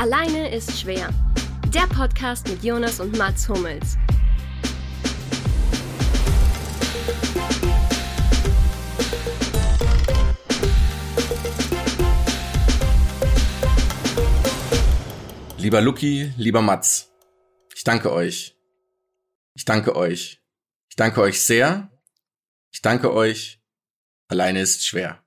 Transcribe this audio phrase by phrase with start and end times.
[0.00, 1.12] Alleine ist schwer.
[1.74, 3.98] Der Podcast mit Jonas und Mats Hummels.
[15.58, 17.10] Lieber Luki, lieber Mats,
[17.74, 18.56] ich danke euch.
[19.54, 20.40] Ich danke euch.
[20.88, 21.90] Ich danke euch sehr.
[22.70, 23.60] Ich danke euch.
[24.28, 25.24] Alleine ist schwer.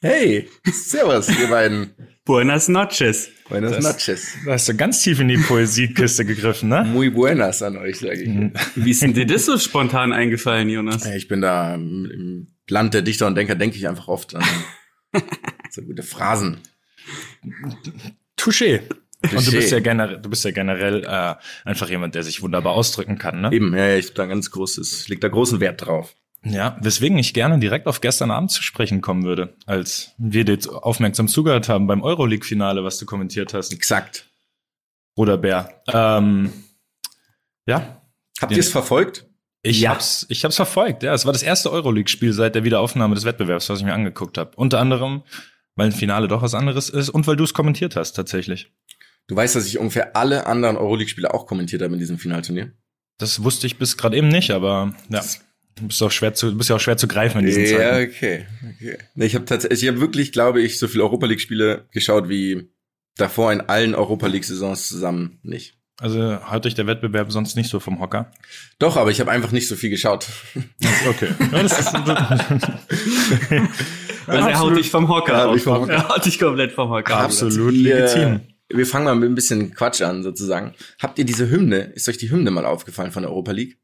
[0.00, 1.90] Hey, servus, ihr beiden.
[2.24, 3.30] Buenas noches.
[3.48, 4.36] Buenas Das- noches.
[4.44, 6.84] Da hast du ganz tief in die Poesiekiste gegriffen, ne?
[6.84, 8.28] Muy buenas an euch, sage ich.
[8.84, 11.04] Wie ist denn dir das so spontan eingefallen, Jonas?
[11.06, 14.44] Ich bin da im Land der Dichter und Denker, denke ich einfach oft an
[15.70, 16.58] so gute Phrasen.
[18.36, 18.82] Touché.
[19.32, 21.34] Und du bist ja generell, du bist ja generell äh,
[21.64, 23.50] einfach jemand, der sich wunderbar ausdrücken kann, ne?
[23.52, 26.14] Eben, ja, ich hab da ganz großes, leg da großen Wert drauf.
[26.44, 30.52] Ja, weswegen ich gerne direkt auf gestern Abend zu sprechen kommen würde, als wir dir
[30.52, 34.26] jetzt aufmerksam zugehört haben beim Euroleague-Finale, was du kommentiert hast, Exakt.
[35.16, 35.82] Bruder Bär.
[35.92, 36.52] Ähm,
[37.66, 38.02] ja,
[38.40, 39.26] Habt ihr es verfolgt?
[39.62, 39.90] ich Ja.
[39.90, 41.02] hab's, ich hab's verfolgt.
[41.02, 44.38] Ja, es war das erste Euroleague-Spiel seit der Wiederaufnahme des Wettbewerbs, was ich mir angeguckt
[44.38, 44.52] habe.
[44.54, 45.24] Unter anderem,
[45.74, 48.72] weil ein Finale doch was anderes ist und weil du es kommentiert hast, tatsächlich.
[49.26, 52.72] Du weißt, dass ich ungefähr alle anderen Euroleague-Spiele auch kommentiert habe in diesem Finalturnier.
[53.18, 55.24] Das wusste ich bis gerade eben nicht, aber ja,
[55.80, 57.78] du bist auch schwer zu, du bist ja auch schwer zu greifen in diesen Ja,
[57.78, 58.10] Zeiten.
[58.12, 58.46] okay.
[58.76, 58.98] okay.
[59.14, 62.28] Nee, ich habe tatsächlich, ich habe wirklich, glaube ich, so viele Europa League Spiele geschaut
[62.28, 62.70] wie
[63.16, 65.74] davor in allen Europa League Saisons zusammen nicht.
[66.00, 68.30] Also haut euch der Wettbewerb sonst nicht so vom Hocker.
[68.78, 70.26] Doch, aber ich habe einfach nicht so viel geschaut.
[71.08, 71.28] Okay.
[71.52, 71.58] Ja,
[74.26, 75.92] Also er haut dich vom Hocker Ja, vom Hocker.
[75.92, 77.16] Er haut dich komplett vom Hocker.
[77.16, 78.40] Absolut legitim.
[78.70, 80.74] Wir fangen mal mit ein bisschen Quatsch an, sozusagen.
[81.00, 83.78] Habt ihr diese Hymne, ist euch die Hymne mal aufgefallen von der Europa League?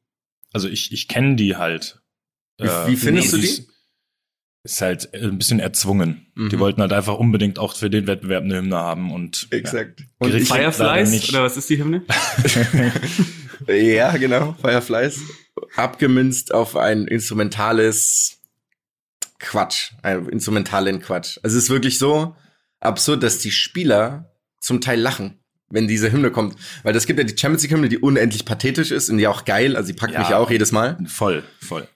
[0.55, 2.01] Also ich, ich kenne die halt.
[2.59, 3.47] Wie- wie findest du die?
[4.63, 6.33] ist- halt ein bisschen erzwungen.
[6.35, 6.49] Mhm.
[6.49, 10.05] Die wollten halt einfach unbedingt auch für den Wettbewerb eine Hymne haben und Exakt.
[10.17, 11.29] Und Und Fireflies?
[11.29, 12.03] Oder was ist die Hymne?
[13.69, 15.21] ja, genau, Fireflies.
[15.77, 18.39] Abgemünzt auf ein instrumentales
[19.39, 21.39] Quatsch, ein instrumentalen Quatsch.
[21.43, 22.35] Also es ist wirklich so
[22.81, 25.44] absurd, dass die Spieler zum Teil lachen,
[25.75, 26.57] wenn diese Hymne kommt.
[26.83, 29.45] Weil das gibt ja die Champions League Hymne, die unendlich pathetisch ist und die auch
[29.45, 30.21] geil, also die packt Ja.
[30.21, 30.97] mich auch jedes Mal.
[31.07, 31.87] voll, voll.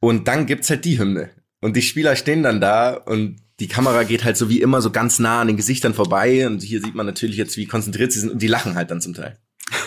[0.00, 1.30] Und dann gibt's halt die Hymne.
[1.60, 4.90] Und die Spieler stehen dann da und die Kamera geht halt so wie immer so
[4.92, 6.46] ganz nah an den Gesichtern vorbei.
[6.46, 9.00] Und hier sieht man natürlich jetzt, wie konzentriert sie sind und die lachen halt dann
[9.00, 9.36] zum Teil.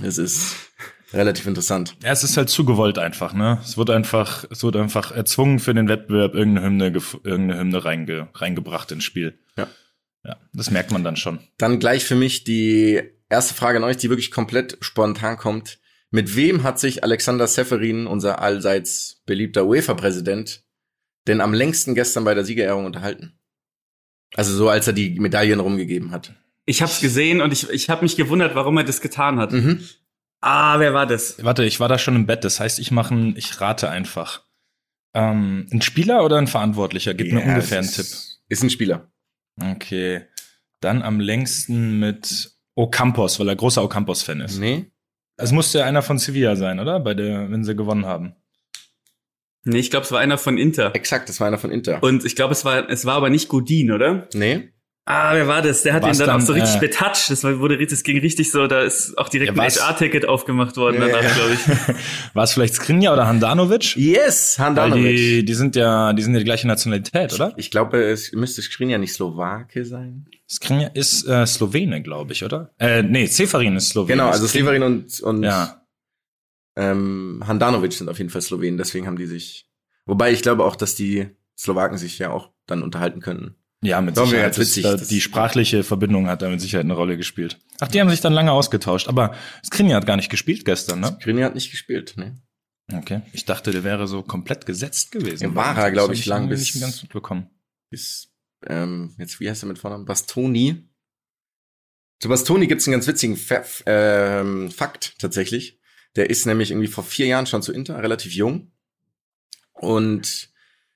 [0.00, 0.56] Das ist
[1.12, 1.94] relativ interessant.
[2.02, 3.58] Ja, es ist halt zu gewollt einfach, ne?
[3.62, 6.86] Es wird einfach, es wird einfach erzwungen für den Wettbewerb irgendeine Hymne,
[7.24, 9.38] irgendeine Hymne reinge, reingebracht ins Spiel.
[10.24, 10.36] Ja.
[10.52, 11.40] Das merkt man dann schon.
[11.58, 15.78] Dann gleich für mich die erste Frage an euch, die wirklich komplett spontan kommt.
[16.10, 20.64] Mit wem hat sich Alexander Seferin, unser allseits beliebter UEFA-Präsident,
[21.26, 23.38] denn am längsten gestern bei der Siegerehrung unterhalten?
[24.34, 26.34] Also so, als er die Medaillen rumgegeben hat.
[26.64, 29.52] Ich hab's gesehen und ich, ich habe mich gewundert, warum er das getan hat.
[29.52, 29.82] Mhm.
[30.40, 31.42] Ah, wer war das?
[31.42, 34.42] Warte, ich war da schon im Bett, das heißt, ich mache ein, ich rate einfach.
[35.14, 37.14] Ähm, ein Spieler oder ein Verantwortlicher?
[37.14, 38.00] Gib mir Ja, ungefähr einen Tipp.
[38.00, 39.10] ist- Ist ein Spieler.
[39.60, 40.26] Okay.
[40.80, 44.58] Dann am längsten mit Ocampos, weil er großer Ocampos-Fan ist.
[44.58, 44.86] Nee.
[45.36, 47.00] Es musste ja einer von Sevilla sein, oder?
[47.00, 48.34] Bei der, wenn sie gewonnen haben.
[49.64, 50.94] Nee, ich glaube, es war einer von Inter.
[50.94, 52.02] Exakt, das war einer von Inter.
[52.02, 54.28] Und ich glaube, es war, es war aber nicht Godin, oder?
[54.34, 54.71] nee?
[55.04, 55.82] Ah, wer war das?
[55.82, 57.28] Der hat War's ihn dann, dann, auch so richtig äh, betatscht.
[57.28, 60.76] Das war, wurde, das ging richtig so, da ist auch direkt Ja, ein HR-Ticket aufgemacht
[60.76, 61.34] worden Ja, danach, ja.
[61.34, 61.94] glaube ich.
[62.34, 63.96] War es vielleicht Skrinja oder Handanovic?
[63.96, 65.16] Yes, Weil Handanovic.
[65.16, 67.52] die, die sind ja, die sind ja die gleiche Nationalität, oder?
[67.56, 70.26] Ich glaube, es müsste Skriniar nicht Slowake sein.
[70.48, 72.70] Skrinja ist äh, Slowene, glaube ich, oder?
[72.78, 74.12] Äh, nee, Seferin ist Slowene.
[74.12, 75.82] Genau, also Severin und, und Ja.
[76.76, 79.66] ähm, Handanovic sind auf jeden Fall Slowenen, deswegen haben die sich.
[80.06, 81.26] Wobei ich glaube auch, dass die
[81.58, 83.56] Slowaken sich ja auch dann unterhalten könnten.
[83.84, 84.52] Ja, mit mir Sicherheit.
[84.56, 87.58] Das, witzig, da, das- die sprachliche Verbindung hat da mit Sicherheit eine Rolle gespielt.
[87.80, 89.08] Ach, die haben sich dann lange ausgetauscht.
[89.08, 89.34] Aber
[89.64, 91.16] Skrinja hat gar nicht gespielt gestern, ne?
[91.20, 92.40] Skriniar hat nicht gespielt, ne?
[92.92, 93.22] Okay.
[93.32, 95.42] Ich dachte, der wäre so komplett gesetzt gewesen.
[95.44, 97.50] Ja, war er, Das glaub hab ich, lang bis- nicht ganz mitbekommen.
[97.90, 98.32] Bis,
[98.66, 100.04] ähm, jetzt, wie heißt er mit Vornamen?
[100.04, 100.88] Bastoni.
[102.20, 105.80] Zu Bastoni gibt's einen ganz witzigen Fa ähm, Fakt tatsächlich.
[106.14, 108.70] Der ist nämlich irgendwie vor vier Jahren schon zu Inter, relativ jung.
[109.72, 110.51] Und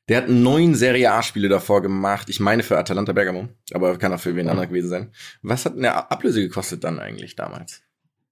[0.09, 2.29] der hat neun Serie A-Spiele davor gemacht.
[2.29, 5.11] Ich meine für Atalanta Bergamo, aber kann auch für wen anderen gewesen sein.
[5.43, 7.83] Was hat der Ablöse gekostet dann eigentlich damals?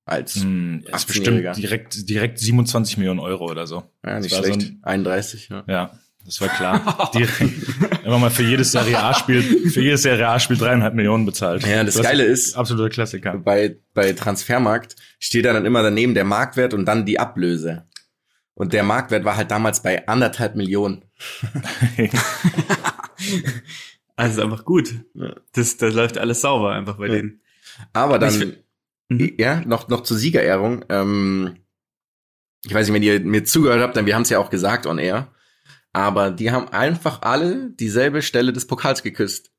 [0.07, 1.07] Als, Hm, ist 18-Jähriger.
[1.07, 3.85] bestimmt direkt, direkt 27 Millionen Euro oder so.
[4.05, 4.75] ja, nicht das war so schlecht.
[4.83, 5.65] 31, ja.
[5.67, 7.11] Ja, das war klar.
[7.15, 7.41] direkt,
[8.05, 11.67] immer mal für jedes Serie A-Spiel, für jedes Serie A-Spiel dreieinhalb Millionen bezahlt.
[11.67, 13.39] Ja, das Geile ist- Absoluter Klassiker.
[13.39, 17.87] bei, bei Transfermarkt steht da dann immer daneben der Marktwert und dann die Ablöse.
[18.57, 21.05] Und der Marktwert war halt damals bei anderthalb Millionen.
[24.17, 24.95] Also einfach gut.
[25.53, 27.15] Das, da läuft alles sauber einfach bei Ja.
[27.15, 27.41] denen.
[27.93, 28.57] Aber dann,
[29.09, 29.33] Mhm.
[29.39, 30.85] ja, noch, noch zur Siegerehrung.
[30.89, 31.57] Ähm,
[32.65, 34.87] ich weiß nicht, wenn ihr mir zugehört habt, dann wir haben es ja auch gesagt
[34.87, 35.33] on air.
[35.93, 39.51] Aber die haben einfach alle dieselbe Stelle des Pokals geküsst.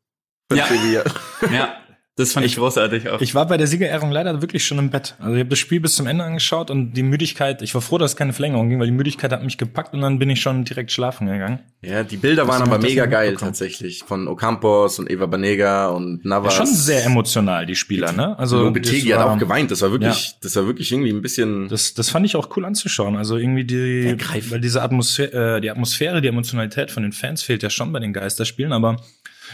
[0.47, 0.67] Von Ja.
[0.67, 1.03] Sevilla.
[1.51, 1.77] Ja,
[2.17, 3.19] das fand ich, großartig auch.
[3.19, 5.15] Ich war bei der Siegerehrung leider wirklich schon im Bett.
[5.19, 7.97] Also ich habe das Spiel bis zum Ende angeschaut und die Müdigkeit, ich war froh,
[7.97, 10.39] dass es keine Verlängerung ging, weil die Müdigkeit hat mich gepackt und dann bin ich
[10.39, 11.59] schon direkt schlafen gegangen.
[11.81, 14.03] Ja, die Bilder waren aber mega geil tatsächlich.
[14.07, 16.53] Von Ocampos und Eva Banega und Ja, Navas.
[16.53, 18.39] schon sehr emotional, die Spieler, ne?
[18.39, 19.71] Also das hat auch geweint.
[19.71, 21.67] Das war wirklich, das war wirklich irgendwie ein bisschen.
[21.67, 23.17] Das, das fand ich auch cool anzuschauen.
[23.17, 24.15] Also irgendwie die,
[24.49, 27.99] weil diese Atmosphäre, äh, die Atmosphäre, die Emotionalität von den Fans fehlt ja schon bei
[27.99, 28.97] den Geisterspielen, aber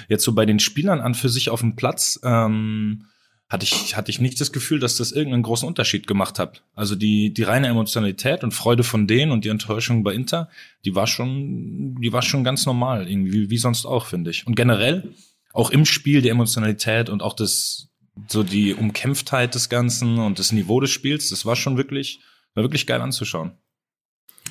[0.08, 3.06] jetzt so bei den Spielern an für sich auf dem Platz ähm,
[3.50, 6.64] hatte ich hatte ich nicht das Gefühl, dass das irgendeinen großen Unterschied gemacht hat.
[6.74, 10.50] Also die die reine Emotionalität und Freude von denen und die Enttäuschung bei Inter,
[10.86, 14.48] die war schon die war schon ganz normal irgendwie wie sonst auch finde ich.
[14.48, 15.14] Und generell
[15.54, 17.90] auch im Spiel die Emotionalität und auch das
[18.28, 22.20] so die Umkämpftheit des Ganzen und das Niveau des Spiels, das war schon wirklich,
[22.54, 23.52] war wirklich geil anzuschauen.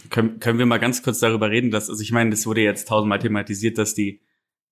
[0.09, 2.89] können, können wir mal ganz kurz darüber reden, dass, also ich meine, das wurde jetzt
[2.89, 4.23] tausendmal thematisiert, dass die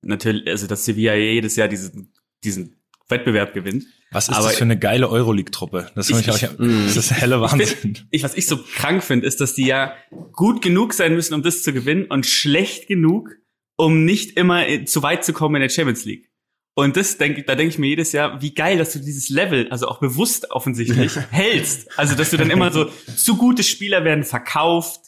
[0.02, 2.12] natürlich, also dass Sevilla jedes Jahr diesen,
[2.44, 2.76] diesen
[3.08, 3.84] Wettbewerb gewinnt.
[4.10, 5.90] Was ist Aber- das für eine geile Euroleague-Truppe?
[5.94, 7.98] Das, Ich- ich, ich- auch- das ist helle Wahnsinn.
[8.10, 9.94] Ich, was ich so krank finde, ist, dass die ja
[10.32, 13.30] gut genug sein müssen, um das zu gewinnen und schlecht genug,
[13.76, 16.26] um nicht immer äh, zu weit zu kommen in der Champions League.
[16.74, 19.68] Und das denke, da denke ich mir jedes Jahr, wie geil, dass du dieses Level,
[19.70, 21.88] also auch bewusst offensichtlich, hältst.
[21.98, 22.86] Also, dass du dann immer so,
[23.16, 25.00] zu gute Spieler werden verkauft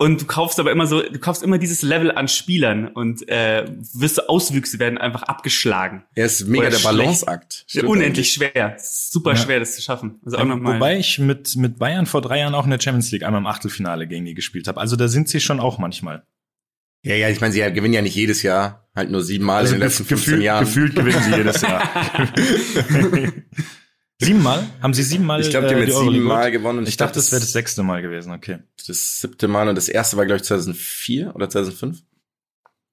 [0.00, 3.66] und du kaufst aber immer so, du kaufst immer dieses Level an Spielern und äh,
[3.94, 6.04] wirst du Auswüchse werden einfach abgeschlagen.
[6.14, 6.96] Er ist mega Oder der schlecht.
[6.98, 7.64] Balanceakt.
[7.68, 8.76] Ja, unendlich schwer.
[8.78, 9.36] Super Ja.
[9.36, 10.20] schwer, das zu schaffen.
[10.24, 10.76] Also auch nochmal.
[10.76, 13.46] Wobei ich mit, mit Bayern vor drei Jahren auch in der Champions League einmal im
[13.46, 14.80] Achtelfinale gegen die gespielt habe.
[14.80, 16.22] Also da sind sie schon auch manchmal.
[17.02, 19.80] Ja, ja, ich meine, sie gewinnen ja nicht jedes Jahr, halt nur siebenmal in den
[19.80, 20.64] letzten 15 gefühlt, Jahren.
[20.64, 21.88] gefühlt gewinnen sie jedes Jahr.
[24.20, 24.66] siebenmal?
[24.82, 26.78] Haben sie siebenmal ich glaube, die äh, haben jetzt Euroleague siebenmal gewonnen.
[26.80, 28.58] Und Ich dachte, das wäre das sechste Mal gewesen, okay.
[28.86, 32.02] das siebte Mal und das erste war, glaube ich, 2004 oder 2005.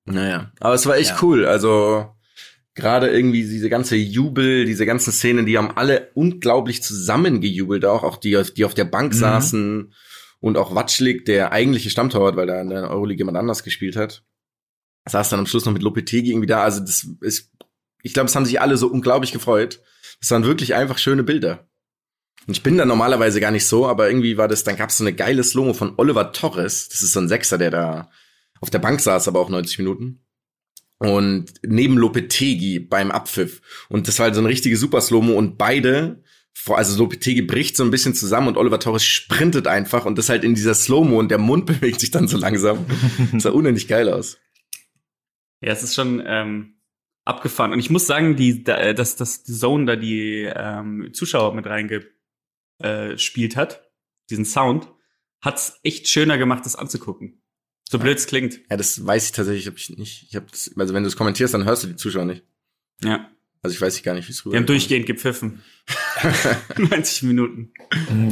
[0.06, 1.18] Naja, aber es war echt Ja.
[1.24, 1.46] cool.
[1.46, 2.12] Also
[2.76, 8.18] gerade irgendwie diese ganze Jubel, diese ganzen Szenen, die haben alle unglaublich zusammengejubelt auch, auch
[8.18, 9.18] die, die auf der Bank Mhm.
[9.18, 9.94] saßen
[10.42, 14.24] und auch Watschlik, der eigentliche Stammtorwart, weil da in der Euroleague jemand anders gespielt hat,
[15.08, 16.62] saß dann am Schluss noch mit Lopetegi irgendwie da.
[16.64, 17.52] Also das ist,
[18.04, 19.82] ich glaube, es haben sich alle so unglaublich gefreut.
[20.20, 21.68] Das waren wirklich einfach schöne Bilder.
[22.48, 24.98] Und ich bin da normalerweise gar nicht so, aber irgendwie war das, dann gab es
[24.98, 26.90] so eine geile Slomo von Oliver Torres.
[26.90, 28.10] Das ist so ein Sechser, der da
[28.62, 30.22] auf der Bank saß, aber auch 90 Minuten.
[30.98, 33.62] Und neben Lopetegi beim Abpfiff.
[33.90, 36.24] Und das war halt so eine richtige Super Slomo und beide,
[36.68, 40.44] also Lopetegi bricht so ein bisschen zusammen und Oliver Torres sprintet einfach und das halt
[40.44, 42.86] in dieser Slomo und der Mund bewegt sich dann so langsam.
[43.34, 44.38] Das sah unendlich geil aus.
[45.62, 46.75] Ja, es ist schon ähm,
[47.26, 47.74] abgefahren.
[47.74, 51.54] Und ich muss sagen, die, da, äh, dass, dass die Zone da die ähm, Zuschauer
[51.54, 53.92] mit reingespielt äh, hat,
[54.30, 54.88] diesen Sound,
[55.42, 57.42] hat's echt schöner gemacht, das anzugucken.
[57.90, 58.62] So blöd es klingt.
[58.70, 60.28] Ja, das weiß ich tatsächlich hab ich nicht.
[60.30, 62.44] Ich hab das, also wenn du es kommentierst, dann hörst du die Zuschauer nicht.
[63.04, 63.30] Ja.
[63.62, 64.54] Also ich weiß gar nicht, wie es rüber.
[64.54, 65.64] Wir haben durchgehend gepfiffen.
[66.78, 67.74] 90 Minuten.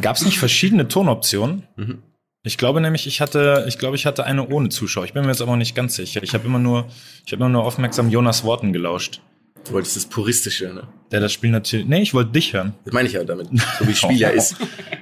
[0.02, 1.68] Gab es nicht verschiedene Tonoptionen?
[1.76, 2.04] Mhm.
[2.46, 5.06] Ich glaube nämlich, ich hatte, ich glaube, ich hatte eine ohne Zuschauer.
[5.06, 6.22] Ich bin mir jetzt aber auch nicht ganz sicher.
[6.24, 6.90] Ich habe immer nur,
[7.26, 9.22] ich habe immer nur aufmerksam Jonas Worten gelauscht.
[9.64, 10.86] Du wolltest das Puristische, ne?
[11.10, 11.86] Der das Spiel natürlich.
[11.86, 12.74] Nee, ich wollte dich hören.
[12.84, 13.48] Das meine ich ja damit.
[13.80, 14.58] So wie Spiel ja ist.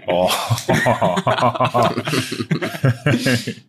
[0.06, 0.30] Oh.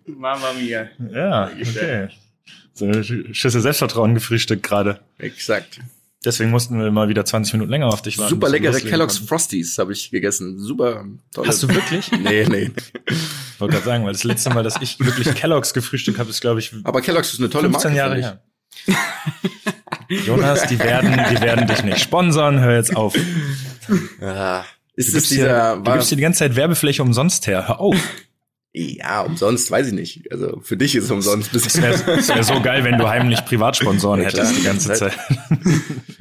[0.06, 0.88] Mama mia.
[1.10, 2.08] ja, okay.
[2.74, 5.00] So eine Schüssel Selbstvertrauen gefrühstückt gerade.
[5.16, 5.80] Exakt.
[6.24, 8.30] Deswegen mussten wir mal wieder 20 Minuten länger auf dich warten.
[8.30, 9.28] Super leckere Kellogg's konnten.
[9.28, 10.58] Frosties habe ich gegessen.
[10.58, 11.48] Super tolle.
[11.48, 12.10] Hast du wirklich?
[12.22, 12.70] Nee, nee.
[13.08, 16.40] Ich wollte gerade sagen, weil das letzte Mal, dass ich wirklich Kellogg's gefrühstückt habe, ist,
[16.40, 17.96] glaube ich, Aber Kellogg's ist eine tolle 15 Marke.
[17.96, 18.42] Jahre her.
[20.26, 22.60] Jonas, die werden, die werden dich nicht sponsern.
[22.60, 23.14] Hör jetzt auf.
[23.14, 24.64] Du Ah,
[24.94, 27.66] ist es gibst, hier, dieser, du gibst hier die ganze Zeit Werbefläche umsonst her.
[27.68, 27.96] Hör auf.
[28.74, 30.32] Ja, umsonst, weiß ich nicht.
[30.32, 31.54] Also für dich ist es umsonst.
[31.54, 35.12] Das wäre wär so geil, wenn du heimlich Privatsponsoren Ja, hättest die ganze Zeit.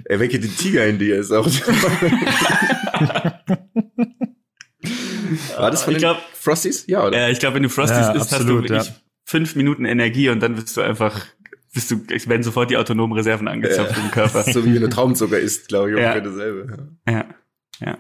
[0.06, 1.48] Erwecke den Tiger in dir ist auch.
[5.58, 6.86] War das von Ich den glaub- Frosties?
[6.88, 7.18] Ja, oder?
[7.28, 9.02] Äh, ich glaube, wenn du Frosties Ja, isst, absolut, hast du wirklich ja.
[9.26, 11.26] fünf Minuten Energie und dann bist du einfach,
[11.74, 14.44] bist du, es werden sofort die autonomen Reserven angezapft im Körper.
[14.44, 16.14] so wie wenn du Traubenzucker isst, glaube ich, Ja.
[16.14, 16.90] ungefähr dasselbe.
[17.08, 17.26] Ja,
[17.80, 17.98] ja.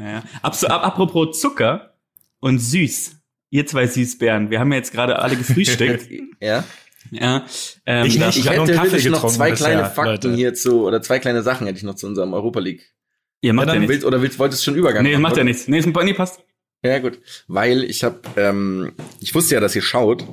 [0.00, 0.22] ja.
[0.40, 1.94] Abso, ab, apropos Zucker
[2.40, 3.16] und süß.
[3.52, 6.08] Ihr zwei Süßbären, wir haben ja jetzt gerade alle gefrühstückt.
[6.40, 6.64] Ja.
[7.10, 7.46] ja,
[7.86, 8.38] ähm, Ich nicht.
[8.38, 10.34] Ich nur hätte Kaffee noch zwei bisher, kleine Fakten Leute.
[10.34, 12.94] hierzu, oder zwei kleine Sachen hätte ich noch zu unserem Europa League.
[13.42, 13.88] Ihr macht Ja, ja.
[13.88, 15.68] Willst, oder willst, wolltest du schon Übergang Nee, machen, macht ja nichts.
[15.68, 16.40] Nee, ist- nee, passt.
[16.82, 17.20] Ja, gut.
[17.46, 20.26] Weil ich habe, ähm, ich wusste ja, dass ihr schaut.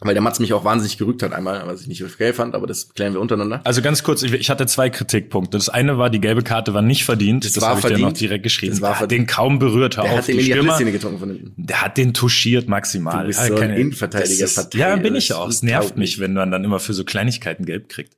[0.00, 2.68] Weil der Mats mich auch wahnsinnig gerügt hat einmal, was ich nicht okay fand, aber
[2.68, 3.60] das klären wir untereinander.
[3.64, 5.58] Also ganz kurz, ich, hatte zwei Kritikpunkte.
[5.58, 7.44] Das eine war, die gelbe Karte war nicht verdient.
[7.44, 8.08] Das Das, war habe ich dir verdient.
[8.12, 8.72] noch direkt geschrieben.
[8.74, 9.20] Das war der hat verdient.
[9.22, 9.96] den kaum berührt.
[9.96, 11.52] Der auf, hat den die in die Stürmer, getrunken von hinten.
[11.56, 13.22] der hat den touchiert maximal.
[13.22, 15.48] Du bist Ja, so ein Innenverteidiger, ist- Ja, bin ich auch.
[15.48, 18.14] Es nervt mich, wenn man dann immer für so Kleinigkeiten gelb kriegt.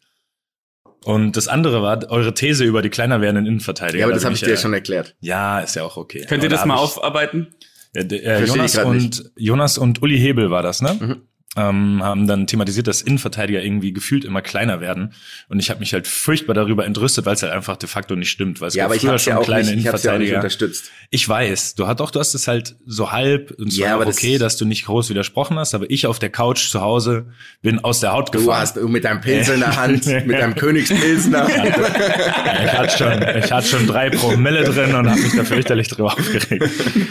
[1.04, 4.00] Und das andere war eure These über die kleiner werdenden Innenverteidiger.
[4.00, 5.16] Ja, aber Da das habe ich dir ja schon erklärt.
[5.20, 6.26] Ja, ist ja auch okay.
[6.28, 7.46] Könnt ihr das da mal aufarbeiten?
[7.94, 9.30] Äh, Jonas und.
[9.36, 10.96] Jonas und Uli Hebel war das, ne?
[11.00, 11.16] Mhm.
[11.56, 15.14] Ähm, haben dann thematisiert, dass Innenverteidiger irgendwie gefühlt immer kleiner werden.
[15.48, 18.30] Und ich habe mich halt furchtbar darüber entrüstet, weil es halt einfach de facto nicht
[18.30, 18.60] stimmt.
[18.60, 20.36] Weil es Ja, aber ich habe ja auch kleine nicht, ich hab's ja Innenverteidiger.
[20.36, 20.92] unterstützt.
[21.10, 24.02] Ich weiß, du hast doch, du hast es halt so halb und es Ja, aber
[24.04, 26.82] auch das- okay, dass du nicht groß widersprochen hast, aber ich auf der Couch zu
[26.82, 27.26] Hause
[27.62, 28.60] bin aus der Haut Du gefahren.
[28.60, 31.48] hast mit deinem Pilsner in der Hand, mit deinem Königspilsner.
[31.48, 36.12] Ich hatte schon, ich hatte schon drei Promille drin und habe mich da fürchterlich drüber
[36.14, 36.64] aufgeregt.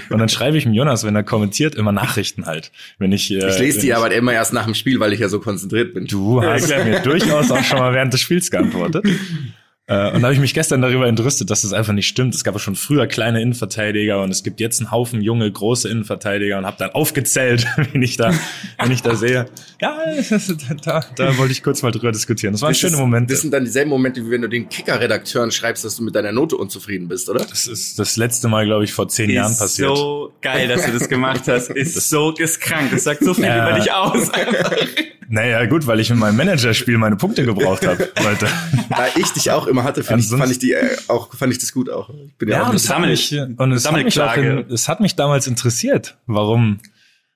[0.09, 2.71] Und dann schreibe ich dem Jonas, wenn er kommentiert, immer Nachrichten halt.
[2.99, 5.29] Wenn ich, äh, Ich lese die aber immer erst nach dem Spiel, weil ich ja
[5.29, 6.05] so konzentriert bin.
[6.05, 9.05] Du hast mir durchaus auch schon mal während des Spiels geantwortet.
[9.89, 12.35] Äh, und da habe ich mich gestern darüber entrüstet, dass das einfach nicht stimmt.
[12.35, 15.89] Es gab ja schon früher kleine Innenverteidiger und es gibt jetzt einen Haufen junge, große
[15.89, 18.31] Innenverteidiger und habe dann aufgezählt, wenn ich da,
[18.77, 19.47] wenn ich da sehe.
[19.81, 19.97] Ja,
[20.85, 22.53] da, da wollte ich kurz mal drüber diskutieren.
[22.53, 23.33] Das waren schöne Das- Momente.
[23.33, 26.31] Das sind dann dieselben Momente, wie wenn du den Kicker-Redakteuren schreibst, dass du mit deiner
[26.31, 27.43] Note unzufrieden bist, oder?
[27.43, 29.95] Das ist das letzte Mal, glaube ich, vor zehn Jahren Ist passiert.
[29.97, 31.69] so geil, dass du das gemacht hast.
[31.79, 32.91] Ist so, ist krank.
[32.91, 33.69] Das sagt so viel Ja.
[33.69, 34.29] über dich aus.
[34.29, 34.71] Einfach.
[35.31, 38.09] Naja, gut, weil ich in meinem Managerspiel meine Punkte gebraucht habe.
[38.23, 38.47] Leute.
[38.89, 41.71] Da ich dich auch immer hatte, ich, fand ich die äh, auch, fand ich das
[41.71, 42.09] gut auch.
[42.09, 44.65] Ich bin ja, Ja, auch und es hat mich, und es hat mich, auch in,
[44.71, 46.79] es hat mich damals interessiert, warum,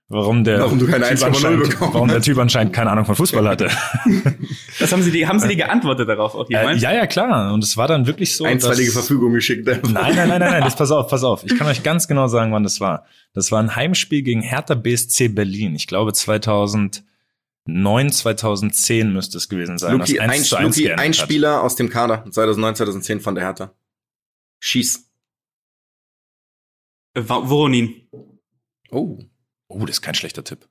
[0.09, 3.15] warum der, Warum du keine Typ 1,0 anscheinend- warum der Typ anscheinend keine Ahnung von
[3.15, 3.69] Fußball hatte.
[4.79, 6.81] Das haben sie dir, haben sie dir geantwortet darauf auch äh, jemand?
[6.81, 7.53] ja, ja, klar.
[7.53, 8.43] Und es war dann wirklich so.
[8.43, 9.67] einstweilige Verfügung geschickt.
[9.67, 11.43] Nein, nein, nein, nein, nein, das pass auf, pass auf.
[11.45, 13.05] Ich kann euch ganz genau sagen, wann das war.
[13.35, 15.75] Das war ein Heimspiel gegen Hertha BSC Berlin.
[15.75, 16.11] Ich glaube
[17.65, 19.97] 2009, 2010 müsste es gewesen sein.
[19.97, 21.15] Luki, das 1 ein, zu 1 Luki, ein hat.
[21.15, 23.75] Spieler aus dem Kader 2009, 2010 von der Hertha.
[24.59, 25.09] Schieß.
[27.15, 28.07] Äh, Voronin.
[28.91, 29.19] Oh,
[29.73, 30.69] Oh, das ist kein schlechter Tipp.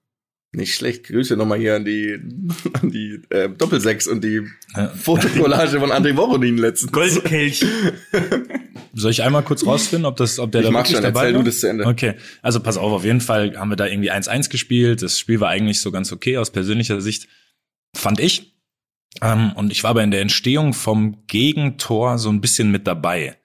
[0.53, 1.05] Nicht schlecht.
[1.05, 2.19] Grüße nochmal hier an die,
[2.81, 4.43] an die äh, Doppelsechs und die
[4.77, 4.89] Ja.
[4.89, 6.93] Fotokollage von André Voronin letztens.
[6.93, 7.65] Goldkelch.
[8.95, 11.21] Soll ich einmal kurz rausfinden, ob das, ob der Ich da mach wirklich schon, dabei
[11.21, 11.43] erzähl war?
[11.43, 11.87] du das zu Ende.
[11.87, 15.01] Okay, also pass auf, auf jeden Fall haben wir da irgendwie 1-1 gespielt.
[15.03, 17.29] Das Spiel war eigentlich so ganz okay aus persönlicher Sicht,
[17.97, 18.55] fand ich.
[19.23, 23.39] Ähm, und ich war aber in der Entstehung vom Gegentor so ein bisschen mit dabei.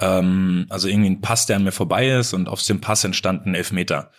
[0.00, 3.54] Ähm, also irgendwie ein Pass, der an mir vorbei ist und auf dem Pass entstanden
[3.54, 4.10] Elfmeter.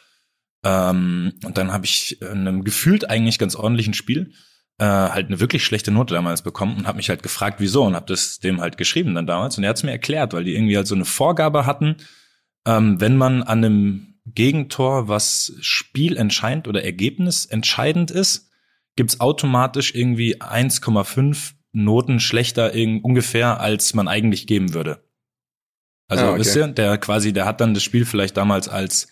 [0.63, 4.33] Ähm, und dann habe ich in einem gefühlt eigentlich ganz ordentlichen Spiel
[4.77, 7.95] äh, halt eine wirklich schlechte Note damals bekommen und habe mich halt gefragt, wieso und
[7.95, 10.55] habe das dem halt geschrieben dann damals und er hat es mir erklärt, weil die
[10.55, 11.95] irgendwie halt so eine Vorgabe hatten,
[12.65, 18.49] ähm, wenn man an einem Gegentor, was spielentscheidend oder ergebnisentscheidend ist,
[18.95, 25.03] gibt's automatisch irgendwie 1,5 Noten schlechter irgend- ungefähr, als man eigentlich geben würde.
[26.07, 26.39] Also, Ah, okay.
[26.39, 29.07] wisst ihr, der quasi, der hat dann das Spiel vielleicht damals als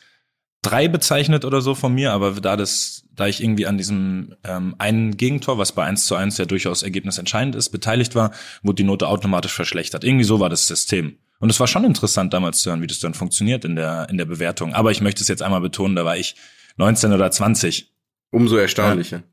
[0.62, 4.76] drei bezeichnet oder so von mir, aber da das, da ich irgendwie an diesem ähm,
[4.80, 8.32] einen Gegentor, was bei 1 zu 1 ja durchaus ergebnisentscheidend ist, beteiligt war,
[8.64, 10.04] wurde die Note automatisch verschlechtert.
[10.04, 11.18] Irgendwie so war das System.
[11.40, 14.18] Und es war schon interessant damals zu hören, wie das dann funktioniert in der, in
[14.18, 14.74] der Bewertung.
[14.74, 16.36] Aber ich möchte es jetzt einmal betonen, da war ich
[16.78, 17.94] 19 oder 20.
[18.32, 19.24] Umso erstaunlicher.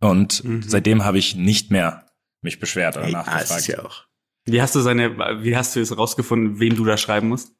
[0.00, 0.62] Und Mhm.
[0.66, 2.06] seitdem habe ich nicht mehr
[2.42, 3.60] mich beschwert oder Hey, ah, nachgefragt.
[3.60, 4.04] ist ja auch.
[4.44, 7.52] Wie hast du seine, wie hast du es rausgefunden, wem du da schreiben musst?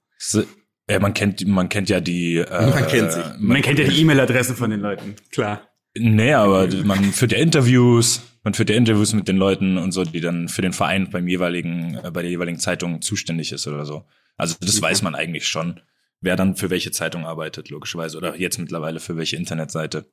[0.91, 2.39] Ja, man kennt, man kennt ja die.
[2.39, 3.25] Äh, Man kennt sich.
[3.39, 5.15] Man kennt ja die E-Mail-Adressen von den Leuten.
[5.31, 5.69] Klar.
[5.97, 10.05] Nee, aber man führt ja Interviews, man führt ja Interviews mit den Leuten und so,
[10.05, 13.85] die dann für den Verein beim jeweiligen, äh, bei der jeweiligen Zeitung zuständig ist oder
[13.85, 14.05] so.
[14.37, 14.83] Also das Mhm.
[14.83, 15.81] weiß man eigentlich schon,
[16.21, 18.17] wer dann für welche Zeitung arbeitet, logischerweise.
[18.17, 20.11] Oder jetzt mittlerweile für welche Internetseite.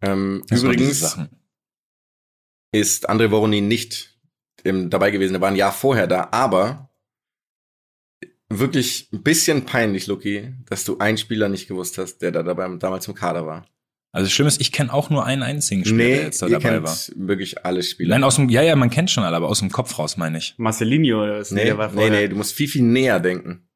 [0.00, 1.16] Ähm, übrigens
[2.72, 4.18] ist André Voronin nicht
[4.62, 5.34] im, dabei gewesen.
[5.34, 6.90] Er war ein Jahr vorher da, aber
[8.50, 12.68] wirklich ein bisschen peinlich, Luki, dass du einen Spieler nicht gewusst hast, der da dabei
[12.76, 13.66] damals im Kader war.
[14.12, 16.52] Also das Schlimme ist, ich kenne auch nur einen einzigen Spieler, der jetzt da ihr
[16.60, 16.96] dabei kennt war.
[17.16, 18.10] wirklich alle Spieler.
[18.10, 20.38] Nein, aus dem, ja, ja, man kennt schon alle, aber aus dem Kopf raus meine
[20.38, 20.54] ich.
[20.56, 21.50] Marcelinho oder was?
[21.50, 22.10] nee, der war nee, vorher.
[22.10, 23.66] nee, du musst viel, viel näher denken.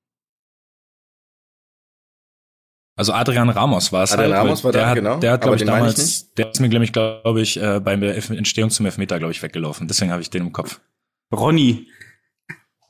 [2.97, 4.41] Also Adrian Ramos war es Adrian halt.
[4.45, 5.19] Ramos war da, der hat, genau.
[5.21, 7.57] Der hat, glaube Aber ich, meine ich damals, der ist mir, glaube ich, glaube ich,
[7.61, 9.87] äh, bei der Elf- Entstehung zum Elfmeter, glaube ich, weggelaufen.
[9.87, 10.81] Deswegen habe ich den im Kopf.
[11.33, 11.87] Ronny.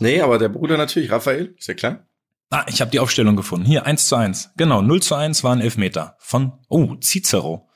[0.00, 2.06] Nee, aber der Bruder natürlich, Raphael, ist ja klar.
[2.50, 3.66] Ah, ich habe die Aufstellung gefunden.
[3.66, 4.52] Hier, 1 zu 1.
[4.56, 6.16] Genau, 0 zu 1 war ein Elfmeter.
[6.18, 7.68] Von, oh, Cicero.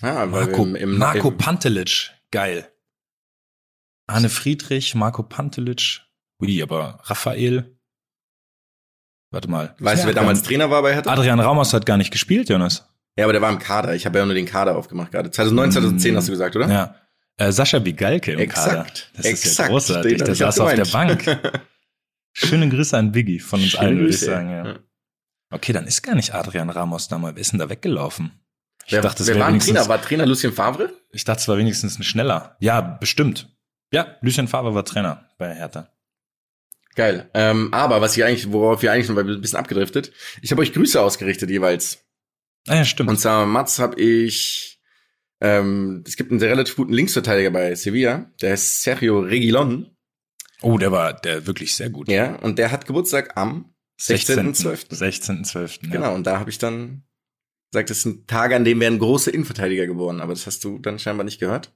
[0.00, 2.12] Ah, Marco, im, im, Marco im, Pantelic.
[2.30, 2.70] Geil.
[4.06, 6.02] Arne Friedrich, Marco Pantelic.
[6.40, 7.76] Ui, aber Raphael.
[9.32, 9.74] Warte mal.
[9.80, 11.10] Weißt du, wer damals Trainer war bei Hertha?
[11.10, 12.88] Adrian Ramos hat gar nicht gespielt, Jonas.
[13.16, 13.94] Ja, aber der war im Kader.
[13.94, 15.30] Ich habe ja nur den Kader aufgemacht gerade.
[15.30, 16.16] 2009, 2010 Mm.
[16.16, 16.68] hast du gesagt, oder?
[16.70, 16.94] Ja.
[17.38, 18.70] Äh, Sascha Bigalke im Exakt.
[18.70, 18.86] Kader.
[19.14, 19.70] Das ist ja Exakt.
[19.70, 20.22] großartig.
[20.22, 20.84] Der saß auf der.
[20.86, 21.24] Bank.
[22.32, 24.50] Schöne Grüße an Biggie von uns Schöne allen, würde ich sagen.
[24.50, 24.66] Ja.
[24.66, 24.78] Ja.
[25.50, 27.34] Okay, dann ist gar nicht Adrian Ramos da mal.
[27.34, 28.32] Wer ist denn da weggelaufen?
[28.86, 29.88] Ich Wer, dachte, es wer war ein Trainer?
[29.88, 30.92] War Trainer Lucien Favre?
[31.12, 32.56] ich dachte, es war wenigstens ein schneller.
[32.60, 33.56] Ja, bestimmt.
[33.92, 35.88] Ja, Lucien Favre war Trainer bei Hertha.
[36.94, 37.30] Geil.
[37.34, 40.72] Ähm, aber was ich eigentlich, worauf wir eigentlich noch ein bisschen abgedriftet, ich habe euch
[40.72, 42.04] Grüße ausgerichtet jeweils.
[42.68, 43.10] Ah ja, stimmt.
[43.10, 44.75] Und zwar Mats habe ich,
[45.40, 49.96] ähm, es gibt einen sehr relativ guten Linksverteidiger bei Sevilla, der ist Sergio Reguilon.
[50.62, 52.08] oh, der war der wirklich sehr gut.
[52.08, 54.90] Ja, und der hat Geburtstag am 16.12.
[54.90, 55.86] 16.12.
[55.86, 55.92] Ja.
[55.92, 57.04] Genau, und da habe ich dann
[57.70, 60.98] gesagt, das sind Tage, an denen werden große Innenverteidiger geboren, aber das hast du dann
[60.98, 61.74] scheinbar nicht gehört.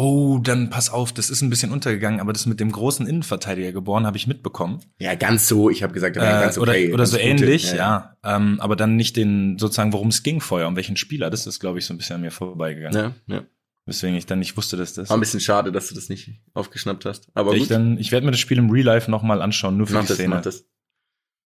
[0.00, 3.72] Oh, dann pass auf, das ist ein bisschen untergegangen, aber das mit dem großen Innenverteidiger
[3.72, 4.80] geboren habe ich mitbekommen.
[5.00, 6.86] Ja, ganz so, ich habe gesagt, Äh, ganz okay.
[6.86, 7.28] oder oder ganz so gute.
[7.28, 8.16] ähnlich, ja.
[8.22, 11.30] Ähm, aber dann nicht den, sozusagen, worum es ging vorher, um welchen Spieler.
[11.30, 13.14] Das ist, glaube ich, so ein bisschen an mir vorbeigegangen.
[13.26, 13.42] Ja, ja.
[13.86, 15.08] Weswegen ich dann nicht wusste, dass das.
[15.08, 17.28] War ein bisschen schade, dass du das nicht aufgeschnappt hast.
[17.34, 19.88] Aber ich gut, dann, ich werde mir das Spiel im Real Life nochmal anschauen, nur
[19.88, 20.34] für mach die das, Szene.
[20.36, 20.64] mach das.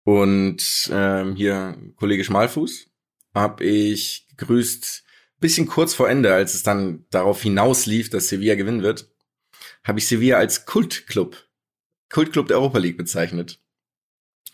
[0.03, 2.87] Und ähm, hier, Kollege Schmalfuß,
[3.33, 5.02] habe ich gegrüßt,
[5.43, 9.11] bisschen kurz vor Ende, als es dann darauf hinauslief, dass Sevilla gewinnen wird,
[9.83, 11.35] habe ich Sevilla als Kultclub,
[12.09, 13.59] Kultclub der Europa League bezeichnet.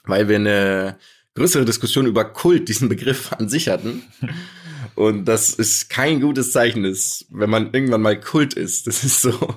[0.03, 0.97] Weil wir eine
[1.35, 4.03] größere Diskussion über Kult, diesen Begriff an sich hatten.
[4.95, 8.87] Und das ist kein gutes Zeichen ist, wenn man irgendwann mal Kult ist.
[8.87, 9.55] Das ist so,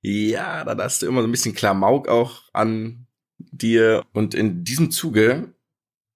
[0.00, 3.06] ja, dann hast du immer so ein bisschen Klamauk auch an
[3.38, 4.06] dir.
[4.12, 5.52] Und in diesem Zuge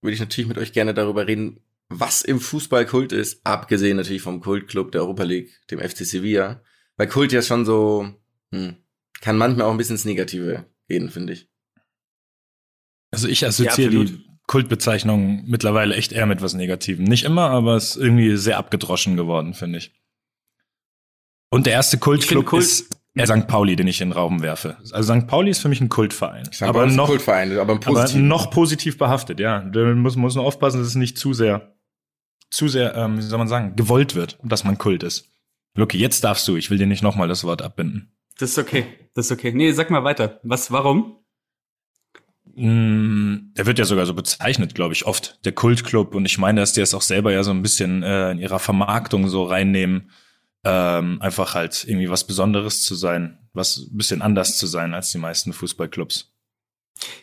[0.01, 4.23] würde ich natürlich mit euch gerne darüber reden, was im Fußball Kult ist, abgesehen natürlich
[4.23, 6.63] vom Kultclub der Europa League, dem FC Sevilla.
[6.97, 8.09] Weil Kult ja schon so,
[8.53, 8.77] hm,
[9.21, 11.49] kann manchmal auch ein bisschen ins Negative gehen, finde ich.
[13.11, 17.05] Also ich assoziiere Ja, die Kultbezeichnung mittlerweile echt eher mit was Negativem.
[17.05, 19.93] Nicht immer, aber es ist irgendwie sehr abgedroschen geworden, finde ich.
[21.51, 23.47] Und der erste Kultclub Kult- ist äh, St.
[23.47, 24.77] Pauli, den ich in den Raum werfe.
[24.93, 25.27] Also St.
[25.27, 26.45] Pauli ist für mich ein Kultverein.
[26.53, 26.65] St.
[26.65, 29.61] aber noch, Kultverein, aber im aber noch positiv behaftet, ja.
[29.61, 31.76] Da muss, muss nur aufpassen, dass es nicht zu sehr,
[32.51, 35.29] zu sehr, ähm, wie soll man sagen, gewollt wird, dass man Kult ist.
[35.75, 36.57] Lucky, jetzt darfst du.
[36.57, 38.13] Ich will dir nicht nochmal das Wort abbinden.
[38.39, 38.87] Das ist okay.
[39.15, 39.53] Das ist okay.
[39.53, 40.41] Nee, sag mal weiter.
[40.43, 41.17] Was, warum?
[42.55, 45.39] Mm, Der wird ja sogar so bezeichnet, glaube ich, oft.
[45.45, 46.15] Der Kultclub.
[46.15, 48.59] Und ich meine, dass die es auch selber ja so ein bisschen äh, in ihrer
[48.59, 50.11] Vermarktung so reinnehmen.
[50.65, 53.39] Ähm, einfach halt irgendwie was Besonderes zu sein.
[53.53, 56.33] Was ein bisschen anders zu sein als die meisten Fußballclubs.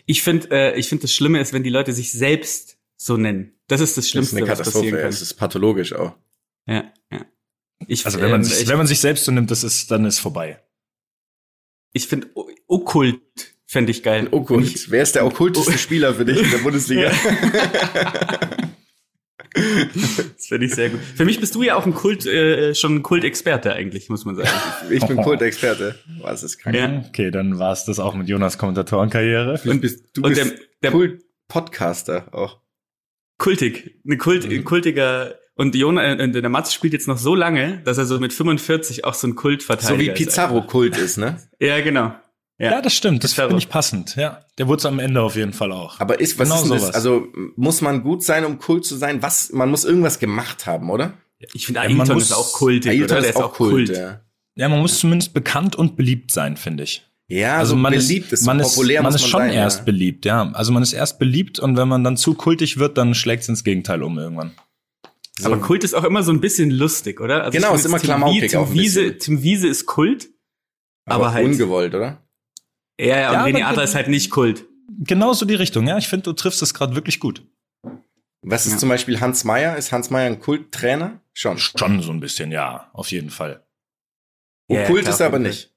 [0.05, 3.53] Ich finde, äh, ich finde das Schlimme ist, wenn die Leute sich selbst so nennen.
[3.67, 5.01] Das ist das das ist Schlimmste, eine was Katastrophe, passieren ey.
[5.03, 5.09] kann.
[5.09, 6.13] es ist pathologisch auch.
[6.67, 7.25] Ja, ja.
[7.87, 9.91] Ich, Also wenn man, ähm, sich, ich, wenn man sich selbst so nimmt, das ist,
[9.91, 10.61] dann ist vorbei.
[11.91, 12.27] ich finde
[12.67, 13.19] Okkult
[13.65, 14.27] fände ich geil.
[14.31, 14.89] Okkult.
[14.91, 17.11] Wer ist der okkulteste Spieler für dich in der Bundesliga?
[19.55, 20.99] Das finde ich sehr gut.
[21.15, 24.35] Für mich bist du ja auch ein Kult, äh, schon ein Kultexperte eigentlich, muss man
[24.35, 24.49] sagen.
[24.89, 25.99] Ich bin Kultexperte.
[26.21, 26.75] Was ist krank.
[26.75, 27.03] Ja.
[27.07, 29.59] Okay, dann war es das auch mit Jonas Kommentatorenkarriere.
[29.63, 32.61] Du bist, du und bist der- der- Kult-Podcaster auch.
[33.43, 33.99] Kultig.
[34.05, 34.63] Eine Kult, Mhm.
[34.63, 35.35] kultiger.
[35.55, 39.05] Und Jona, äh, der Mats spielt jetzt noch so lange, dass er so mit 45
[39.05, 40.29] auch so ein Kultverteidiger So wie ist.
[40.29, 41.37] Pizarro-Kult ist, ne?
[41.59, 42.13] Ja, genau.
[42.57, 43.23] Ja, das stimmt.
[43.23, 43.49] Das Pizarro.
[43.49, 44.15] finde ich passend.
[44.15, 45.99] Ja, der wurde es am Ende auf jeden Fall auch.
[45.99, 46.81] Aber ist, was Genau ist denn das?
[46.83, 46.95] sowas.
[46.95, 49.21] Also, muss man gut sein, um Kult zu sein?
[49.21, 51.13] Was, man muss irgendwas gemacht haben, oder?
[51.53, 53.21] Ich finde, Ja, Ailton muss- ist auch kultig, Ailton?
[53.21, 54.21] Der ist auch Kult, ja.
[54.55, 57.05] Ja, man muss zumindest bekannt und beliebt sein, finde ich.
[57.33, 59.79] Ja, Also so man beliebt ist, ist, so man populär ist, man schon sein, erst
[59.79, 59.83] ja.
[59.85, 60.51] beliebt, ja.
[60.53, 63.49] Also man ist erst beliebt und wenn man dann zu kultig wird, dann schlägt es
[63.49, 64.51] ins Gegenteil um irgendwann.
[65.39, 67.43] So, Aber Kult ist auch immer so ein bisschen lustig, oder?
[67.43, 69.19] Also Genau, ist immer Tim klamaukig Wie- Tim auch ein Wiese, bisschen.
[69.19, 70.29] Tim Wiese ist Kult.
[71.05, 72.21] aber, aber halt- ungewollt, oder?
[72.99, 74.65] Ja, ja, und Ja, René Adler ist halt nicht Kult.
[74.99, 75.97] Genau so die Richtung, ja.
[75.97, 77.43] Ich finde, du triffst es gerade wirklich gut.
[78.45, 78.77] Was ist Ja.
[78.77, 79.75] zum Beispiel Hans Meyer?
[79.77, 81.19] Ist Hans Meyer ein Kulttrainer?
[81.33, 81.57] Schon.
[81.57, 83.63] Schon so ein bisschen, ja, auf jeden Fall.
[84.69, 85.72] Ja, ja, Okkult klar, ist er aber nicht.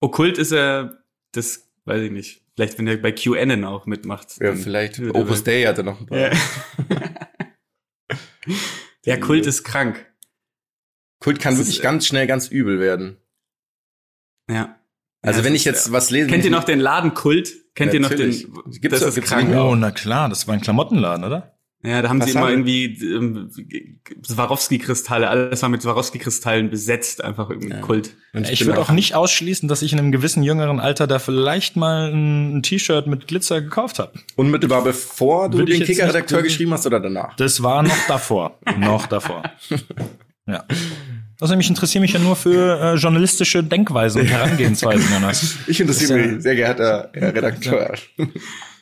[0.00, 2.42] Okkult ist er, das weiß ich nicht.
[2.54, 4.36] Vielleicht, wenn er bei QAnon auch mitmacht.
[4.40, 4.98] Ja, vielleicht.
[4.98, 6.18] Ja, Opus Dei hatte noch ein paar.
[6.18, 6.30] Ja.
[9.04, 10.06] ja, Kult ist krank.
[11.22, 13.18] Kult kann Das wirklich ist- ganz schnell ganz übel werden.
[14.50, 14.76] Ja.
[15.22, 16.28] Also Ja, wenn ich jetzt was lese.
[16.28, 17.54] Kennt ihr noch den Laden Kult?
[17.74, 18.44] Kennt ihr noch Natürlich.
[18.44, 18.54] den?
[18.80, 19.54] Gibt's das auch- ist gibt's krank.
[19.54, 21.49] Oh, na klar, das war ein Klamottenladen, oder?
[21.82, 23.50] Ja, da haben Was sie immer irgendwie ähm,
[24.26, 27.80] Swarovski-Kristalle, alles war mit Swarovski-Kristallen besetzt, einfach irgendwie Ja.
[27.80, 28.14] Kult.
[28.34, 31.18] Und Ich bin würde auch nicht ausschließen, dass ich in einem gewissen jüngeren Alter da
[31.18, 34.12] vielleicht mal ein, ein T-Shirt mit Glitzer gekauft habe.
[34.36, 37.34] Unmittelbar bevor du ich den Kicker-Redakteur geschrieben hast oder danach?
[37.36, 38.58] Das war noch davor.
[38.78, 39.42] noch davor.
[40.46, 40.64] Ja.
[41.40, 45.56] Außerdem, ich interessiere mich ja nur für äh, journalistische Denkweisen und Herangehensweisen, Jonas.
[45.66, 47.94] Ich interessiere ja- mich, sehr geehrter Herr Redakteur.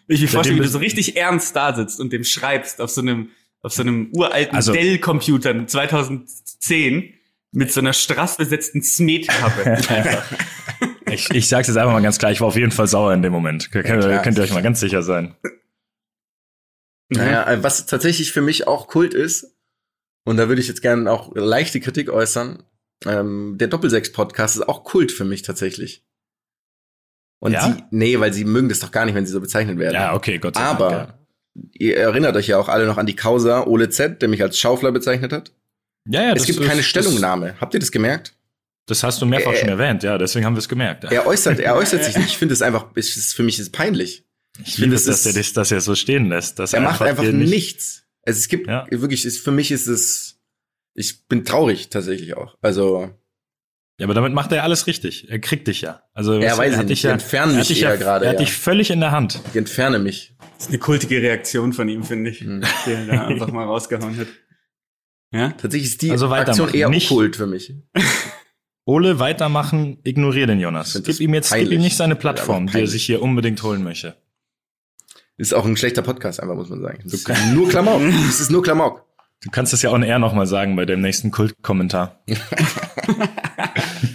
[0.09, 3.01] Ich mir vorstelle, wie du so richtig ernst da sitzt und dem schreibst auf so
[3.01, 7.15] einem auf so einem uralten Also- Dell-Computer 2010
[7.51, 9.83] mit so einer strassbesetzten Smet-Kappe.
[11.11, 13.23] Ich, ich sag's jetzt einfach mal ganz klar, ich war auf jeden Fall sauer in
[13.23, 13.71] dem Moment.
[13.71, 14.23] Könnt, klar.
[14.23, 15.35] könnt ihr euch mal ganz sicher sein.
[17.09, 19.57] Naja, äh, was tatsächlich für mich auch Kult ist,
[20.25, 22.63] und da würde ich jetzt gerne auch leichte Kritik äußern,
[23.07, 26.05] ähm, der Doppelsechs-Podcast ist auch Kult für mich tatsächlich.
[27.41, 27.63] Und Ja?
[27.73, 29.95] sie, nee, weil sie mögen das doch gar nicht, wenn sie so bezeichnet werden.
[29.95, 30.75] Ja, okay, Gott sei Dank.
[30.81, 31.19] Aber ja.
[31.75, 34.59] ihr erinnert euch ja auch alle noch an die Causa Ole Z, der mich als
[34.59, 35.53] Schaufler bezeichnet hat.
[36.09, 37.55] Ja, ja, es das gibt keine das- Stellungnahme.
[37.61, 38.35] Habt ihr das gemerkt?
[38.87, 41.05] Das hast du mehrfach Äh, schon erwähnt, ja, deswegen haben wir es gemerkt.
[41.05, 41.11] Ja.
[41.11, 42.29] Er äußert, er äußert sich nicht.
[42.29, 44.25] Ich finde es einfach, es ist, für mich ist es peinlich.
[44.65, 46.59] ich finde, liebe das es, dass er das, dass er so stehen lässt.
[46.59, 48.05] Dass Er macht einfach nicht- nichts.
[48.23, 48.87] Also es gibt Ja.
[48.91, 50.39] wirklich, ist, für mich ist es,
[50.95, 52.57] ich bin traurig tatsächlich auch.
[52.63, 53.11] Also,
[53.99, 55.29] Ja, aber damit macht er alles richtig.
[55.29, 56.03] Er kriegt dich ja.
[56.15, 57.97] Also Ja, weiß er ich hat dich ja, entferne er mich hat dich eher ja,
[57.97, 58.45] gerade, Er hat ja.
[58.45, 59.41] dich völlig in der Hand.
[59.51, 60.37] ich entferne mich.
[60.57, 62.63] Das ist eine kultige Reaktion von ihm, finde ich, Hm.
[62.87, 64.29] die er da einfach mal rausgehauen hat.
[65.33, 65.49] Ja?
[65.51, 66.29] Tatsächlich ist die Also.
[66.33, 67.75] Aktion eher Nicht- okkult für mich.
[68.85, 71.01] Ole, weitermachen, ignorier den Jonas.
[71.05, 74.17] Gib ihm jetzt, gib ihm nicht seine Plattform, die er sich hier unbedingt holen möchte.
[75.37, 77.01] Ist auch ein schlechter Podcast, einfach muss man sagen.
[77.05, 78.01] Das ist nur Klamauk.
[78.29, 79.05] Es ist nur Klamauk.
[79.43, 82.19] Du kannst das ja on air nochmal sagen bei dem nächsten Kultkommentar.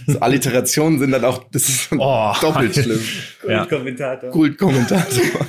[0.08, 2.34] So Alliterationen sind dann auch, das ist Oh.
[2.42, 3.00] doppelt schlimm.
[3.48, 3.66] Ja.
[3.66, 4.30] Kommentator.
[4.32, 5.48] Kult-Kommentator.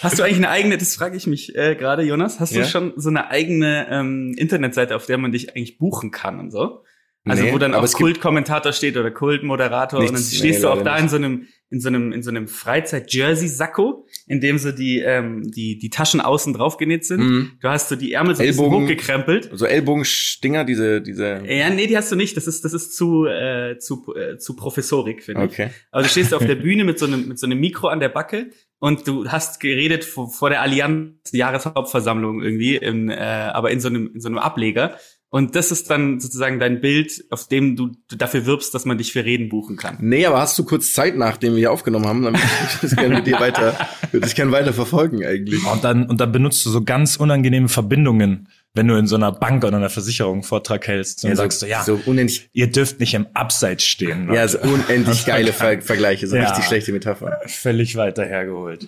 [0.00, 2.62] Hast du eigentlich eine eigene, das frage ich mich äh, gerade, Jonas, hast Ja?
[2.62, 6.50] du schon so eine eigene ähm, Internetseite, auf der man dich eigentlich buchen kann und
[6.50, 6.82] so?
[7.24, 10.82] Also Nee, wo dann auch Kultkommentator steht oder Kultmoderator und dann stehst nee, du auch
[10.82, 14.98] da in so einem in so einem in so einem Freizeit-Jersey-Sakko, in dem so die
[14.98, 17.20] ähm, die die Taschen außen drauf genäht sind.
[17.20, 17.52] Mhm.
[17.60, 18.84] Du hast so die Ärmel so ein bisschen Ellbogen.
[18.84, 19.50] hochgekrempelt.
[19.54, 21.42] So Ellbogenstinger, diese, diese.
[21.46, 22.36] Ja, nee, die hast du nicht.
[22.36, 25.52] Das ist das ist zu äh, zu äh, zu Professorik, finde ich.
[25.52, 25.70] Okay.
[25.92, 28.08] Aber du stehst auf der Bühne mit so einem, mit so einem Mikro an der
[28.08, 28.50] Backe
[28.82, 33.86] und du hast geredet vor, vor der Allianz Jahreshauptversammlung irgendwie, in, äh, aber in so
[33.86, 34.98] einem, in so einem Ableger.
[35.34, 38.98] Und das ist dann sozusagen dein Bild, auf dem du, du dafür wirbst, dass man
[38.98, 39.96] dich für Reden buchen kann.
[39.98, 42.94] Nee, aber hast du kurz Zeit, nachdem wir hier aufgenommen haben, dann würde ich das
[42.94, 43.74] gerne mit dir weiter,
[44.10, 45.64] würde ich gerne weiter verfolgen eigentlich.
[45.64, 49.32] Und dann, und dann benutzt du so ganz unangenehme Verbindungen, wenn du in so einer
[49.32, 51.24] Bank oder einer Versicherung einen Vortrag hältst.
[51.24, 54.30] Dann sagst du, ja, so unendlich, ihr dürft nicht im Abseits stehen.
[54.34, 56.48] ja, so unendlich geile Ver Vergleiche, so Ja.
[56.50, 57.40] richtig schlechte Metapher.
[57.46, 58.86] Völlig weiter hergeholt.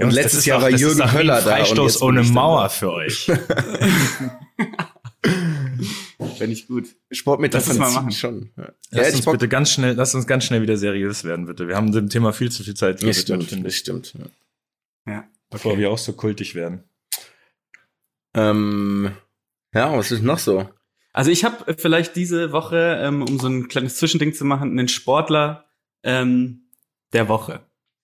[0.00, 2.68] Und letztes Jahr war Jürgen Höller da und Freistoß jetzt bin ohne Mauer da.
[2.68, 3.30] für euch.
[6.44, 6.96] Finde ich gut.
[7.10, 8.12] Sportmetaphern mal machen.
[8.12, 8.50] schon.
[8.56, 11.68] Ja, Lass hätte uns bitte ganz schnell, lass uns ganz schnell wieder seriös werden, bitte.
[11.68, 14.14] Wir haben dem Thema viel zu viel Zeit Das stimmt, finde das ich, stimmt.
[15.06, 15.12] Ja.
[15.12, 15.24] Ja.
[15.50, 16.84] bevor wir auch so kultig werden.
[18.34, 19.12] Ähm,
[19.72, 20.68] ja, was ist noch so?
[21.12, 24.88] Also ich habe vielleicht diese Woche, ähm, um so ein kleines Zwischending zu machen, einen
[24.88, 25.66] Sportler
[26.02, 26.68] ähm,
[27.12, 27.60] der Woche.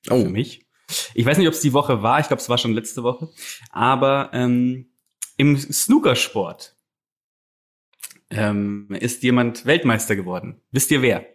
[0.09, 0.67] Oh, für mich.
[1.15, 3.29] Ich weiß nicht, ob es die Woche war, ich glaube, es war schon letzte Woche.
[3.71, 4.87] Aber ähm,
[5.37, 6.77] im Snookersport
[8.31, 10.61] ähm, ist jemand Weltmeister geworden.
[10.71, 11.27] Wisst ihr wer?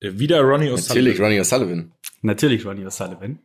[0.00, 0.88] Äh, Wieder Ronnie O'Sullivan.
[0.88, 1.90] natürlich, Ronnie O'Sullivan.
[2.22, 3.38] Natürlich Ronnie O'Sullivan.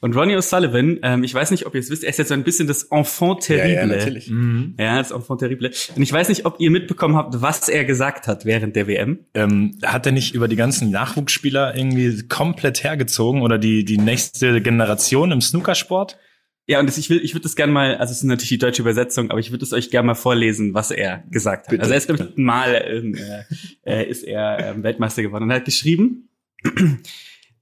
[0.00, 2.34] Und Ronnie O'Sullivan, ähm, ich weiß nicht, ob ihr es wisst, er ist jetzt so
[2.34, 3.86] ein bisschen das Enfant terrible.
[3.86, 4.28] natürlich.
[4.28, 4.74] Mhm.
[4.78, 5.70] Ja, das Enfant terrible.
[5.94, 9.20] Und ich weiß nicht, ob ihr mitbekommen habt, was er gesagt hat während der WM.
[9.34, 14.60] Ähm, hat er nicht über die ganzen Nachwuchsspieler irgendwie komplett hergezogen oder die, die nächste
[14.60, 16.18] Generation im Snookersport?
[16.66, 18.58] Ja, und das, ich will, ich würde das gerne mal, also es ist natürlich die
[18.58, 21.70] deutsche Übersetzung, aber ich würde es euch gerne mal vorlesen, was er gesagt hat.
[21.70, 21.82] Bitte.
[21.82, 23.44] Also er ist, glaube ich, mal ähm, äh,
[23.84, 26.30] äh, ist er ähm, Weltmeister geworden und er hat geschrieben,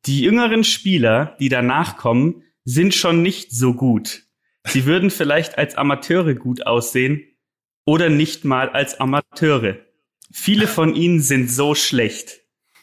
[0.06, 4.22] die jüngeren Spieler, die danach kommen, sind schon nicht so gut.
[4.68, 7.24] Sie würden vielleicht als Amateure gut aussehen
[7.84, 9.78] oder nicht mal als Amateure.
[10.32, 12.40] Viele von ihnen sind so schlecht.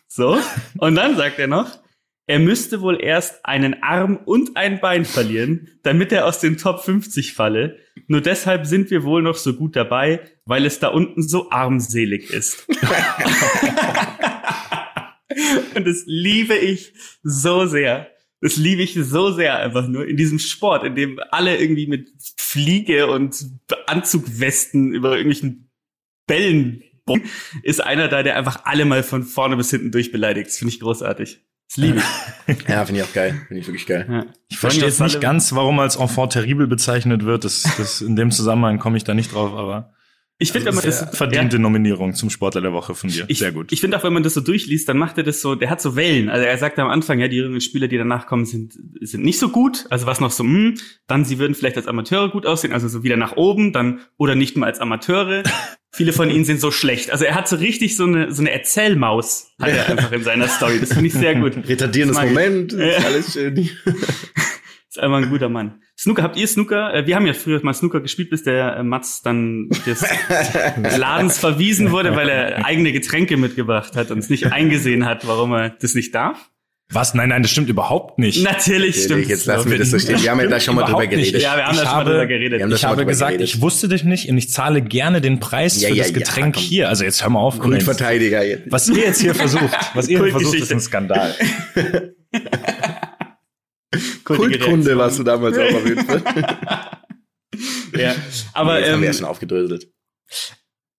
[0.08, 0.38] So.
[0.78, 1.79] Und dann sagt er noch,
[2.30, 6.84] er müsste wohl erst einen Arm und ein Bein verlieren, damit er aus den Top
[6.84, 7.80] 50 falle.
[8.06, 12.30] Nur deshalb sind wir wohl noch so gut dabei, weil es da unten so armselig
[12.30, 12.68] ist.
[15.76, 18.12] und das liebe ich so sehr.
[18.42, 22.12] Das liebe ich so sehr einfach nur in diesem Sport, in dem alle irgendwie mit
[22.38, 23.44] Fliege und
[23.88, 25.72] Anzugwesten über irgendwelchen
[26.28, 26.84] Bällen
[27.64, 30.46] ist einer da, der einfach alle mal von vorne bis hinten durchbeleidigt.
[30.46, 31.44] Das finde ich großartig.
[31.70, 32.04] Das liebe ich.
[32.68, 33.42] Ja, finde ich auch geil.
[33.48, 34.08] Finde ich wirklich geil.
[34.10, 34.26] Ja.
[34.48, 37.46] Ich verstehe jetzt nicht ganz, warum als Enfant terrible bezeichnet wird.
[37.46, 39.94] Das, das in dem Zusammenhang komme ich da nicht drauf, aber
[40.42, 43.26] Ich finde, wenn man das verdiente Nominierung zum Sportler der Woche von dir.
[43.28, 43.74] Ich, Sehr gut.
[43.74, 45.82] Ich finde auch, wenn man das so durchliest, dann macht er das so, der hat
[45.82, 46.30] so Wellen.
[46.30, 49.38] Also er sagt am Anfang, ja, die jüngeren Spieler, die danach kommen, sind, sind nicht
[49.38, 49.86] so gut.
[49.90, 50.76] Also was noch so, hm,
[51.08, 54.36] dann sie würden vielleicht als Amateure gut aussehen, also so wieder nach oben, dann, oder
[54.36, 55.44] nicht mal als Amateure.
[55.92, 57.12] Viele von ihnen sind so schlecht.
[57.12, 60.48] Also er hat so richtig so eine, so eine Erzählmaus, hat er einfach in seiner
[60.48, 60.80] Story.
[60.80, 61.58] Das finde ich sehr gut.
[61.68, 62.18] Retardierendes.
[62.18, 63.00] Moment, Ja.
[63.06, 63.58] alles schön.
[64.90, 65.82] Ist einfach ein guter Mann.
[66.02, 66.94] Snooker, habt ihr Snooker?
[66.94, 70.02] Äh, Wir haben ja früher mal Snooker gespielt, bis der äh, Mats dann des
[70.98, 75.52] Ladens verwiesen wurde, weil er eigene Getränke mitgebracht hat und es nicht eingesehen hat, warum
[75.54, 76.50] er das nicht darf.
[76.92, 77.14] Was?
[77.14, 78.42] Nein, nein, das stimmt überhaupt nicht.
[78.44, 80.24] Natürlich Okay, stimmt jetzt lassen wir das so stehen.
[80.24, 81.26] Wir haben ja da schon mal drüber Überhaupt nicht.
[81.34, 81.42] geredet.
[81.44, 82.62] Ja, wir haben Ich da schon mal habe- drüber geredet.
[82.62, 83.54] Ich mal habe gesagt, geredet.
[83.56, 86.18] ich wusste das nicht und ich zahle gerne den Preis Ja, für ja, das ja,
[86.18, 86.64] Getränk komm.
[86.64, 86.90] hier.
[86.90, 87.60] Also jetzt hör mal auf.
[87.60, 88.72] Grundverteidiger jetzt.
[88.72, 91.36] Was ihr jetzt hier versucht, was ihr hier versucht, ist ein Skandal.
[94.24, 96.24] Kultkunde warst du damals auch auf jeden Fall.
[97.98, 98.16] Ja,
[98.54, 99.92] aber Jetzt haben wir ja ähm, schon aufgedröselt.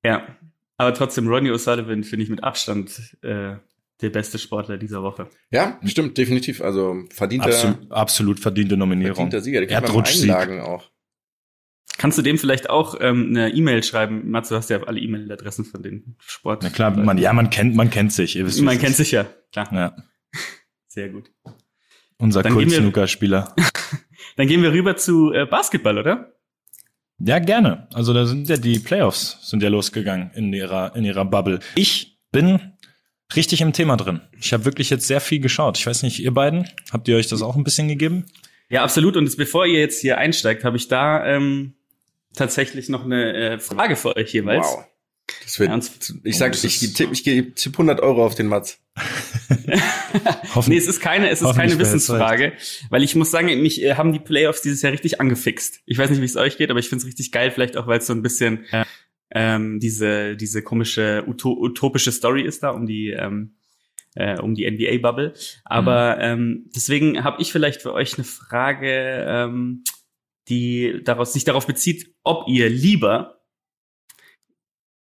[0.05, 0.37] ja,
[0.77, 3.55] aber trotzdem Ronnie O'Sullivan finde ich mit Abstand äh,
[4.01, 5.29] der beste Sportler dieser Woche.
[5.51, 6.61] Ja, stimmt, definitiv.
[6.61, 9.15] Also verdienter, Absolut, absolut verdiente Nominierung.
[9.15, 9.61] verdienter Sieger.
[9.61, 10.23] Der kann Erdrutschsieg.
[10.25, 10.91] Einlagen auch.
[11.97, 14.31] Kannst du dem vielleicht auch ähm, eine E-Mail schreiben?
[14.31, 16.63] Mats, du hast ja alle E-Mail-Adressen von den Sport.
[16.65, 18.37] Na klar, man, ja, man kennt, man kennt sich.
[18.37, 19.69] Ihr wisst, Man kennt sich ja, klar.
[19.73, 19.97] Ja.
[20.89, 21.31] Sehr gut.
[22.21, 23.55] Unser Kult-Snooker-Spieler.
[24.37, 26.33] Dann gehen wir rüber zu äh, Basketball, oder?
[27.19, 27.89] Ja, gerne.
[27.93, 31.61] Also da sind ja die Playoffs sind ja losgegangen in ihrer in ihrer Bubble.
[31.75, 32.61] Ich bin
[33.37, 34.21] richtig im Thema drin.
[34.41, 35.77] Ich habe wirklich jetzt sehr viel geschaut.
[35.79, 38.25] Ich weiß nicht, ihr beiden, habt ihr euch das auch ein bisschen gegeben?
[38.71, 39.17] Ja, absolut.
[39.17, 41.75] Und jetzt, bevor ihr jetzt hier einsteigt, habe ich da ähm,
[42.35, 44.67] tatsächlich noch eine äh, Frage für euch jeweils.
[44.67, 44.85] Wow.
[45.45, 45.79] Das wird, Ja,
[46.25, 48.80] ich sag, ich, ist- tipp, ich gebe tipp 100 Euro auf den Mats.
[50.67, 52.53] Nee, es ist keine, es ist keine Wissensfrage,
[52.89, 55.81] weil ich muss sagen, mich äh, haben die Playoffs dieses Jahr richtig angefixt.
[55.87, 57.87] Ich weiß nicht, wie es euch geht, aber ich finde es richtig geil, vielleicht auch,
[57.87, 58.85] weil es so ein bisschen äh,
[59.33, 63.55] ähm, diese diese komische uto utopische Story ist da um die ähm,
[64.15, 65.35] äh, um die NBA Bubble.
[65.65, 69.85] Aber ähm, deswegen habe ich vielleicht für euch eine Frage, ähm,
[70.49, 73.41] die daraus sich darauf bezieht, ob ihr lieber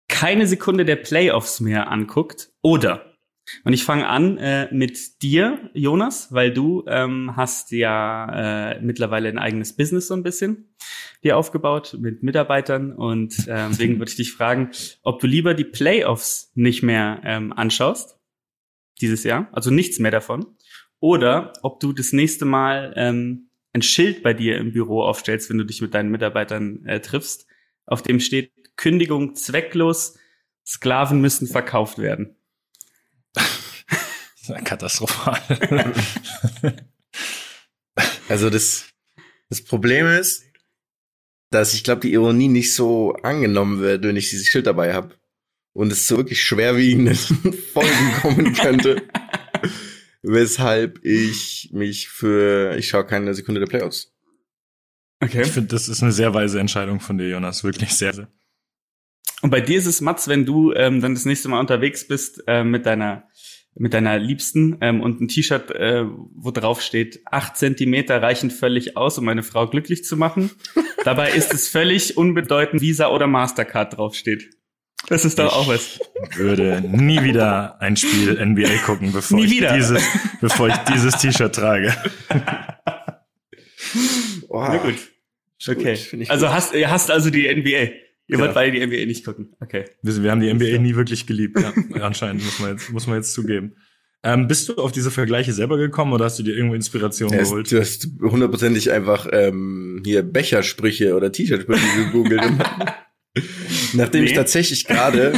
[0.08, 3.15] keine Sekunde der Playoffs mehr anguckt oder
[3.64, 9.28] und ich fange an äh, mit dir, Jonas, weil du ähm, hast ja äh, mittlerweile
[9.28, 10.74] ein eigenes Business so ein bisschen
[11.22, 14.70] dir aufgebaut mit Mitarbeitern und äh, deswegen würde ich dich fragen,
[15.02, 18.18] ob du lieber die Playoffs nicht mehr ähm, anschaust
[19.00, 20.46] dieses Jahr, also nichts mehr davon,
[21.00, 25.58] oder ob du das nächste Mal ähm, ein Schild bei dir im Büro aufstellst, wenn
[25.58, 27.46] du dich mit deinen Mitarbeitern äh, triffst,
[27.84, 30.18] auf dem steht Kündigung zwecklos,
[30.66, 32.35] Sklaven müssen verkauft werden.
[34.64, 35.40] Katastrophal.
[38.28, 38.86] Also das,
[39.48, 40.44] das Problem ist,
[41.50, 45.14] dass ich glaube, die Ironie nicht so angenommen wird, wenn ich dieses Schild dabei habe.
[45.72, 47.14] Und es zu wirklich schwerwiegenden
[47.72, 49.08] Folgen kommen könnte.
[50.22, 54.12] weshalb ich mich für, ich schaue keine Sekunde der Playoffs.
[55.20, 55.42] Okay.
[55.42, 57.62] Ich finde, das ist eine sehr weise Entscheidung von dir, Jonas.
[57.62, 58.28] Wirklich sehr, sehr.
[59.42, 62.42] Und bei dir ist es, Mats, wenn du ähm, dann das nächste Mal unterwegs bist
[62.46, 63.28] äh, mit deiner
[63.78, 68.96] mit deiner Liebsten ähm, und ein T-Shirt, äh, wo drauf steht, acht Zentimeter reichen völlig
[68.96, 70.50] aus, um meine Frau glücklich zu machen.
[71.04, 74.50] Dabei ist es völlig unbedeutend, Visa oder Mastercard draufsteht.
[75.08, 76.00] Das ist doch auch was.
[76.34, 79.74] Würde nie wieder ein Spiel NBA gucken, bevor Nie ich wieder.
[79.76, 80.02] dieses,
[80.40, 81.94] bevor ich dieses T-Shirt trage.
[84.48, 84.94] Oh, Na gut.
[85.68, 85.96] Okay.
[86.10, 86.54] Gut, ich also gut.
[86.54, 87.92] hast, ihr hasst also die NBA.
[88.28, 88.44] Ihr Ja.
[88.44, 89.54] wollt beide die NBA nicht gucken.
[89.60, 89.84] Okay.
[90.02, 91.58] Wir, wir haben die NBA nie wirklich geliebt.
[91.60, 93.76] Ja, anscheinend muss man jetzt, muss man jetzt zugeben.
[94.24, 97.42] Ähm, bist du auf diese Vergleiche selber gekommen oder hast du dir irgendwo Inspiration Ja,
[97.42, 97.70] geholt?
[97.70, 102.42] du hast hundertprozentig einfach ähm, hier Bechersprüche oder T-Shirt-Sprüche gegoogelt.
[103.92, 104.36] Nachdem ich Nee.
[104.36, 105.32] tatsächlich gerade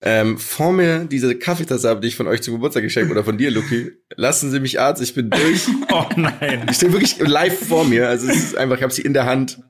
[0.00, 3.36] ähm, vor mir diese Kaffeetasse habe, die ich von euch zum Geburtstag geschenkt oder von
[3.38, 3.92] dir, Luki.
[4.16, 5.66] Lassen Sie mich Arzt, ich bin durch.
[5.90, 6.66] Oh nein.
[6.70, 8.08] Ich stehe wirklich live vor mir.
[8.08, 9.60] Also es ist einfach, ich habe sie in der Hand.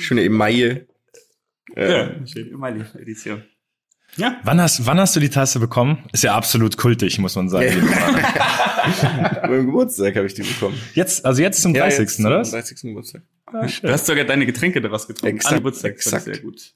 [0.00, 0.86] Schöne Emaille.
[1.74, 2.48] Äh, schön.
[2.50, 3.42] Immer die Edition.
[4.16, 4.38] Ja.
[4.44, 6.04] Wann hast, wann hast du die Tasse bekommen?
[6.12, 7.72] Ist ja absolut kultig, muss man sagen.
[9.42, 10.78] beim Geburtstag habe ich die bekommen.
[10.94, 11.98] Jetzt, also jetzt zum 30.
[12.00, 12.42] jetzt oder?
[12.42, 12.80] zum 30.
[12.82, 13.22] Geburtstag.
[13.50, 15.36] Du hast sogar deine Getränke daraus getrunken.
[15.36, 15.92] Exakt, An Geburtstag.
[15.92, 16.24] Exakt.
[16.24, 16.74] Sehr gut.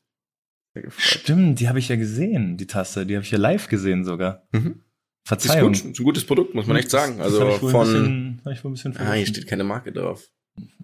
[0.74, 0.84] Sehr.
[0.96, 3.04] Stimmt, die habe ich ja gesehen, die Tasse.
[3.06, 4.46] Die habe ich ja live gesehen sogar.
[4.52, 4.82] Mhm.
[5.28, 5.72] Das ist Verzeihung.
[5.72, 5.80] gut.
[5.82, 7.18] Das ist ein gutes Produkt, muss man echt sagen.
[7.18, 7.86] Das Also hab ich wohl ein von.
[7.86, 10.22] bisschen, ich wohl ein bisschen Ah, hier steht keine Marke drauf.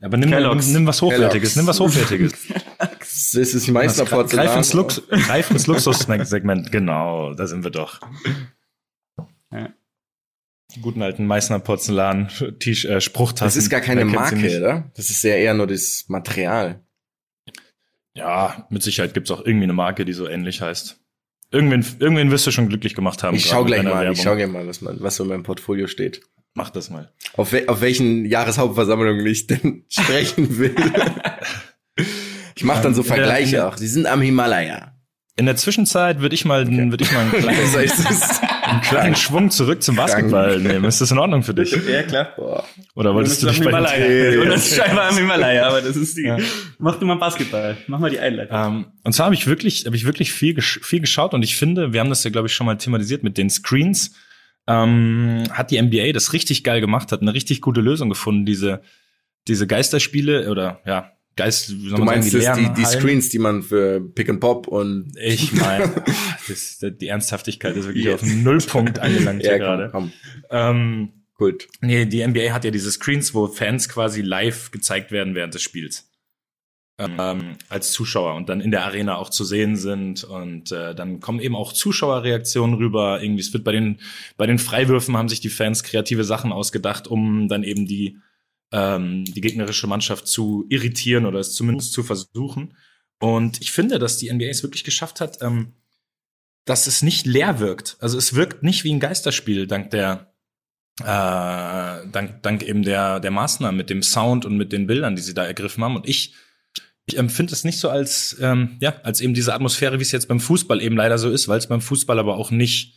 [0.03, 0.67] Aber nimm, Kellogg's.
[0.69, 1.57] nimm was Hochwertiges, Kellogg's.
[1.57, 2.33] nimm was Hochwertiges.
[3.33, 4.47] Das ist das Meißner Das Porzellan.
[4.47, 8.01] Greif ins, Lux, greif ins Luxus-Segment, genau, da sind wir doch.
[9.51, 9.73] Ja.
[10.81, 13.47] Guten alten Meißner Porzellan, Tisch, äh, Spruchtassen.
[13.47, 14.91] Das ist gar keine Marke, oder?
[14.95, 16.81] Das ist ja eher nur das Material.
[18.15, 20.99] Ja, mit Sicherheit gibt's auch irgendwie eine Marke, die so ähnlich heißt.
[21.51, 23.37] Irgendwen, irgendwen wirst du schon glücklich gemacht haben.
[23.37, 24.17] Ich schau gleich mal, ich Werbung.
[24.17, 26.23] schau gleich mal, was, man, was so in meinem Portfolio steht.
[26.55, 27.13] Mach das mal.
[27.35, 30.75] Auf, we auf welchen Jahreshauptversammlungen ich denn sprechen will.
[32.55, 33.77] ich mache dann so in Vergleiche auch.
[33.77, 34.89] Sie sind am Himalaya.
[35.37, 38.41] In der Zwischenzeit würde ich mal, würde ich mal ein Das kleines, heißt, es ist-
[38.63, 40.85] einen kleinen Schwung zurück zum Basketball nehmen.
[40.85, 41.73] Ist das in Ordnung für dich?
[41.89, 42.29] Ja, klar.
[42.37, 42.65] Boah.
[42.95, 44.31] Oder wolltest du dich bei Himalaya.
[44.31, 46.23] den- Und das ist scheinbar am Himalaya, aber das ist die.
[46.25, 46.37] Ja.
[46.79, 47.77] Mach du mal Basketball.
[47.87, 48.57] Mach mal die Einleitung.
[48.57, 51.57] Ähm, und zwar habe ich wirklich, habe ich wirklich viel, gesch viel geschaut und ich
[51.57, 54.15] finde, wir haben das ja, glaube ich, schon mal thematisiert mit den Screens.
[54.69, 58.81] Ähm, hat die NBA das richtig geil gemacht, hat eine richtig gute Lösung gefunden, diese,
[59.49, 62.85] diese Geisterspiele oder ja, Geist, Du meinst das, die, die.
[62.85, 65.91] Screens, die man für Pick and Pop und Ich meine,
[67.01, 69.89] die Ernsthaftigkeit ist wirklich auf einen Nullpunkt angelangt hier ja, gerade.
[69.91, 70.13] komm,
[70.51, 70.51] komm.
[70.51, 71.67] Ähm, Gut.
[71.81, 75.63] Nee, die NBA hat ja diese Screens, wo Fans quasi live gezeigt werden während des
[75.63, 76.09] Spiels.
[76.99, 81.19] Ähm, als Zuschauer und dann in der Arena auch zu sehen sind und äh, dann
[81.19, 83.21] kommen eben auch Zuschauerreaktionen rüber.
[83.21, 83.99] Irgendwie, es wird bei den
[84.37, 88.19] bei den Freiwürfen haben sich die Fans kreative Sachen ausgedacht, um dann eben die
[88.73, 92.75] ähm, die gegnerische Mannschaft zu irritieren oder es zumindest zu versuchen.
[93.21, 95.75] Und ich finde, dass die NBA es wirklich geschafft hat, ähm,
[96.65, 97.97] dass es nicht leer wirkt.
[98.01, 100.33] Also es wirkt nicht wie ein Geisterspiel dank der
[101.01, 105.23] äh, dank, dank eben der, der Maßnahmen mit dem Sound und mit den Bildern, die
[105.23, 105.97] sie da ergriffen haben.
[105.97, 106.35] Und ich,
[107.07, 110.29] ich empfinde es nicht so als, ähm, ja, als eben diese Atmosphäre, wie es jetzt
[110.29, 112.95] beim Fußball eben leider so ist, weil es beim Fußball aber auch nicht,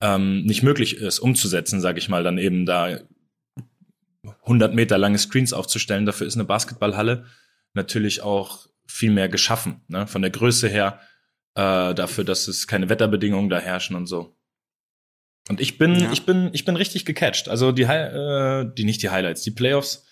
[0.00, 3.00] ähm, nicht möglich ist, umzusetzen, sage ich mal, dann eben da
[4.42, 6.06] 100 Meter lange Screens aufzustellen.
[6.06, 7.26] Dafür ist eine Basketballhalle
[7.74, 10.06] natürlich auch viel mehr geschaffen, ne?
[10.06, 11.00] von der Größe her,
[11.54, 14.36] äh, dafür, dass es keine Wetterbedingungen da herrschen und so.
[15.48, 16.12] Und ich bin, Ja.
[16.12, 17.48] ich bin, ich bin richtig gecatcht.
[17.48, 20.04] Also die, äh, die nicht die Highlights, die Playoffs.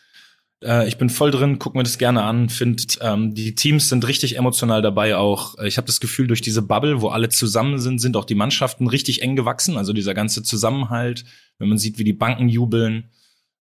[0.62, 2.48] Äh, ich bin voll drin, guck mir das gerne an.
[2.48, 5.56] Find, ähm, die Teams sind richtig emotional dabei auch.
[5.58, 8.34] Äh, Ich habe das Gefühl, durch diese Bubble, wo alle zusammen sind, sind auch die
[8.34, 9.76] Mannschaften richtig eng gewachsen.
[9.76, 11.24] Also dieser ganze Zusammenhalt,
[11.58, 13.10] wenn man sieht, wie die Banken jubeln,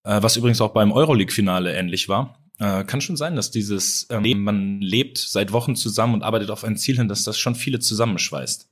[0.03, 2.41] äh, was übrigens auch beim Euroleague-Finale ähnlich war.
[2.59, 6.63] Äh, kann schon sein, dass dieses, ähm, man lebt seit Wochen zusammen und arbeitet auf
[6.63, 8.69] ein Ziel hin, dass das schon viele zusammenschweißt.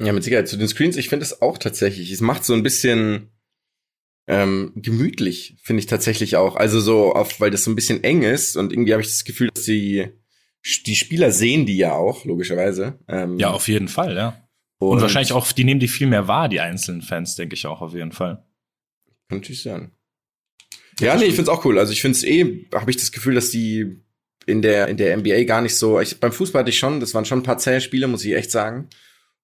[0.00, 0.48] Ja, mit Sicherheit.
[0.48, 2.10] Zu den Screens, ich finde es auch tatsächlich.
[2.10, 3.30] Es macht so ein bisschen
[4.26, 6.56] ähm, gemütlich, finde ich tatsächlich auch.
[6.56, 9.24] Also so, auf, weil das so ein bisschen eng ist und irgendwie habe ich das
[9.24, 10.08] Gefühl, dass die,
[10.86, 12.98] die Spieler sehen die ja auch, logischerweise.
[13.08, 14.48] Ähm, Ja, auf jeden Fall, ja.
[14.78, 17.80] Und, wahrscheinlich auch, die nehmen die viel mehr wahr, die einzelnen Fans, denke ich auch
[17.80, 18.44] auf jeden Fall.
[19.28, 19.92] Kann natürlich sein.
[21.02, 21.78] Ja, nee, ich find's auch cool.
[21.78, 24.00] Also ich find's eh, habe ich das Gefühl, dass die
[24.46, 26.00] in der in der NBA gar nicht so.
[26.00, 28.34] Ich, beim Fußball hatte ich schon, das waren schon ein paar zähe Spiele, muss ich
[28.34, 28.88] echt sagen.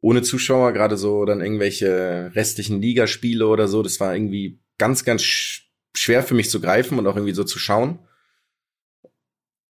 [0.01, 3.83] Ohne Zuschauer, gerade so dann irgendwelche restlichen Ligaspiele oder so.
[3.83, 5.65] Das war irgendwie ganz, ganz sch
[5.97, 7.99] schwer für mich zu greifen und auch irgendwie so zu schauen.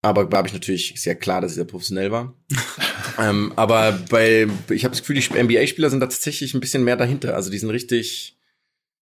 [0.01, 2.35] Aber da habe ich natürlich sehr klar, dass ich sehr professionell war.
[3.19, 6.97] ähm, aber bei, ich habe das Gefühl, die NBA-Spieler sind da tatsächlich ein bisschen mehr
[6.97, 7.35] dahinter.
[7.35, 8.39] Also die sind richtig,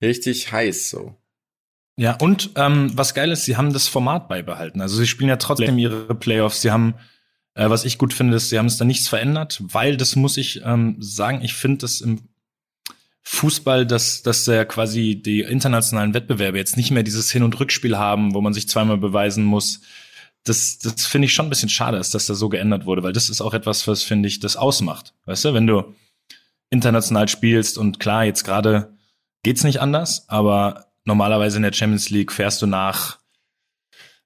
[0.00, 1.16] richtig heiß so.
[1.96, 4.80] Ja, und ähm, was geil ist, sie haben das Format beibehalten.
[4.80, 6.60] Also sie spielen ja trotzdem ihre Playoffs.
[6.60, 6.94] Sie haben,
[7.54, 10.36] äh, was ich gut finde, ist, sie haben es da nichts verändert, weil das muss
[10.36, 12.28] ich ähm, sagen, ich finde das im
[13.22, 17.96] Fußball, dass, dass ja quasi die internationalen Wettbewerbe jetzt nicht mehr dieses Hin- und Rückspiel
[17.96, 19.80] haben, wo man sich zweimal beweisen muss.
[20.42, 23.14] Das, das finde ich schon ein bisschen schade, dass das da so geändert wurde, weil
[23.14, 25.14] das ist auch etwas, was, finde ich, das ausmacht.
[25.24, 25.94] Weißt du, wenn du
[26.68, 28.92] international spielst und klar, jetzt gerade
[29.42, 33.18] geht's nicht anders, aber normalerweise in der Champions League fährst du nach,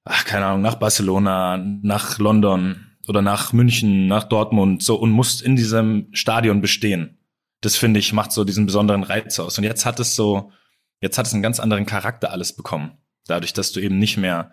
[0.04, 5.42] ach, keine Ahnung, nach Barcelona, nach London oder nach München, nach Dortmund, so und musst
[5.42, 7.18] in diesem Stadion bestehen.
[7.60, 9.58] Das finde ich macht so diesen besonderen Reiz aus.
[9.58, 10.52] Und jetzt hat es so,
[11.00, 12.92] jetzt hat es einen ganz anderen Charakter alles bekommen.
[13.26, 14.52] Dadurch, dass du eben nicht mehr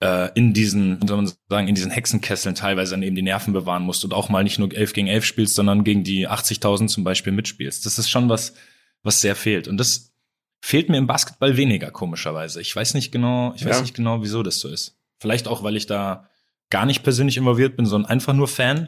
[0.00, 3.52] äh, in diesen, wie soll man sagen, in diesen Hexenkesseln teilweise dann eben die Nerven
[3.52, 6.86] bewahren musst und auch mal nicht nur 11 gegen 11 spielst, sondern gegen die 80.000
[6.86, 7.84] zum Beispiel mitspielst.
[7.86, 8.54] Das ist schon was,
[9.02, 9.66] was sehr fehlt.
[9.66, 10.11] Und das
[10.64, 12.60] fehlt mir im Basketball weniger, komischerweise.
[12.60, 13.82] Ich weiß nicht genau, ich weiß Ja.
[13.82, 14.96] nicht genau, wieso das so ist.
[15.18, 16.28] Vielleicht auch, weil ich da
[16.70, 18.86] gar nicht persönlich involviert bin, sondern einfach nur Fan.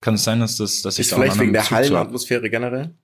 [0.00, 1.68] Kann es sein, dass das, dass ich Ist da vielleicht wegen der.
[1.68, 2.94] Hallenatmosphäre generell?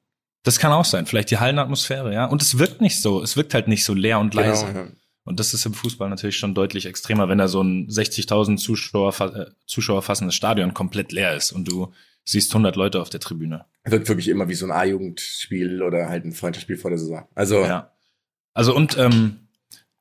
[0.44, 1.06] Das kann auch sein.
[1.06, 2.26] Vielleicht die Hallenatmosphäre, ja.
[2.26, 3.22] Und es wirkt nicht so.
[3.22, 4.66] Es wirkt halt nicht so leer und leise.
[4.66, 4.86] Genau, ja.
[5.24, 9.14] Und das ist im Fußball natürlich schon deutlich extremer, wenn da so ein 60.000 Zuschauer,
[9.20, 11.92] äh, Zuschauer fassendes Stadion komplett leer ist und du
[12.26, 13.64] siehst 100 Leute auf der Tribüne.
[13.84, 17.26] Wirkt wirklich immer wie so ein A-Jugendspiel oder halt ein Freundschaftsspiel vor der Saison.
[17.34, 17.90] Also, Ja.
[18.54, 19.48] Also und ähm,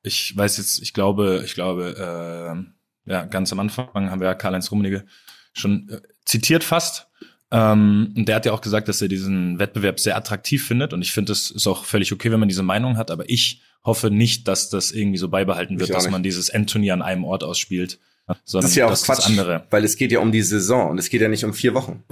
[0.02, 2.64] ich weiß jetzt, ich glaube, ich glaube,
[3.06, 5.04] äh, ja, ganz am Anfang haben wir ja Karl-Heinz Rummenigge
[5.52, 7.08] schon äh, zitiert fast.
[7.50, 10.92] Ähm, und der hat ja auch gesagt, dass er diesen Wettbewerb sehr attraktiv findet.
[10.92, 13.10] Und ich finde, es ist auch völlig okay, wenn man diese Meinung hat.
[13.10, 17.02] Aber ich hoffe nicht, dass das irgendwie so beibehalten wird, dass man dieses Endturnier an
[17.02, 17.98] einem Ort ausspielt.
[18.44, 19.66] Sondern das ist ja auch dass Quatsch, das andere.
[19.70, 22.02] weil es geht ja um die Saison und es geht ja nicht um vier Wochen.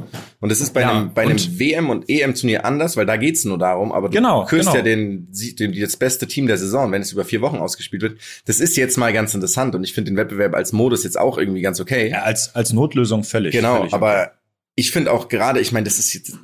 [0.41, 3.45] Und es ist bei Ja, einem, bei einem WM- und EM-Turnier anders, weil da geht's
[3.47, 4.77] nur darum, aber du Genau, kürst genau.
[4.77, 8.19] ja den, den, das beste Team der Saison, wenn es über vier Wochen ausgespielt wird.
[8.45, 11.39] Das ist jetzt mal ganz interessant und ich finde den Wettbewerb als Modus jetzt auch
[11.39, 12.11] irgendwie ganz okay.
[12.11, 13.53] Ja, als, als Notlösung völlig.
[13.53, 14.33] Genau, völlig aber
[14.75, 16.35] ich finde auch gerade, ich meine, das ist jetzt,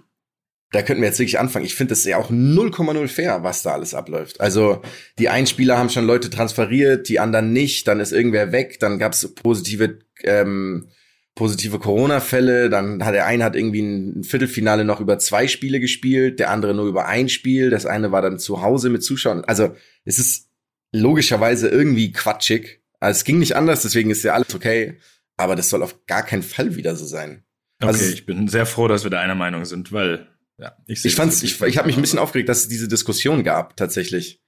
[0.73, 1.65] da könnten wir jetzt wirklich anfangen.
[1.65, 4.41] Ich finde das ja auch 0,0 fair, was da alles abläuft.
[4.41, 4.83] Also
[5.19, 8.99] die einen Spieler haben schon Leute transferiert, die anderen nicht, dann ist irgendwer weg, dann
[8.99, 10.89] gab es positive ähm,
[11.35, 16.41] positive Corona-Fälle, dann hat der eine hat irgendwie ein Viertelfinale noch über zwei Spiele gespielt,
[16.41, 19.45] der andere nur über ein Spiel, das eine war dann zu Hause mit Zuschauern.
[19.45, 20.49] Also es ist
[20.93, 22.81] logischerweise irgendwie quatschig.
[22.99, 24.99] Also es ging nicht anders, deswegen ist ja alles okay,
[25.37, 27.45] aber das soll auf gar keinen Fall wieder so sein.
[27.81, 30.27] Okay, Also- ich bin sehr froh, dass wir da einer Meinung sind, weil
[30.59, 32.69] ja, ich, sehe Ich das fand's, ich, ich habe mich ein bisschen aufgeregt, dass es
[32.69, 34.43] diese Diskussion gab, tatsächlich.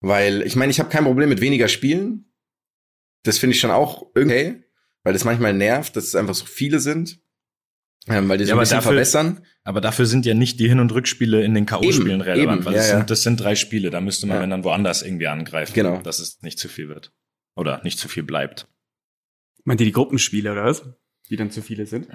[0.00, 2.32] Weil, ich meine, ich habe kein Problem mit weniger Spielen.
[3.24, 4.64] Das finde ich schon auch okay,
[5.02, 7.20] weil das manchmal nervt, dass es einfach so viele sind.
[8.06, 9.44] Ähm, weil die so Ja, ein aber bisschen dafür- verbessern.
[9.64, 12.74] Aber dafür sind ja nicht die Hin- und Rückspiele in den K.O.-Spielen relevant, eben, weil
[12.74, 12.90] ja, das.
[12.90, 13.90] Sind, das sind drei Spiele.
[13.90, 14.42] Da müsste man Ja.
[14.42, 16.00] wenn dann woanders irgendwie angreifen, Genau.
[16.00, 17.12] dass es nicht zu viel wird.
[17.56, 18.68] Oder nicht zu viel bleibt.
[19.64, 20.88] Meint ihr die Gruppenspiele oder was?
[21.28, 22.08] Die dann zu viele sind?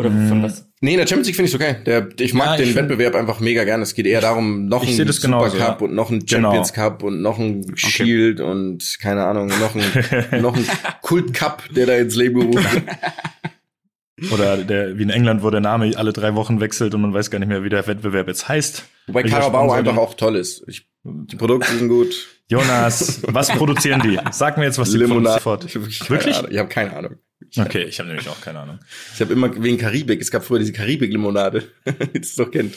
[0.00, 0.28] Oder Mm.
[0.28, 0.66] von was?
[0.80, 1.76] Nee, in der Champions League finde ich okay.
[1.86, 3.82] Der, ich mag Ja, ich den find- Wettbewerb einfach mega gern.
[3.82, 5.86] Es geht eher darum, noch Ich ein das genauso, Supercup ja.
[5.86, 6.48] und noch ein Genau.
[6.48, 10.64] Champions Cup und noch ein Shield und keine Ahnung, noch ein, noch ein
[11.02, 12.84] Kult Cup, der da ins Leben gerufen wird.
[14.32, 17.30] Oder der, wie in England, wo der Name alle drei Wochen wechselt und man weiß
[17.30, 18.84] gar nicht mehr, wie der Wettbewerb jetzt heißt.
[19.06, 20.62] Wobei Carabao einfach auch toll ist.
[20.68, 22.28] Ich, die Produkte sind gut.
[22.50, 24.18] Jonas, was produzieren die?
[24.32, 25.40] Sag mir jetzt, was die Limonade.
[25.40, 25.86] produzieren.
[25.88, 26.36] Ich hab wirklich?
[26.36, 26.50] Ahnung.
[26.50, 27.14] Ich habe keine Ahnung.
[27.56, 28.78] Okay, ich habe nämlich auch keine Ahnung.
[29.14, 30.20] Ich habe immer wegen Karibik.
[30.20, 31.62] Es gab früher diese Karibik-Limonade,
[32.14, 32.74] die es doch kennt.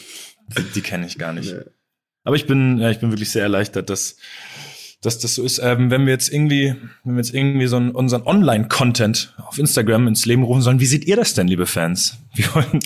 [0.57, 1.51] Die, die kenne ich gar nicht.
[1.51, 1.59] Ja.
[2.24, 4.15] Aber ich bin, ja, ich bin wirklich sehr erleichtert, dass,
[5.01, 5.59] dass das so ist.
[5.59, 10.07] Ähm, wenn wir jetzt irgendwie, wenn wir jetzt irgendwie so einen, unseren Online-Content auf Instagram
[10.07, 12.17] ins Leben rufen sollen, wie seht ihr das denn, liebe Fans?
[12.36, 12.80] Wie, wollen,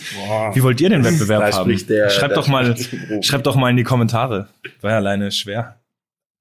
[0.55, 1.85] wie wollt ihr den Wettbewerb haben?
[1.87, 2.75] der- schreibt doch mal,
[3.21, 4.47] schreibt doch mal in die Kommentare.
[4.81, 5.76] War ja alleine schwer.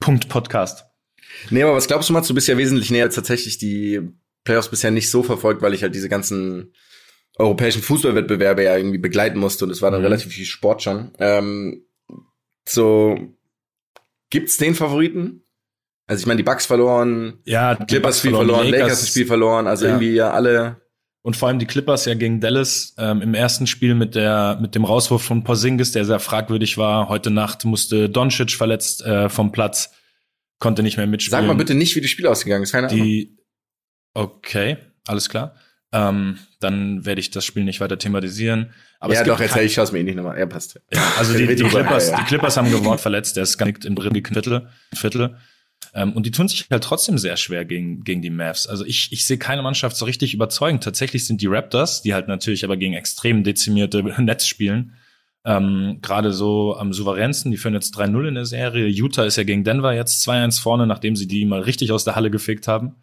[0.07, 0.85] Punkt Podcast.
[1.51, 2.29] Nee, aber was glaubst du, Mats?
[2.29, 4.01] Du bist ja wesentlich näher als tatsächlich die
[4.45, 6.73] Playoffs bisher nicht so verfolgt, weil ich halt diese ganzen
[7.37, 10.07] europäischen Fußballwettbewerbe ja irgendwie begleiten musste und es war dann Mhm.
[10.07, 11.11] relativ viel Sport schon.
[11.19, 11.85] Ähm,
[12.69, 13.19] so,
[14.31, 15.43] gibt's den Favoriten?
[16.07, 19.27] Also ich meine, die Bucks verloren, Ja, die Clippers Spiel die verloren, Lakers das Spiel
[19.27, 19.91] verloren, also Ja.
[19.95, 20.83] irgendwie ja alle.
[21.27, 24.77] Und vor allem die Clippers ja gegen Dallas ähm, im ersten Spiel mit der mit
[24.77, 27.09] dem Rauswurf von Porzingis, der sehr fragwürdig war.
[27.09, 29.91] Heute Nacht musste Doncic verletzt äh, vom Platz,
[30.61, 31.41] konnte nicht mehr mitspielen.
[31.41, 33.03] Sag mal bitte nicht, wie das Spiel ausgegangen ist, keine Ahnung.
[33.03, 33.37] die.
[34.15, 35.57] Okay, alles klar.
[35.91, 38.73] Ähm, dann werde ich das Spiel nicht weiter thematisieren.
[39.01, 40.39] Aber ja, doch, erzähl, ich schaue es mir eh nicht nochmal.
[40.39, 40.81] Er passt.
[40.93, 42.21] ja, also die, die, Clippers, ja, ja.
[42.21, 44.69] die Clippers haben gewonnen, verletzt, der ist genickt im dritten Viertel.
[44.95, 45.37] Viertel.
[45.95, 48.67] Ähm, und die tun sich halt trotzdem sehr schwer gegen, gegen die Mavs.
[48.67, 50.85] Also ich, ich sehe keine Mannschaft so richtig überzeugend.
[50.85, 54.95] Tatsächlich sind die Raptors, die halt natürlich aber gegen extrem dezimierte Nets spielen,
[55.45, 57.51] ähm, gerade so am souveränsten.
[57.51, 58.87] Die führen jetzt 3-0 in der Serie.
[58.87, 62.15] Utah ist ja gegen Denver jetzt 2-1 vorne, nachdem sie die mal richtig aus der
[62.17, 62.97] Halle gefickt haben.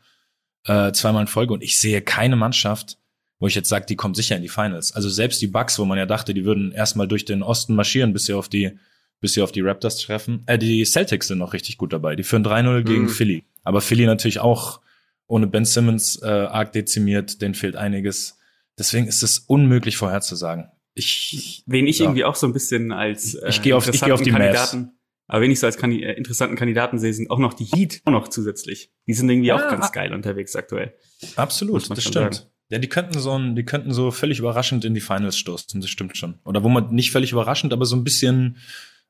[0.65, 1.53] Äh, zweimal in Folge.
[1.53, 2.97] Und ich sehe keine Mannschaft,
[3.39, 4.93] wo ich jetzt sage, die kommt sicher in die Finals.
[4.93, 8.13] Also selbst die Bucks, wo man ja dachte, die würden erstmal durch den Osten marschieren,
[8.13, 8.77] bis sie auf die,
[9.19, 10.43] bis sie auf die Raptors treffen.
[10.47, 12.15] Äh, die Celtics sind noch richtig gut dabei.
[12.15, 13.09] Die führen 3-0 gegen Mhm.
[13.09, 13.43] Philly.
[13.63, 14.81] Aber Philly natürlich auch
[15.27, 18.37] ohne Ben Simmons äh, arg dezimiert, denen fehlt einiges.
[18.77, 20.65] Deswegen ist es unmöglich vorherzusagen.
[20.95, 22.05] Ich, Wen ich Ja.
[22.05, 24.55] irgendwie auch so ein bisschen als äh, Ich gehe auf- ich gehe auf die interessanten
[24.59, 24.71] Mavs.
[24.71, 24.97] Kandidaten,
[25.27, 28.01] aber wen ich so als Kandi äh, interessanten Kandidaten sehe, sind auch noch die Heat
[28.05, 28.91] auch noch zusätzlich.
[29.07, 30.93] Die sind irgendwie Ja, auch ganz geil unterwegs aktuell.
[31.35, 32.13] absolut, das stimmt.
[32.35, 32.37] sagen.
[32.69, 35.89] Ja, die könnten so ein, die könnten so völlig überraschend in die Finals stoßen, das
[35.89, 36.39] stimmt schon.
[36.45, 38.57] Oder wo man nicht völlig überraschend, aber so ein bisschen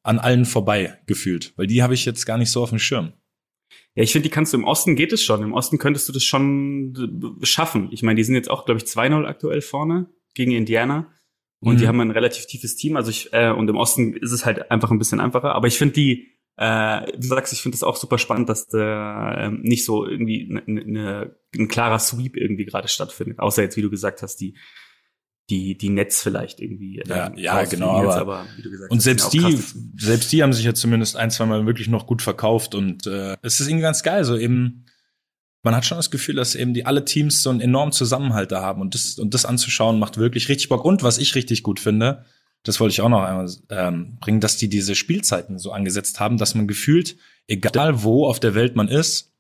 [0.04, 1.54] an allen vorbei gefühlt.
[1.58, 3.14] Weil die habe ich jetzt gar nicht so auf dem Schirm.
[3.96, 5.44] Ja, ich finde, die kannst du im Osten geht es schon.
[5.44, 7.90] Im Osten könntest du das schon äh, schaffen.
[7.92, 11.12] Ich meine, die sind jetzt auch, glaube ich, 2-0 aktuell vorne gegen Indiana.
[11.60, 11.78] Und Mhm.
[11.80, 12.98] die haben ein relativ tiefes Team.
[12.98, 15.54] Also ich, äh, und im Osten ist es halt einfach ein bisschen einfacher.
[15.56, 16.28] Aber ich finde die,
[16.58, 20.48] äh, du sagst, ich finde das auch super spannend, dass da ähm, nicht so irgendwie
[20.52, 23.40] ne, ne, ein klarer Sweep irgendwie gerade stattfindet.
[23.40, 24.56] Außer jetzt, wie du gesagt hast, die
[25.50, 27.00] die die Netz vielleicht irgendwie.
[27.00, 29.50] ähm, Ja, ja, rausfliegen genau, jetzt, aber- wie du gesagt Und hast, selbst ja auch
[29.50, 29.64] die,
[29.98, 33.36] selbst die haben sich ja zumindest ein, zwei Mal wirklich noch gut verkauft und äh,
[33.42, 34.86] es ist irgendwie ganz geil, so eben,
[35.64, 38.62] man hat schon das Gefühl, dass eben die alle Teams so einen enormen Zusammenhalt da
[38.62, 40.84] haben und das, und das anzuschauen macht wirklich richtig Bock.
[40.86, 42.26] Und was ich richtig gut finde,
[42.64, 46.38] das wollte ich auch noch einmal ähm, bringen, dass die diese Spielzeiten so angesetzt haben,
[46.38, 47.18] dass man gefühlt,
[47.48, 49.34] egal wo auf der Welt man ist,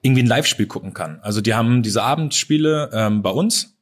[0.00, 1.18] irgendwie ein Live-Spiel gucken kann.
[1.20, 3.76] Also die haben diese Abendspiele ähm, bei uns,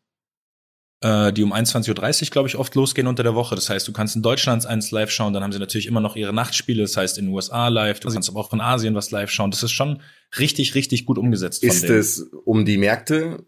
[1.02, 1.88] äh, die um 21.30
[2.24, 3.54] Uhr, glaube ich, oft losgehen unter der Woche.
[3.54, 6.16] Das heißt, du kannst in Deutschland eins live schauen, dann haben sie natürlich immer noch
[6.16, 9.10] ihre Nachtspiele, das heißt in den USA live, du kannst aber auch in Asien was
[9.10, 9.50] live schauen.
[9.50, 10.02] Das ist schon
[10.38, 11.62] richtig, richtig gut umgesetzt.
[11.62, 11.98] Ist denen.
[11.98, 13.46] es, um die Märkte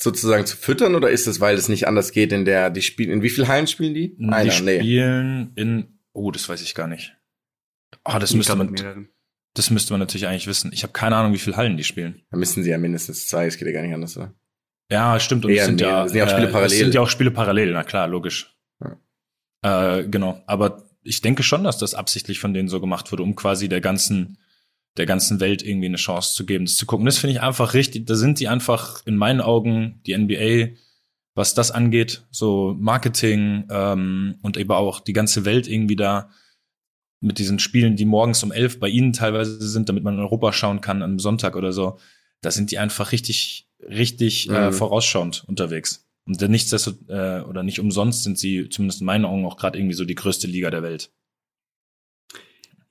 [0.00, 3.10] sozusagen zu füttern oder ist es, weil es nicht anders geht in der, die spielen,
[3.10, 4.16] in wie viel Hallen spielen die?
[4.16, 4.80] die Einer, nee.
[4.80, 7.16] spielen in, oh, das weiß ich gar nicht.
[8.04, 9.08] Oh, das Ich müsste man, mehreren.
[9.54, 10.72] das müsste man natürlich eigentlich wissen.
[10.72, 12.22] Ich habe keine Ahnung, wie viele Hallen die spielen.
[12.30, 14.34] Da müssen sie ja mindestens zwei, es geht ja gar nicht anders, oder?
[14.90, 15.44] Ja, stimmt.
[15.44, 16.72] Und es sind ja, sind ja auch Spiele parallel.
[16.72, 18.54] Es sind ja auch Spiele parallel, na klar, logisch.
[18.82, 19.98] Ja.
[19.98, 23.34] Äh, genau, aber ich denke schon, dass das absichtlich von denen so gemacht wurde, um
[23.34, 24.38] quasi der ganzen
[24.96, 27.06] der ganzen Welt irgendwie eine Chance zu geben, das zu gucken.
[27.06, 28.06] Das finde ich einfach richtig.
[28.06, 30.76] Da sind die einfach in meinen Augen die NBA,
[31.34, 36.30] was das angeht, so Marketing ähm, und eben auch die ganze Welt irgendwie da
[37.20, 40.52] mit diesen Spielen, die morgens um elf bei ihnen teilweise sind, damit man in Europa
[40.52, 41.98] schauen kann am Sonntag oder so.
[42.40, 44.72] Da sind die einfach richtig, richtig äh, Mhm.
[44.72, 46.06] vorausschauend unterwegs.
[46.26, 49.78] Und dann nichtsdestotrotz äh, oder nicht umsonst sind sie zumindest in meinen Augen auch gerade
[49.78, 51.12] irgendwie so die größte Liga der Welt.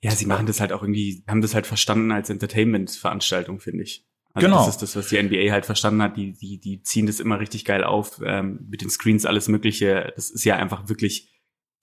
[0.02, 4.06] Ja, sie machen das halt auch irgendwie, haben das halt verstanden als Entertainment-Veranstaltung, finde ich.
[4.34, 4.58] Also Genau.
[4.58, 6.16] Das ist das, was die NBA halt verstanden hat.
[6.16, 10.12] Die, die, die ziehen das immer richtig geil auf, ähm, mit den Screens, alles Mögliche.
[10.14, 11.30] Das ist ja einfach wirklich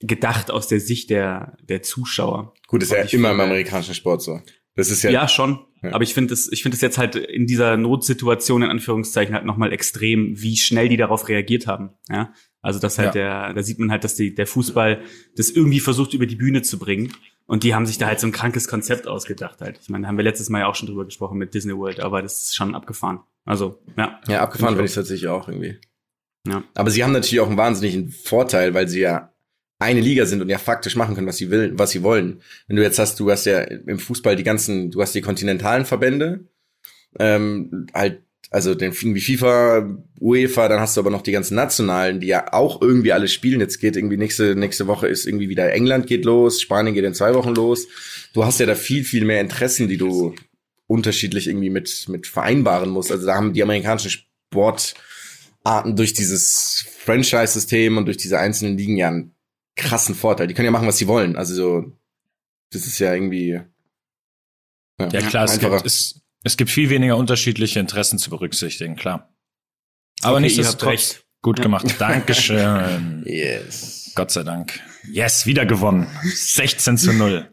[0.00, 2.54] gedacht aus der Sicht der, der Zuschauer.
[2.68, 4.40] Gut, ist ja immer im amerikanischen Sport so.
[4.74, 5.64] Das ist Ja, ja, schon.
[5.82, 5.94] Ja.
[5.94, 9.44] Aber ich finde das, ich finde das jetzt halt in dieser Notsituation in Anführungszeichen halt
[9.44, 11.90] nochmal extrem, wie schnell die darauf reagiert haben.
[12.08, 12.32] Ja.
[12.60, 15.02] Also das halt der, da sieht man halt, dass die, der Fußball
[15.36, 17.12] das irgendwie versucht über die Bühne zu bringen.
[17.46, 19.80] Und die haben sich da halt so ein krankes Konzept ausgedacht halt.
[19.82, 22.22] Ich meine, haben wir letztes Mal ja auch schon drüber gesprochen mit Disney World, aber
[22.22, 23.20] das ist schon abgefahren.
[23.44, 24.20] Also, ja.
[24.28, 25.78] ja abgefahren finde ich tatsächlich auch irgendwie.
[26.46, 26.62] Ja.
[26.74, 29.31] Aber sie haben natürlich auch einen wahnsinnigen Vorteil, weil sie ja
[29.82, 32.40] eine Liga sind und ja faktisch machen können, was sie will, was sie wollen.
[32.66, 35.84] Wenn du jetzt hast, du hast ja im Fußball die ganzen, du hast die kontinentalen
[35.84, 36.46] Verbände,
[37.18, 42.20] ähm, halt, also den wie FIFA, UEFA, dann hast du aber noch die ganzen nationalen,
[42.20, 43.60] die ja auch irgendwie alle spielen.
[43.60, 47.14] Jetzt geht irgendwie nächste nächste Woche ist irgendwie wieder England geht los, Spanien geht in
[47.14, 47.88] zwei Wochen los.
[48.34, 50.34] Du hast ja da viel viel mehr Interessen, die du
[50.86, 53.10] unterschiedlich irgendwie mit mit vereinbaren musst.
[53.10, 59.08] Also da haben die amerikanischen Sportarten durch dieses Franchise-System und durch diese einzelnen Ligen ja
[59.08, 59.34] einen
[59.76, 60.46] krassen Vorteil.
[60.46, 61.36] Die können ja machen, was sie wollen.
[61.36, 61.92] Also so,
[62.70, 63.60] das ist ja irgendwie
[65.00, 69.34] Ja klar, es gibt, es, es gibt viel weniger unterschiedliche Interessen zu berücksichtigen, klar.
[70.22, 71.26] Aber Okay, nichtsdestotrotz ihr habt recht.
[71.42, 71.94] gut gemacht.
[71.98, 73.22] Dankeschön.
[73.26, 74.12] Yes.
[74.14, 74.78] Gott sei Dank.
[75.10, 76.06] Yes, wieder gewonnen.
[76.22, 77.50] 16 zu 0.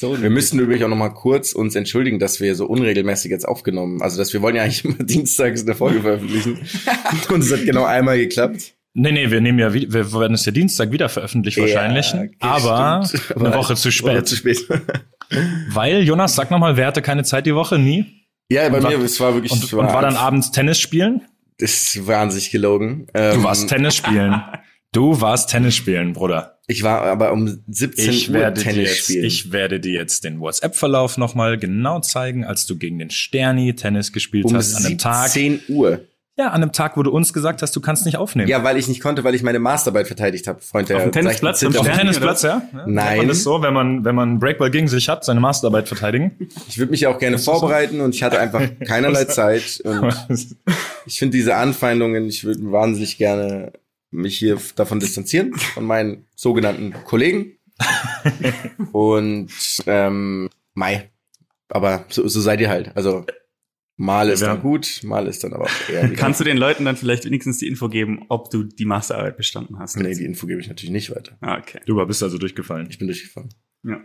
[0.00, 3.46] So, wir müssen übrigens auch noch mal kurz uns entschuldigen, dass wir so unregelmäßig jetzt
[3.46, 4.00] aufgenommen.
[4.00, 6.58] Also, dass wir wollen ja eigentlich immer dienstags eine Folge veröffentlichen.
[7.30, 8.74] Und es hat genau einmal geklappt.
[9.00, 12.12] Nee, nee, wir nehmen ja, wir werden es ja Dienstag wieder veröffentlichen wahrscheinlich.
[12.12, 13.36] Ja, aber stimmt.
[13.46, 14.28] eine Woche zu Woche spät.
[14.28, 14.58] zu spät.
[15.70, 17.78] Weil, Jonas, sag nochmal, wer hatte keine Zeit die Woche?
[17.78, 18.06] Nie?
[18.50, 20.78] ja, bei Und mir, war- es war wirklich, Und, es und war dann abends Tennis
[20.80, 21.22] spielen?
[21.58, 23.06] Das war an sich gelogen.
[23.12, 24.40] Du Ähm, warst Tennis spielen.
[24.90, 26.60] Du warst Tennis spielen, Bruder.
[26.66, 29.24] Ich war aber um 17 Ich Uhr Tennis jetzt, spielen.
[29.26, 34.14] ich werde dir jetzt den WhatsApp-Verlauf nochmal genau zeigen, als du gegen den Sterni Tennis
[34.14, 35.28] gespielt um hast, an einem Tag.
[35.28, 36.00] 17 Uhr.
[36.38, 38.48] Ja, an einem Tag, wo du uns gesagt hast, du kannst nicht aufnehmen.
[38.48, 40.90] Ja, weil ich nicht konnte, weil ich meine Masterarbeit verteidigt habe, Freund.
[40.92, 42.62] Auf dem Tennisplatz, am Auf dem Sterni, Tennisplatz, ja?
[42.72, 42.84] ja?
[42.86, 43.18] Nein.
[43.18, 46.48] Man das so, wenn man, wenn man einen Breakball gegen sich hat, seine Masterarbeit verteidigen?
[46.68, 49.82] Ich würde mich ja auch gerne vorbereiten und ich hatte einfach keinerlei Zeit.
[49.84, 50.56] Und
[51.06, 53.72] ich finde diese Anfeindungen, ich würde wahnsinnig gerne
[54.12, 57.58] mich hier davon distanzieren, von meinen sogenannten Kollegen.
[58.92, 59.50] und
[59.88, 61.10] ähm, Mai.
[61.68, 62.92] Aber so, so seid ihr halt.
[62.94, 63.26] Also
[63.98, 64.48] mal ist Ja.
[64.48, 66.08] dann gut, mal ist dann aber auch eher.
[66.14, 69.78] Kannst du den Leuten dann vielleicht wenigstens die Info geben, ob du die Masterarbeit bestanden
[69.78, 69.96] hast?
[69.98, 71.36] Nee, die Info gebe ich natürlich nicht weiter.
[71.42, 71.80] Ah, okay.
[71.84, 72.86] Du bist also durchgefallen.
[72.88, 73.50] Ich bin durchgefallen.
[73.84, 74.00] Ja.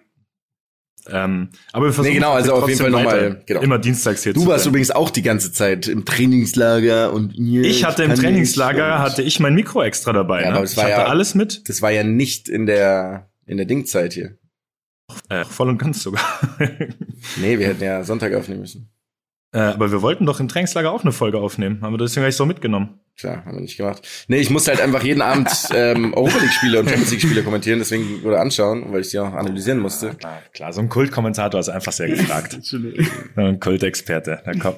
[1.10, 3.60] Ähm, aber wir versuchen Nee, genau, also auf jeden Fall nochmal, genau.
[3.62, 4.72] immer dienstags hier Du zu warst sein.
[4.72, 9.54] übrigens auch die ganze Zeit im Trainingslager und Ich hatte im Trainingslager, hatte ich mein
[9.54, 10.44] Mikro extra dabei.
[10.44, 10.56] Ja, ne?
[10.56, 11.68] aber es ich war hatte ja- alles mit.
[11.68, 14.38] Das war ja nicht in der in der Dingzeit hier.
[15.28, 16.24] Äh, voll und ganz sogar.
[17.38, 18.90] Nee, wir hätten ja Sonntag aufnehmen müssen.
[19.54, 21.82] Äh, aber wir wollten doch im Trainingslager auch eine Folge aufnehmen.
[21.82, 23.00] Haben wir deswegen gleich so mitgenommen.
[23.16, 24.02] Klar, haben wir nicht gemacht.
[24.28, 27.44] Nee, ich musste halt einfach jeden Abend ähm, Europa League Spiele und Champions League Spiele
[27.44, 30.16] kommentieren, deswegen oder anschauen, weil ich sie auch analysieren musste.
[30.16, 32.60] Klar, klar, so ein Kultkommentator ist einfach sehr gefragt.
[33.36, 34.42] ein Kultexperte.
[34.44, 34.78] Da kommt.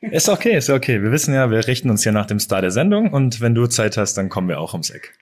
[0.00, 1.02] Ist okay, ist okay.
[1.02, 3.66] Wir wissen ja, wir richten uns hier nach dem Star der Sendung und wenn du
[3.66, 5.12] Zeit hast, dann kommen wir auch ums Eck.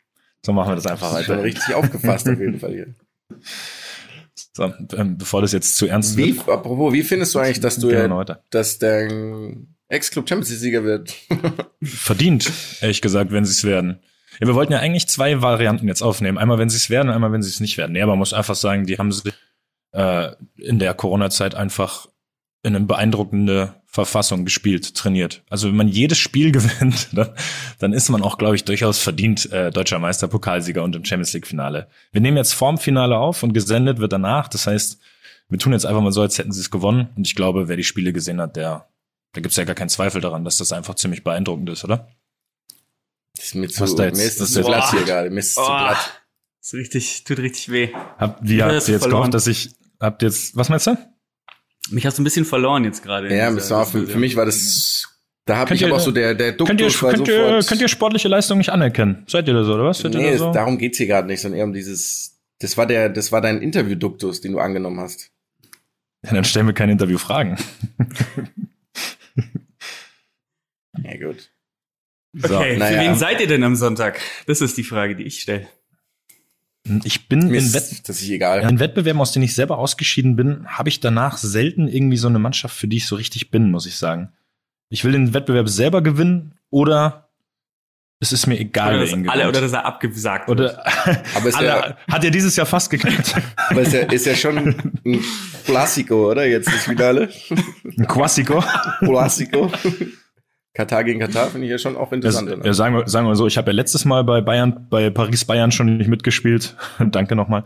[0.45, 1.45] So machen wir das einfach Das ist schon weiter.
[1.45, 2.95] richtig aufgefasst auf jeden Fall hier.
[4.59, 6.49] So, ähm, bevor das jetzt zu ernst Wie, wird.
[6.49, 11.15] apropos, wie findest du eigentlich, dass du ja, dass dein Ex-Club Champions Sieger wird?
[11.81, 12.51] verdient,
[12.81, 14.01] ehrlich gesagt, wenn sie es werden.
[14.41, 16.39] Ja, wir wollten ja eigentlich zwei Varianten jetzt aufnehmen.
[16.39, 17.97] Einmal, wenn sie es werden, einmal, wenn sie es nicht werden.
[17.99, 19.31] Aber man muss einfach sagen, die haben sie
[19.93, 22.09] äh, in der Corona-Zeit einfach
[22.65, 25.43] in eine beeindruckende Verfassung gespielt, trainiert.
[25.49, 27.31] Also wenn man jedes Spiel gewinnt, dann,
[27.79, 31.33] dann ist man auch, glaube ich, durchaus verdient äh, deutscher Meister, Pokalsieger und im Champions
[31.33, 31.89] League-Finale.
[32.13, 34.49] Wir nehmen jetzt vorm Finale auf und gesendet wird danach.
[34.49, 34.99] Das heißt,
[35.49, 37.09] wir tun jetzt einfach mal so, als hätten sie es gewonnen.
[37.17, 38.87] Und ich glaube, wer die Spiele gesehen hat, der,
[39.33, 42.09] da gibt es ja gar keinen Zweifel daran, dass das einfach ziemlich beeindruckend ist, oder?
[43.37, 44.91] Das ist mir zu, Was da jetzt- mir ist das das zu ist glatt jetzt-
[44.93, 45.31] hier gerade.
[45.31, 45.67] Mir ist es zu Oh.
[45.67, 46.23] glatt.
[46.61, 47.89] ist richtig, tut richtig weh.
[48.19, 50.99] Habt, wie habt ihr jetzt gehofft, dass ich, habt ihr jetzt, was meinst du?
[51.91, 53.35] Mich hast du ein bisschen verloren jetzt gerade.
[53.35, 55.09] Ja, dieser war für, für mich war das
[55.47, 57.29] Da habe Könnt ich ihr- aber auch so der, der Könnt ihr, Duktus war könnt,
[57.29, 57.67] ihr, sofort.
[57.69, 59.25] könnt ihr sportliche Leistung nicht anerkennen?
[59.27, 59.99] Seid ihr da so, oder was?
[60.01, 60.53] Seid ihr nee, da so?
[60.53, 63.63] darum geht's hier gerade nicht, sondern eher um dieses, das war der, das war dein
[63.63, 65.31] Interview-Duktus, den du angenommen hast.
[66.25, 67.57] Ja, dann stellen wir keine Interviewfragen.
[71.03, 71.51] Ja, gut.
[72.35, 72.57] So.
[72.59, 73.01] Okay, naja.
[73.03, 74.21] für wen seid ihr denn am Sonntag?
[74.47, 75.69] Das ist die Frage, die ich stelle.
[77.05, 78.69] Ich bin Mir in, Wett das ist egal.
[78.69, 82.39] in Wettbewerben, aus denen ich selber ausgeschieden bin, habe ich danach selten irgendwie so eine
[82.39, 84.33] Mannschaft, für die ich so richtig bin, muss ich sagen.
[84.91, 87.29] Ich will den Wettbewerb selber gewinnen oder
[88.21, 89.57] es ist mir egal, Oder wer dass, ihn alle, gewinnt.
[89.57, 90.59] oder dass er abgesagt wird.
[90.61, 90.85] Oder
[91.37, 93.35] Aber ist ja, hat ja dieses Jahr fast geklappt.
[93.69, 95.25] aber ist ja, ist ja schon ein
[95.65, 96.45] Klassiko, oder?
[96.45, 97.29] Jetzt das Finale.
[97.97, 98.65] Ein Quasico.
[99.01, 99.71] Klassiko.
[100.75, 102.65] Katar gegen Katar finde ich ja schon auch Das, interessant.
[102.65, 105.45] ja, sagen, wir, sagen wir so, ich habe ja letztes Mal bei Bayern, bei Paris
[105.45, 106.77] Bayern schon nicht mitgespielt.
[107.11, 107.65] Danke nochmal.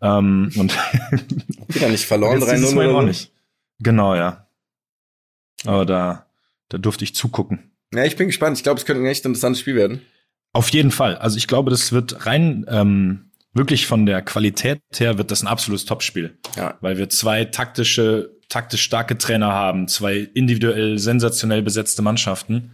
[0.00, 0.72] Ähm, und
[1.68, 3.32] Wieder nicht verloren, jetzt dieses 3-0 Mal oder auch nicht.
[3.80, 4.46] Genau, ja.
[5.64, 6.26] Aber da,
[6.68, 7.70] da durfte ich zugucken.
[7.92, 8.56] Ja, ich bin gespannt.
[8.56, 10.02] Ich glaube, es könnte ein echt interessantes Spiel werden.
[10.52, 11.16] Auf jeden Fall.
[11.16, 15.46] Also ich glaube, das wird rein ähm, wirklich von der Qualität her wird das ein
[15.46, 16.76] absolutes Topspiel, Ja.
[16.80, 22.72] weil wir zwei taktische, taktisch starke Trainer haben, zwei individuell sensationell besetzte Mannschaften.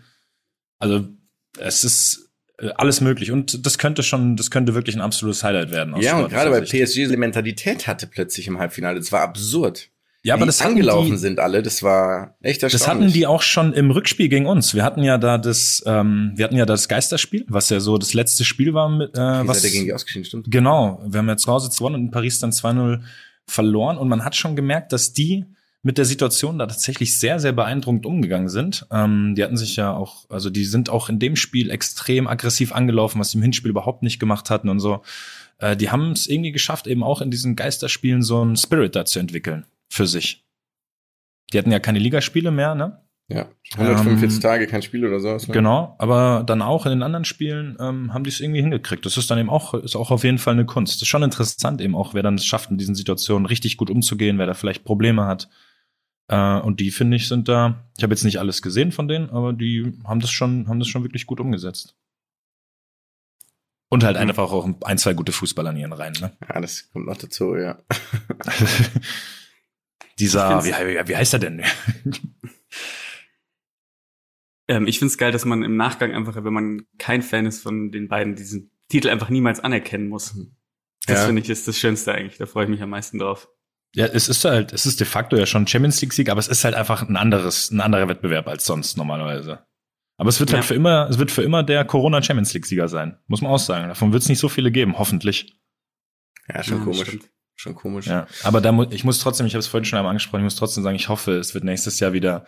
[0.79, 1.07] Also
[1.59, 5.71] es ist äh, alles möglich und das könnte schon, das könnte wirklich ein absolutes Highlight
[5.71, 5.97] werden.
[6.01, 6.63] Ja, und gerade weil.
[6.63, 8.99] PSG diese Mentalität hatte plötzlich im Halbfinale.
[8.99, 9.91] Das war absurd.
[10.23, 11.63] Ja, aber das angelaufen die, sind alle.
[11.63, 12.73] Das war echt erstaunlich.
[12.73, 14.75] Das hatten die auch schon im Rückspiel gegen uns.
[14.75, 18.13] Wir hatten ja da das, ähm, wir hatten ja das Geisterspiel, was ja so das
[18.13, 20.51] letzte Spiel war mit, äh, was gegen die ausgeschieden, stimmt?
[20.51, 23.01] Genau, wir haben ja zu Hause gewonnen und in Paris dann 2-0
[23.47, 25.47] verloren und man hat schon gemerkt, dass die
[25.83, 28.87] mit der Situation da tatsächlich sehr, sehr beeindruckend umgegangen sind.
[28.93, 32.73] Ähm, die hatten sich ja auch, also die sind auch in dem Spiel extrem aggressiv
[32.73, 35.01] angelaufen, was sie im Hinspiel überhaupt nicht gemacht hatten und so.
[35.57, 39.07] Äh, die haben es irgendwie geschafft, eben auch in diesen Geisterspielen so einen Spirit da
[39.07, 40.47] zu entwickeln für sich.
[41.53, 43.05] Die hatten ja keine Ligaspiele mehr, ne?
[43.29, 43.49] Ja.
[43.75, 45.47] 145 Ähm, Tage, kein Spiel oder sowas.
[45.47, 45.55] Ne?
[45.55, 49.07] Genau, aber dann auch in den anderen Spielen ähm, haben die es irgendwie hingekriegt.
[49.07, 50.95] Das ist dann eben auch, ist auch auf jeden Fall eine Kunst.
[50.97, 53.89] Das ist schon interessant eben auch, wer dann es schafft, in diesen Situationen richtig gut
[53.91, 55.49] umzugehen, wer da vielleicht Probleme hat.
[56.29, 59.31] Äh, und die, finde ich, sind da, ich habe jetzt nicht alles gesehen von denen,
[59.31, 61.97] aber die haben das schon, haben das schon wirklich gut umgesetzt.
[63.91, 64.23] Und halt Mhm.
[64.23, 66.33] einfach auch ein, zwei gute Fußballer in ihren Reihen, ne?
[66.49, 67.79] Ja, das kommt noch dazu, ja.
[70.21, 71.63] Dieser, Ich wie, wie heißt er denn?
[74.69, 77.91] Ähm, ich find's geil, dass man im Nachgang einfach, wenn man kein Fan ist von
[77.91, 80.35] den beiden, diesen Titel einfach niemals anerkennen muss.
[81.07, 81.27] Das Ja.
[81.27, 82.39] finde ich ist das Schönste eigentlich.
[82.39, 83.49] Da freue ich mich am meisten drauf.
[83.97, 86.47] Ja, es ist halt, es ist de facto ja schon Champions League Sieg, aber es
[86.47, 89.67] ist halt einfach ein anderes, ein anderer Wettbewerb als sonst normalerweise.
[90.17, 90.69] Aber es wird halt Ja.
[90.69, 93.19] für immer, es wird für immer der Corona Champions League Sieger sein.
[93.27, 93.89] Muss man auch sagen.
[93.89, 95.59] Davon wird es nicht so viele geben, hoffentlich.
[96.47, 97.09] Ja, schon Ja, komisch.
[97.09, 97.29] stimmt.
[97.61, 98.07] Schon komisch.
[98.07, 98.27] Ja.
[98.43, 100.57] Aber da mu ich muss trotzdem, ich habe es vorhin schon einmal angesprochen, ich muss
[100.57, 102.47] trotzdem sagen, ich hoffe, es wird nächstes Jahr wieder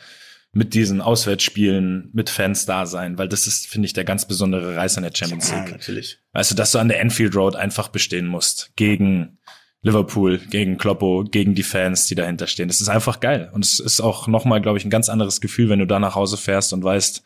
[0.53, 4.77] mit diesen Auswärtsspielen mit Fans da sein, weil das ist, finde ich, der ganz besondere
[4.77, 5.73] Reiz an der Champions Ja, League.
[5.73, 6.19] natürlich.
[6.33, 8.73] Weißt du, dass du an der Enfield Road einfach bestehen musst.
[8.77, 9.39] Gegen
[9.83, 12.69] Liverpool, gegen Kloppo, gegen die Fans, die dahinter stehen.
[12.69, 13.51] Das ist einfach geil.
[13.53, 16.15] Und es ist auch nochmal, glaube ich, ein ganz anderes Gefühl, wenn du da nach
[16.15, 17.23] Hause fährst und weißt,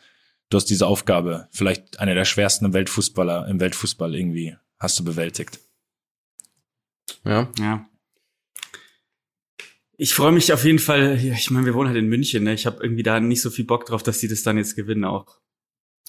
[0.49, 5.03] du hast diese Aufgabe, vielleicht eine der schwersten im Weltfußballer, im Weltfußball irgendwie, hast du
[5.03, 5.59] bewältigt.
[7.25, 7.51] Ja.
[7.59, 7.89] Ja.
[9.97, 11.17] Ich freue mich auf jeden Fall.
[11.17, 12.43] Ich meine, wir wohnen halt in München.
[12.43, 12.53] Ne?
[12.53, 15.05] Ich habe irgendwie da nicht so viel Bock drauf, dass die das dann jetzt gewinnen
[15.05, 15.39] auch.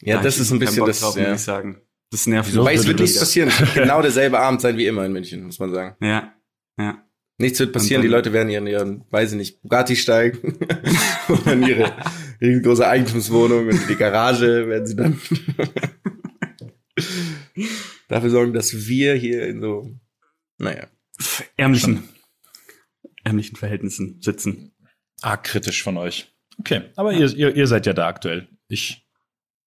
[0.02, 1.34] Ja, Da das ist ein bisschen Bock das, drauf, ja.
[1.34, 1.80] ich sagen.
[2.10, 2.64] Das nervt mich.
[2.64, 3.50] Weil es wird nichts passieren.
[3.74, 5.96] Genau derselbe Abend sein wie immer in München, muss man sagen.
[6.04, 6.34] Ja,
[6.78, 7.02] ja.
[7.40, 8.00] Nichts wird passieren.
[8.00, 10.58] Und Die dann- Leute werden ihren, ihren, weiß ich nicht, Bugatti steigen
[11.28, 11.96] und dann ihre
[12.40, 15.20] riesengroße Eigentumswohnung und in die Garage werden sie dann
[18.08, 19.90] dafür sorgen, dass wir hier in so,
[20.58, 20.86] naja.
[21.56, 22.08] Ärmlichen,
[23.24, 24.72] ärmlichen Verhältnissen sitzen.
[25.22, 26.32] Arg kritisch von euch.
[26.60, 28.48] Okay, aber ihr, ihr, ihr seid ja da aktuell.
[28.68, 29.04] Ich,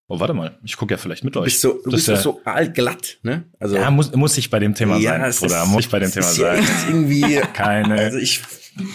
[0.09, 1.47] oh, warte mal, ich gucke ja vielleicht mit Du euch.
[1.47, 3.45] bist so, du Das bist ja- so altglatt, ne?
[3.59, 5.99] Also, ja, muss, muss ich bei dem Thema sein, es Bruder, ist- muss ich bei
[5.99, 6.65] dem Thema sein.
[6.89, 8.43] irgendwie, Keine, also ich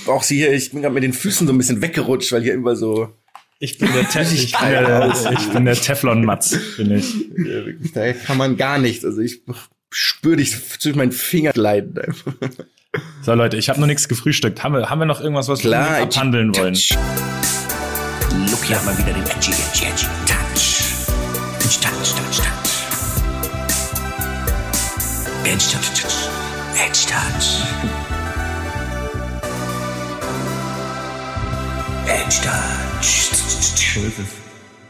[0.05, 2.53] brauch sie hier, ich bin gerade mit den Füßen so ein bisschen weggerutscht, weil hier
[2.53, 3.13] immer so,
[3.59, 7.13] Ich bin der, Te ich bin der, ich bin der Teflon-Matz, bin ich.
[7.37, 7.61] ja,
[7.93, 9.03] da kann man gar nichts.
[9.05, 9.41] Also ich
[9.95, 12.13] spüre dich zwischen meinen Fingern gleiten.
[13.21, 14.61] So, Leute, ich habe noch nichts gefrühstückt.
[14.61, 16.73] Haben wir, haben wir noch irgendwas, was wir Klar, unbedingt abhandeln wollen?
[18.49, 20.83] Look hier mal wieder den edgy, edgy, edgy Touch.
[21.59, 22.71] Touch, touch, touch, touch.
[25.45, 26.29] Edge, touch, touch.
[26.77, 27.63] Edge, touch.
[32.07, 34.25] Edge, touch.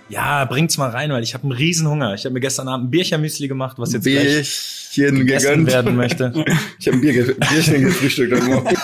[0.09, 2.15] Ja, bringt's mal rein, weil ich habe einen Riesenhunger.
[2.15, 5.67] Ich habe mir gestern Abend ein Bierchen-Müsli gemacht, was jetzt gleich Bierchen gegönnt.
[5.67, 6.33] werden möchte.
[6.79, 8.75] Ich habe ein Bier, Bierchen gefrühstückt heute Morgen.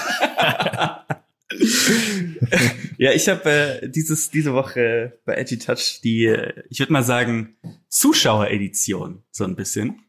[2.97, 7.03] ja, ich habe äh, dieses diese Woche bei Edgy Touch die, äh, ich würde mal
[7.03, 7.57] sagen,
[7.89, 10.01] Zuschaueredition so ein bisschen.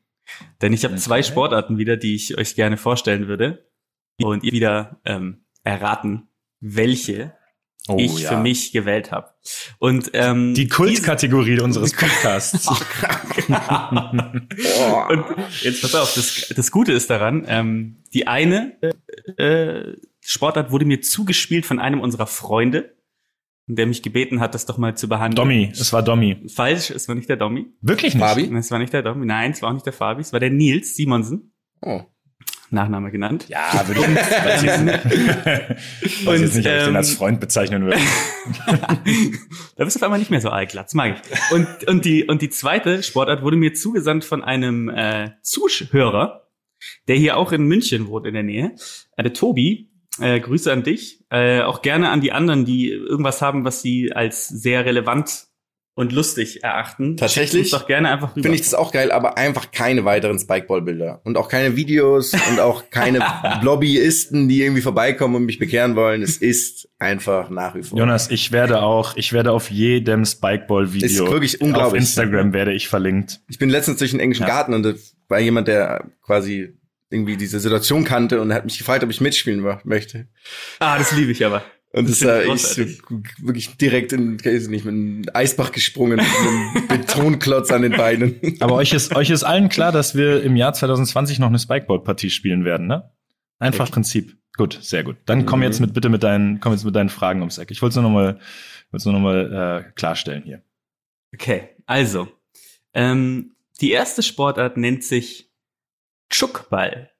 [0.61, 3.66] Denn ich habe zwei Sportarten wieder, die ich euch gerne vorstellen würde.
[4.18, 6.28] Und ihr wieder ähm, erraten,
[6.61, 7.34] welche
[7.89, 8.30] Oh, ich ja.
[8.30, 9.30] für mich gewählt habe.
[9.78, 12.68] Und ähm, Die Kultkategorie unseres Podcasts.
[13.49, 15.03] Oh.
[15.09, 15.24] Und
[15.62, 18.78] jetzt pass auf, das, das Gute ist daran, ähm, die eine
[19.37, 22.95] äh, Sportart wurde mir zugespielt von einem unserer Freunde,
[23.66, 25.37] der mich gebeten hat, das doch mal zu behandeln.
[25.37, 26.45] Dommy, es war Dommy.
[26.49, 27.66] Falsch, es war nicht der Dommy.
[27.80, 28.22] Wirklich nicht?
[28.22, 28.55] Fabi?
[28.55, 29.26] Es war nicht der Dommy.
[29.26, 30.20] Nein, es war auch nicht der Fabi.
[30.20, 31.53] Es war der Nils Simonsen.
[31.80, 32.03] Oh.
[32.72, 33.46] Nachname genannt.
[33.48, 37.84] Ja, würde ich jetzt, nicht, Und, jetzt nicht, ob ich den ähm, als Freund bezeichnen
[37.84, 37.98] würde.
[39.76, 41.52] da bist du auf einmal nicht mehr so allglatt, das mag ich.
[41.52, 46.48] Und, und, die, und die zweite Sportart wurde mir zugesandt von einem äh, Zuhörer,
[47.08, 48.74] der hier auch in München wohnt in der Nähe.
[49.16, 51.24] Äh, der Tobi, äh, Grüße an dich.
[51.30, 55.46] Äh, auch gerne an die anderen, die irgendwas haben, was sie als sehr relevant
[55.95, 57.16] und lustig erachten.
[57.18, 57.70] Tatsächlich?
[57.70, 58.32] Doch gerne einfach.
[58.32, 61.20] Finde ich das auch geil, aber einfach keine weiteren Spikeball-Bilder.
[61.24, 63.18] Und auch keine Videos und auch keine
[63.62, 66.22] Lobbyisten, die irgendwie vorbeikommen und mich bekehren wollen.
[66.22, 67.99] Es ist einfach nach wie vor.
[67.99, 72.01] Jonas, ich werde auch, ich werde auf jedem Spikeball-Video Ist wirklich auf unglaublich.
[72.03, 73.40] Instagram werde ich verlinkt.
[73.49, 74.49] Ich bin letztens durch den englischen Ja.
[74.49, 74.95] Garten und da
[75.28, 76.72] war jemand, der quasi
[77.11, 80.28] irgendwie diese Situation kannte und hat mich gefragt, ob ich mitspielen mö- möchte.
[80.78, 81.62] ah, das liebe ich aber.
[81.95, 82.82] Und Das das, war ich so,
[83.47, 87.93] wirklich direkt in, weiß ich nicht, mit einem Eisbach gesprungen, mit einem Betonklotz an den
[87.93, 88.40] Beinen.
[88.61, 92.30] Aber euch ist, euch ist allen klar, dass wir im Jahr 2020 noch eine Spikeball-Partie
[92.30, 93.11] spielen werden, ne?
[93.59, 94.36] Einfach Prinzip.
[94.57, 95.16] Gut, sehr gut.
[95.26, 95.64] Dann komm Mhm.
[95.64, 97.70] jetzt mit bitte mit deinen, komm jetzt mit deinen Fragen ums Eck.
[97.70, 100.62] Ich wollte es nur noch mal, wollte es nur noch mal äh, klarstellen hier.
[101.34, 102.28] Okay, also.
[102.95, 105.51] Ähm, die erste Sportart nennt sich
[106.30, 107.11] Chuckball.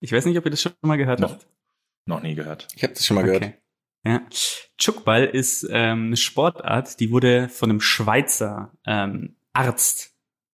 [0.00, 1.32] Ich weiß nicht, ob ihr das schon mal gehört Noch.
[1.32, 1.46] habt.
[2.06, 2.66] Noch nie gehört.
[2.76, 3.52] Ich habe das schon mal gehört.
[4.04, 4.20] Ja.
[4.78, 10.10] Chuckball ist ähm, eine Sportart, die wurde von einem Schweizer ähm, Arzt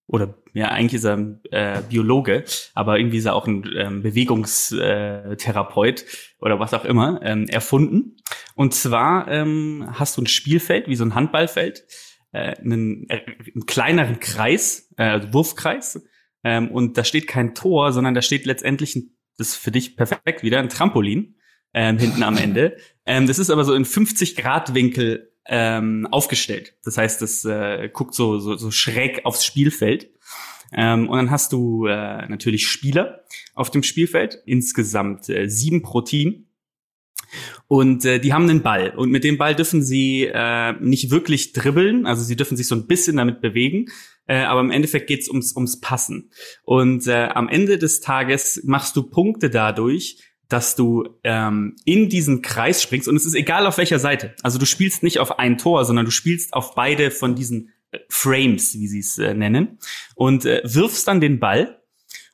[0.06, 2.44] oder ja, eigentlich ist er äh, Biologe,
[2.74, 6.06] aber irgendwie ist er auch ein ähm, Bewegungstherapeut äh,
[6.40, 8.16] oder was auch immer ähm, erfunden.
[8.54, 11.84] Und zwar ähm, hast du ein Spielfeld, wie so ein Handballfeld,
[12.32, 13.20] äh, einen, äh,
[13.54, 16.02] einen kleineren Kreis, äh, also Wurfkreis,
[16.42, 19.96] ähm, und da steht kein Tor, sondern da steht letztendlich, ein, das ist für dich
[19.96, 21.36] perfekt wieder, ein Trampolin
[21.74, 22.76] ähm, hinten am Ende.
[23.08, 26.74] Ähm, das ist aber so in 50 Grad Winkel ähm, aufgestellt.
[26.84, 30.10] Das heißt, das äh, guckt so, so, so schräg aufs Spielfeld.
[30.74, 36.02] Ähm, und dann hast du äh, natürlich Spieler auf dem Spielfeld, insgesamt äh, sieben pro
[36.02, 36.48] Team.
[37.66, 38.90] Und äh, die haben einen Ball.
[38.90, 42.74] Und mit dem Ball dürfen sie äh, nicht wirklich dribbeln, also sie dürfen sich so
[42.74, 43.86] ein bisschen damit bewegen.
[44.26, 46.30] Äh, aber im Endeffekt geht's ums, ums Passen.
[46.62, 50.18] Und äh, am Ende des Tages machst du Punkte dadurch,
[50.48, 54.34] dass du ähm, in diesen Kreis springst und es ist egal auf welcher Seite.
[54.42, 57.98] Also du spielst nicht auf ein Tor, sondern du spielst auf beide von diesen äh,
[58.08, 59.78] Frames, wie sie es äh, nennen,
[60.14, 61.82] und äh, wirfst dann den Ball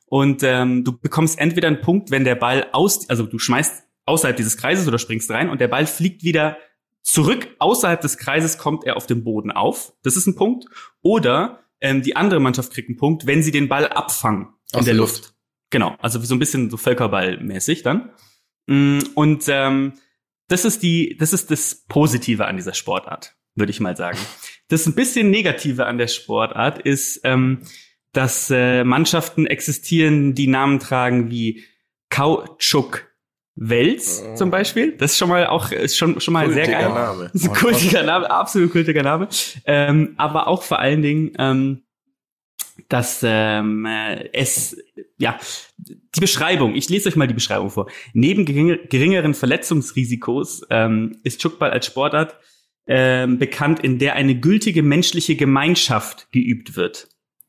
[0.07, 4.37] und ähm, du bekommst entweder einen Punkt, wenn der Ball aus, also du schmeißt außerhalb
[4.37, 6.57] dieses Kreises oder springst rein und der Ball fliegt wieder
[7.01, 9.93] zurück außerhalb des Kreises, kommt er auf dem Boden auf.
[10.03, 10.65] Das ist ein Punkt.
[11.01, 14.85] Oder ähm, die andere Mannschaft kriegt einen Punkt, wenn sie den Ball abfangen in Aus
[14.85, 15.15] der Luft.
[15.17, 15.34] Luft.
[15.75, 18.11] Genau, also so ein bisschen so Völkerballmäßig dann.
[18.67, 19.91] Mm, Und ähm,
[20.47, 24.17] das ist die, das ist das Positive an dieser Sportart, würde ich mal sagen.
[24.69, 27.63] Das ein bisschen Negative an der Sportart ist, ähm,
[28.13, 31.65] dass äh, Mannschaften existieren, die Namen tragen wie
[32.09, 33.07] Kautschuk
[33.55, 34.35] Wels Oh.
[34.35, 34.93] zum Beispiel.
[34.93, 36.93] Das ist schon mal auch ist schon schon mal sehr Kultiger geil.
[36.93, 37.29] Name.
[37.33, 39.27] Das ist ein kultiger Name, absolut kultiger Name.
[39.65, 41.81] Ähm, aber auch vor allen Dingen, ähm,
[42.89, 44.77] dass ähm, äh, es,
[45.17, 45.37] ja,
[45.77, 47.89] die Beschreibung, ich lese euch mal die Beschreibung vor.
[48.13, 52.37] Neben geringer, geringeren Verletzungsrisikos ähm, ist Chuckball als Sportart
[52.87, 57.07] ähm, bekannt, in der eine gültige menschliche Gemeinschaft geübt wird.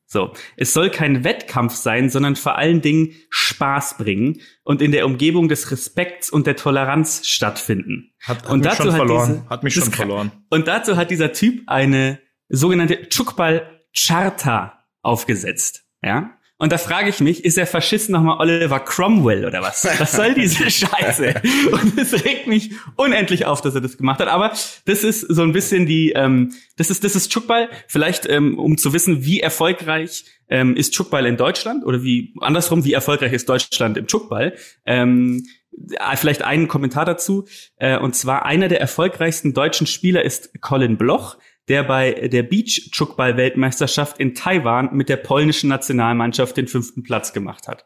[0.09, 5.05] So, es soll kein Wettkampf sein, sondern vor allen Dingen Spaß bringen und in der
[5.05, 8.13] Umgebung des Respekts und der Toleranz stattfinden.
[8.23, 9.27] Hat, hat Und mich dazu schon hat verloren.
[9.33, 10.31] diese- hat mich schon verloren.
[10.49, 14.76] Und dazu hat dieser Typ eine sogenannte Chukbal Charta
[15.07, 15.85] aufgesetzt.
[16.03, 16.37] Ja?
[16.59, 19.85] Und da frage ich mich, ist der Faschist nochmal Oliver Cromwell oder was?
[19.99, 21.35] Was soll diese Scheiße?
[21.71, 24.27] Und es regt mich unendlich auf, dass er das gemacht hat.
[24.27, 24.51] Aber
[24.85, 27.69] das ist so ein bisschen die, ähm, das ist, das ist Chukball.
[27.87, 32.83] Vielleicht, ähm, um zu wissen, wie erfolgreich ähm, ist Chukball in Deutschland oder wie, andersrum,
[32.85, 34.55] wie erfolgreich ist Deutschland im Chukball.
[34.83, 35.45] Ähm,
[35.91, 37.45] äh, vielleicht einen Kommentar dazu.
[37.75, 41.37] Äh, und zwar einer der erfolgreichsten deutschen Spieler ist Colin Bloch,
[41.67, 47.85] der bei der Beach-Chukball-Weltmeisterschaft in Taiwan mit der polnischen Nationalmannschaft den fünften Platz gemacht hat.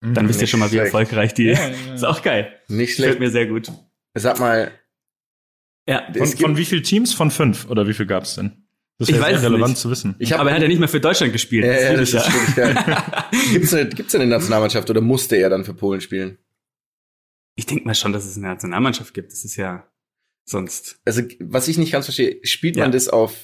[0.00, 0.86] Dann wisst ihr schon mal, wie schlecht.
[0.86, 1.94] erfolgreich die Ja, ja, ja.
[1.94, 2.04] ist.
[2.04, 2.52] auch geil.
[2.66, 3.20] Nicht Gefällt schlecht.
[3.20, 3.70] mir sehr gut.
[4.14, 4.72] Sag mal,
[5.88, 6.08] Ja.
[6.14, 7.14] Es Von, von wie viel Teams?
[7.14, 7.68] Von fünf?
[7.70, 8.66] Oder wie viel gab's denn?
[8.98, 9.78] Das Ich wäre weiß relevant nicht.
[9.78, 10.16] zu wissen.
[10.18, 11.64] ich habe Aber er hat ja nicht mehr für Deutschland gespielt.
[11.64, 13.04] ja, ja, das ist ich wirklich geil.
[13.52, 16.38] gibt's, eine, gibt's eine Nationalmannschaft oder musste er dann für Polen spielen?
[17.54, 19.30] Ich denke mal schon, dass es eine Nationalmannschaft gibt.
[19.32, 19.86] Das ist ja
[20.44, 21.00] sonst.
[21.04, 22.90] Also, was ich nicht ganz verstehe, spielt man Ja.
[22.92, 23.34] das auf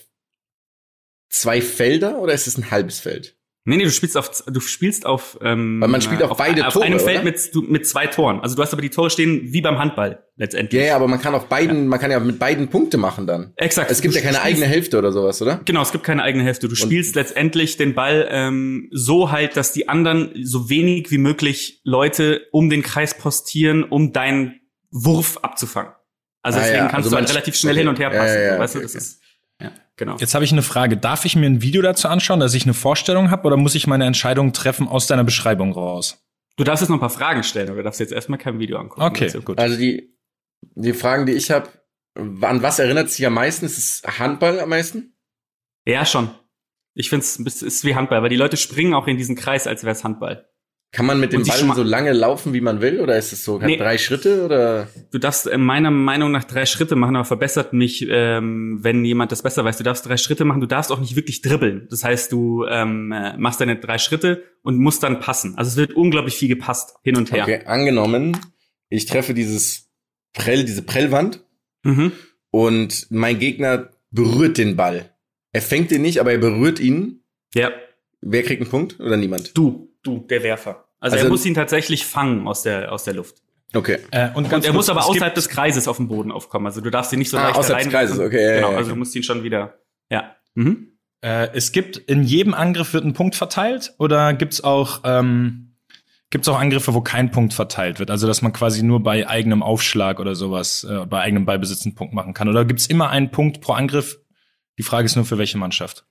[1.31, 3.35] zwei Felder oder ist es ein halbes Feld?
[3.65, 6.73] Nee, nee, du spielst auf, du spielst auf, ähm, Weil man spielt auf beide auf
[6.73, 7.25] Tore, einem Feld oder?
[7.25, 8.41] mit, mit zwei Toren.
[8.41, 10.81] Also du hast aber die Tore stehen wie beim Handball letztendlich.
[10.81, 13.53] Ja, ja, aber man kann auf beiden, man kann ja mit beiden Punkte machen dann.
[13.57, 13.91] Exakt.
[13.91, 15.61] Es gibt Du ja keine eigene Hälfte oder sowas, oder?
[15.67, 16.67] Genau, es gibt keine eigene Hälfte.
[16.67, 21.83] Du spielst letztendlich den Ball ähm, so halt, dass die anderen so wenig wie möglich
[21.85, 25.93] Leute um den Kreis postieren, um deinen Wurf abzufangen.
[26.43, 26.89] Also Ah, deswegen ja.
[26.89, 27.81] kannst Also du halt relativ schnell okay.
[27.81, 28.35] hin und her passen.
[28.35, 29.05] ja, ja, weißt du, okay, das okay.
[29.05, 29.23] ist
[29.61, 30.17] ja genau.
[30.19, 30.97] Jetzt habe ich eine Frage.
[30.97, 33.87] Darf ich mir ein Video dazu anschauen, dass ich eine Vorstellung habe, oder muss ich
[33.87, 36.25] meine Entscheidung treffen aus deiner Beschreibung raus?
[36.57, 38.79] Du darfst jetzt noch ein paar Fragen stellen, aber du darfst jetzt erstmal kein Video
[38.79, 39.03] angucken.
[39.03, 39.43] Okay, dazu.
[39.43, 39.59] gut.
[39.59, 40.17] Also die,
[40.75, 41.69] die Fragen, die ich habe,
[42.17, 43.65] an was erinnert sich am meisten?
[43.67, 45.15] Ist es Handball am meisten?
[45.87, 46.31] Ja, schon.
[46.95, 49.85] Ich finde es ist wie Handball, weil die Leute springen auch in diesen Kreis, als
[49.85, 50.49] wäre es Handball.
[50.91, 53.01] Kann man mit dem Ball so lange laufen, wie man will?
[53.01, 53.77] Oder ist es so Nee.
[53.77, 54.43] drei Schritte?
[54.47, 54.89] Oder?
[55.11, 59.31] Du darfst äh, meiner Meinung nach drei Schritte machen, aber verbessert mich, ähm, wenn jemand
[59.31, 59.77] das besser weiß.
[59.77, 61.89] Du darfst drei Schritte machen, du darfst auch nicht wirklich dribbeln.
[61.91, 65.59] Das heißt, du ähm, äh, machst deine drei Schritte und musst dann passen.
[65.59, 67.43] Also es wird unglaublich viel gepasst, hin und her.
[67.43, 68.39] Okay, angenommen,
[68.89, 69.91] ich treffe dieses
[70.33, 71.45] Prell, diese Prellwand
[71.85, 72.13] Mhm.
[72.51, 75.11] und mein Gegner berührt den Ball.
[75.53, 77.25] Er fängt ihn nicht, aber er berührt ihn.
[77.55, 77.71] Ja,
[78.21, 79.57] Wer kriegt einen Punkt oder niemand?
[79.57, 80.85] du, du, der Werfer.
[81.01, 83.37] Also, Also- er muss ihn tatsächlich fangen aus der, aus der Luft.
[83.75, 83.99] Okay.
[84.11, 86.65] Äh, und Und er kurz, muss aber außerhalb des Kreises auf dem Boden aufkommen.
[86.67, 88.77] Also du darfst ihn nicht so Ah, leicht außerhalb des Kreises, okay, ja, genau, ja,
[88.79, 88.95] also okay.
[88.95, 89.79] du musst ihn schon wieder,
[90.11, 90.35] ja.
[90.55, 90.99] Mhm.
[91.21, 95.77] Äh, es gibt in jedem Angriff wird ein Punkt verteilt oder gibt's auch ähm,
[96.31, 98.11] gibt's auch Angriffe, wo kein Punkt verteilt wird?
[98.11, 101.95] Also dass man quasi nur bei eigenem Aufschlag oder sowas, äh, bei eigenem Ballbesitz einen
[101.95, 102.49] Punkt machen kann.
[102.49, 104.19] Oder gibt's immer einen Punkt pro Angriff?
[104.79, 106.07] Die Frage ist nur für welche Mannschaft.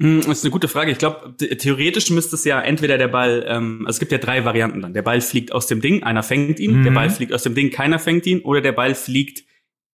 [0.00, 0.90] Hm, Das ist eine gute Frage.
[0.90, 4.44] Ich glaube, theoretisch müsste es ja entweder der Ball, ähm, also es gibt ja drei
[4.44, 4.94] Varianten dann.
[4.94, 6.84] Der Ball fliegt aus dem Ding, einer fängt ihn, Mhm.
[6.84, 9.44] der Ball fliegt aus dem Ding, keiner fängt ihn, oder der Ball fliegt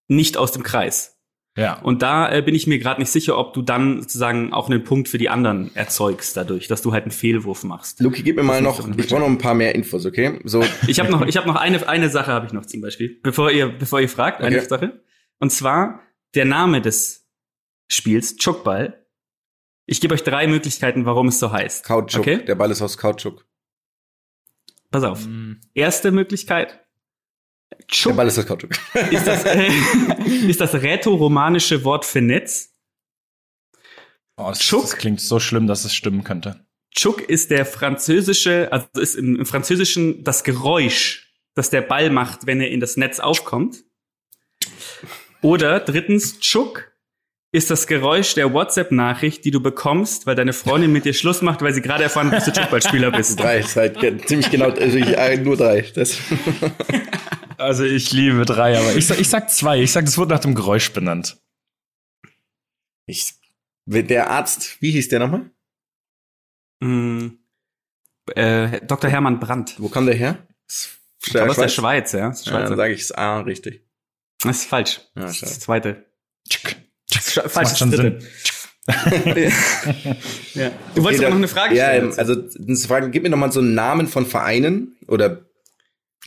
[0.09, 1.17] nicht aus dem Kreis.
[1.59, 1.81] Ja.
[1.83, 4.85] Und da äh, bin ich mir gerade nicht sicher, ob du dann sozusagen auch einen
[4.85, 8.01] Punkt für die anderen erzeugst dadurch, dass du halt einen Fehlwurf machst.
[8.01, 10.39] Luki, gib mir mal noch, ich brauche noch ein paar mehr Infos, okay?
[10.45, 13.19] So, Ich habe noch, ich habe noch eine, eine Sache habe ich noch zum Beispiel,
[13.23, 14.69] bevor ihr, bevor ihr fragt, eine Okay.
[14.69, 15.01] Sache.
[15.41, 16.01] Und zwar
[16.37, 17.27] der Name des
[17.89, 19.00] Spiels, Chukball.
[19.91, 21.85] Ich gebe euch drei Möglichkeiten, warum es so heißt.
[21.85, 22.21] Kautschuk.
[22.21, 22.45] Okay?
[22.45, 23.45] Der Ball ist aus Kautschuk.
[24.93, 25.27] Pass auf.
[25.27, 25.61] Mhm.
[25.75, 26.79] Erste Möglichkeit.
[27.73, 28.71] Der Chuk Ball ist aus Kautschuk.
[29.11, 29.67] ist das, äh,
[30.49, 32.73] ist das rätoromanische Wort für Netz.
[34.37, 34.83] Oh, das, Schuck.
[34.83, 36.65] das klingt so schlimm, dass es stimmen könnte.
[36.95, 42.47] Chuk ist der französische, also ist im, im Französischen das Geräusch, das der Ball macht,
[42.47, 43.83] wenn er in das Netz aufkommt.
[45.43, 46.90] Oder drittens, Chuk
[47.53, 51.63] ist das Geräusch der WhatsApp-Nachricht, die du bekommst, weil deine Freundin mit dir Schluss macht,
[51.63, 53.41] weil sie gerade erfahren hat, dass du Chukballspieler bist.
[53.41, 53.99] drei, ist halt
[54.29, 55.83] ziemlich genau, also ich, äh, nur drei.
[55.95, 56.17] Das,
[57.61, 59.83] Also ich liebe drei, aber ich sag, ich sag zwei.
[59.83, 61.39] Ich sag, das wurde nach dem Geräusch benannt.
[63.05, 63.35] ich,
[63.85, 65.51] der Arzt, wie hieß der nochmal?
[66.81, 67.29] Mm,
[68.35, 69.11] äh, Dr.
[69.11, 69.75] Hermann Brandt.
[69.79, 70.47] Wo kam der her?
[71.23, 72.29] Ich glaube, aus der Schweiz, ja.
[72.29, 73.85] Das ist, Ja, dann sage ich es A, richtig.
[74.41, 75.03] das ist falsch.
[75.15, 76.07] Ja, das ist das zweite.
[76.49, 76.80] Tschick.
[77.33, 78.19] Falsch, macht das schon dritte.
[80.55, 80.71] ja.
[80.95, 82.07] Du wolltest Okay, aber noch dann- eine Frage Ja, stellen.
[82.13, 85.45] ähm, also das Fragen, gib mir noch mal so einen Namen von Vereinen oder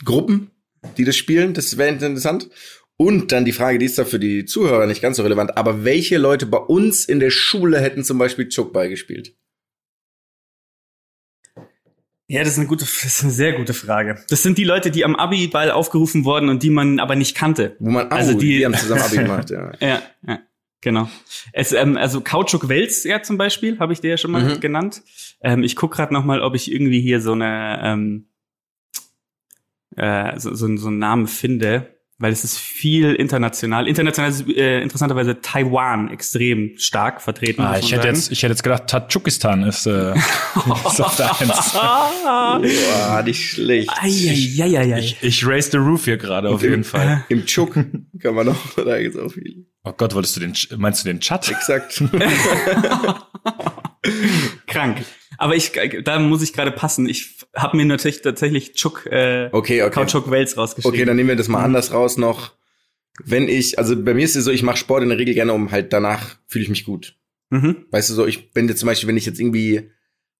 [0.04, 0.50] Gruppen,
[0.96, 1.54] die das spielen.
[1.54, 2.48] Das wäre interessant.
[2.96, 5.84] Und dann die Frage, die ist da für die Zuhörer nicht ganz so relevant, aber
[5.84, 9.34] welche Leute bei uns in der Schule hätten zum Beispiel Chokball gespielt?
[12.26, 14.18] Ja, das ist eine gute, das ist eine sehr gute Frage.
[14.30, 17.76] Das sind die Leute, die am Abi-Ball aufgerufen wurden und die man aber nicht kannte.
[17.80, 19.72] Wo man, Also also die, die- die haben zusammen Abi gemacht, ja.
[19.80, 20.38] Ja, ja,
[20.84, 21.08] genau.
[21.52, 24.60] Es, ähm, also Kautschuk Wels, ja zum Beispiel, habe ich dir ja schon mal Mhm.
[24.60, 25.02] genannt.
[25.42, 28.28] Ähm, ich guck gerade noch mal, ob ich irgendwie hier so eine ähm,
[29.96, 33.86] äh, so, so, so einen Namen finde, weil es ist viel international.
[33.88, 37.62] International ist äh, interessanterweise Taiwan extrem stark vertreten.
[37.62, 38.14] Ah, ich hätte sagen.
[38.14, 40.14] jetzt, ich hätte jetzt gedacht, Tadschukistan ist, äh,
[40.86, 41.72] ist auf der Eins.
[41.72, 43.90] Boah, nicht schlecht.
[44.00, 44.98] Eieieiei.
[44.98, 47.24] Ich, ich raise the roof hier gerade auf jeden Fall.
[47.28, 47.74] Im Chuk
[48.20, 49.66] kann man noch, da gibt's auch viel.
[49.84, 51.50] Oh Gott, wolltest du den, meinst du den Chat?
[51.50, 52.02] Exakt.
[54.66, 55.04] Krank.
[55.36, 55.72] Aber ich,
[56.04, 57.08] da muss ich gerade passen.
[57.08, 59.90] Ich habe mir natürlich tatsächlich Chuk, äh, Okay, okay.
[59.90, 60.94] Kautschuk Wels rausgeschrieben.
[60.94, 62.52] Okay, dann nehmen wir das mal anders raus noch.
[63.22, 65.52] Wenn ich, also bei mir ist es so, ich mache Sport in der Regel gerne,
[65.52, 67.16] um halt danach fühle ich mich gut.
[67.50, 67.86] Mhm.
[67.90, 69.90] Weißt du so, ich bin jetzt zum Beispiel, wenn ich jetzt irgendwie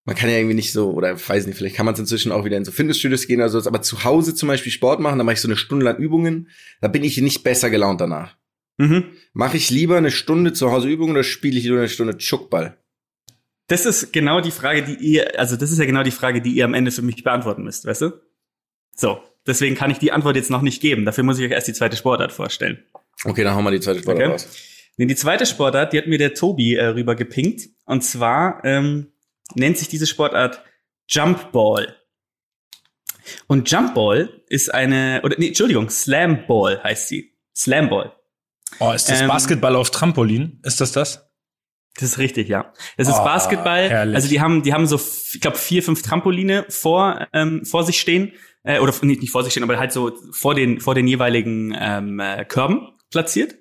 [0.05, 2.45] man kann ja irgendwie nicht so, oder weiß nicht, vielleicht kann man es inzwischen auch
[2.45, 5.24] wieder in so Fitnessstudios gehen oder so, aber zu Hause zum Beispiel Sport machen, da
[5.24, 6.49] mache ich so eine Stunde lang Übungen,
[6.80, 8.36] da bin ich nicht besser gelaunt danach.
[8.77, 9.12] Mhm.
[9.33, 12.79] Mache ich lieber eine Stunde zu Hause Übungen oder spiele ich lieber eine Stunde Chuckball?
[13.68, 16.53] Das ist genau die Frage, die ihr, also das ist ja genau die Frage, die
[16.53, 18.12] ihr am Ende für mich beantworten müsst, weißt du?
[18.95, 21.05] So, deswegen kann ich die Antwort jetzt noch nicht geben.
[21.05, 22.85] Dafür muss ich euch erst die zweite Sportart vorstellen.
[23.25, 24.33] Okay, dann hauen wir die zweite Sportart Okay.
[24.33, 24.49] raus.
[24.97, 27.68] Nee, die zweite Sportart, die hat mir der Tobi äh, rüber gepinkt.
[27.85, 29.12] Und zwar ähm,
[29.55, 30.62] nennt sich diese Sportart
[31.09, 31.97] Jumpball.
[33.47, 37.33] Und Jumpball ist eine, oder nee, Entschuldigung, Slamball heißt sie.
[37.57, 38.12] Slamball.
[38.81, 40.61] Oh, ist das Ähm, Basketball auf Trampolin?
[40.62, 41.31] Ist das das?
[41.95, 42.72] Das ist richtig, ja.
[42.97, 43.89] Das ist Oh, Basketball.
[43.89, 44.16] herrlich.
[44.16, 48.01] Also die haben, die haben so, ich glaube, vier, fünf Trampoline vor, ähm, vor sich
[48.01, 48.33] stehen.
[48.64, 51.77] Äh, oder nicht, nicht vor sich stehen, aber halt so vor den, vor den jeweiligen
[51.79, 53.55] ähm, äh, Körben platziert.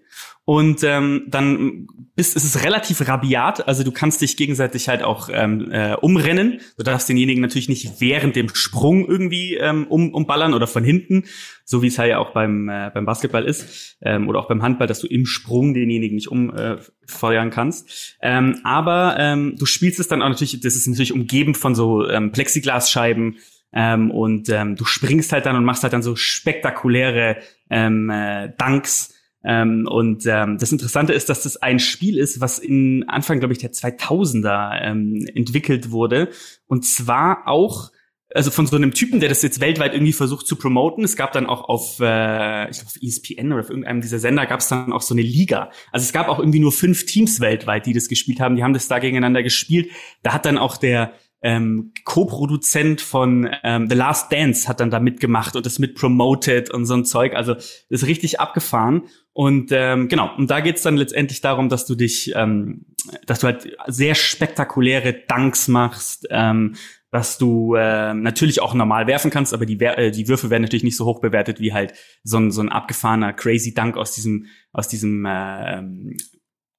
[0.45, 5.29] Und ähm, dann bist, es ist relativ rabiat, also du kannst dich gegenseitig halt auch
[5.31, 6.59] ähm, äh, umrennen.
[6.77, 11.23] Du darfst denjenigen natürlich nicht während dem Sprung irgendwie ähm, um, umballern oder von hinten,
[11.63, 14.61] so wie es halt ja auch beim, äh, beim Basketball ist ähm, oder auch beim
[14.61, 18.17] Handball, dass du im Sprung denjenigen nicht umfeuern äh, kannst.
[18.21, 22.07] Ähm, aber ähm, du spielst es dann auch natürlich, das ist natürlich umgeben von so
[22.09, 23.37] ähm, Plexiglasscheiben,
[23.75, 27.37] ähm, und ähm, du springst halt dann und machst halt dann so spektakuläre
[27.69, 29.12] ähm, äh, Dunks.
[29.43, 33.53] Ähm, und ähm, das Interessante ist, dass das ein Spiel ist, was in Anfang, glaube
[33.53, 36.29] ich, der 2000er ähm, entwickelt wurde.
[36.67, 37.91] Und zwar auch
[38.33, 41.03] also von so einem Typen, der das jetzt weltweit irgendwie versucht zu promoten.
[41.03, 44.45] Es gab dann auch auf, äh, ich glaube, auf ESPN oder auf irgendeinem dieser Sender
[44.45, 45.71] gab es dann auch so eine Liga.
[45.91, 48.55] Also es gab auch irgendwie nur fünf Teams weltweit, die das gespielt haben.
[48.55, 49.91] Die haben das da gegeneinander gespielt.
[50.23, 51.13] Da hat dann auch der
[51.43, 56.71] ähm, Co-Produzent von ähm, The Last Dance hat dann da mitgemacht und das mit promoted
[56.71, 57.35] und so ein Zeug.
[57.35, 57.55] Also
[57.89, 59.03] ist richtig abgefahren.
[59.33, 62.85] Und ähm, genau, und da geht's dann letztendlich darum, dass du dich, ähm,
[63.25, 66.75] dass du halt sehr spektakuläre Dunks machst, ähm,
[67.11, 70.83] dass du äh, natürlich auch normal werfen kannst, aber die, äh, die Würfe werden natürlich
[70.83, 74.45] nicht so hoch bewertet wie halt so ein, so ein abgefahrener Crazy Dunk aus diesem,
[74.71, 76.17] aus diesem äh, ähm,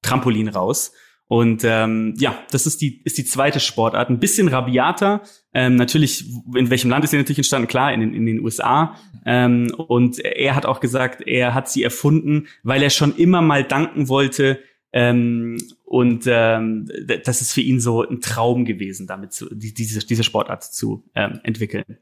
[0.01, 0.91] Trampolin raus.
[1.27, 5.21] Und ähm, ja, das ist die ist die zweite Sportart, ein bisschen rabiater.
[5.53, 7.67] Ähm, natürlich, in welchem Land ist sie natürlich entstanden?
[7.67, 8.95] Klar, in den in den USA.
[9.25, 13.63] Ähm, und er hat auch gesagt, er hat sie erfunden, weil er schon immer mal
[13.63, 14.59] danken wollte.
[14.93, 16.87] Ähm, und ähm,
[17.25, 21.09] das ist für ihn so ein Traum gewesen, damit zu, die, diese diese Sportart zu
[21.15, 21.97] ähm, entwickeln.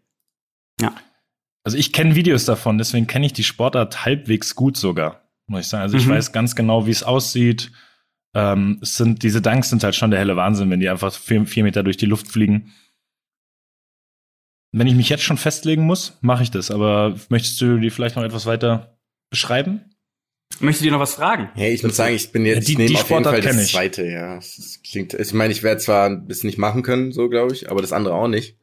[1.63, 5.67] Also ich kenne Videos davon, deswegen kenne ich die Sportart halbwegs gut sogar, muss ich
[5.67, 5.83] sagen.
[5.83, 6.11] Also ich Mhm.
[6.11, 7.71] weiß ganz genau, wie es aussieht.
[8.35, 11.45] Ähm, es sind, diese Dunks sind halt schon der helle Wahnsinn, wenn die einfach vier,
[11.45, 12.73] vier Meter durch die Luft fliegen.
[14.71, 16.71] Wenn ich mich jetzt schon festlegen muss, mache ich das.
[16.71, 18.97] Aber möchtest du die vielleicht noch etwas weiter
[19.29, 19.81] beschreiben?
[20.59, 21.49] Möchtet ihr noch was fragen?
[21.53, 23.61] Hey, ich muss sagen, ich bin jetzt, Die- ich nehme die auf jeden Fall das
[23.63, 23.71] ich.
[23.71, 24.35] zweite, ja.
[24.35, 27.81] Das klingt, ich meine, ich werde zwar das nicht machen können, so glaube ich, aber
[27.81, 28.57] das andere auch nicht.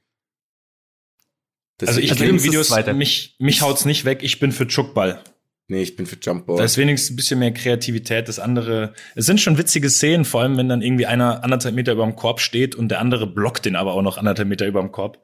[1.79, 4.66] Das, Also ich Also du das Videos, mich, mich haut's nicht weg, ich bin für
[4.68, 5.23] Chuckball.
[5.71, 6.57] Nee, ich bin für Jumpball.
[6.57, 8.29] Da ist wenigstens ein bisschen mehr Kreativität.
[8.29, 11.93] Das andere, es sind schon witzige Szenen, vor allem wenn dann irgendwie einer anderthalb Meter
[11.93, 14.81] über dem Korb steht und der andere blockt den aber auch noch anderthalb Meter über
[14.81, 15.23] dem Korb.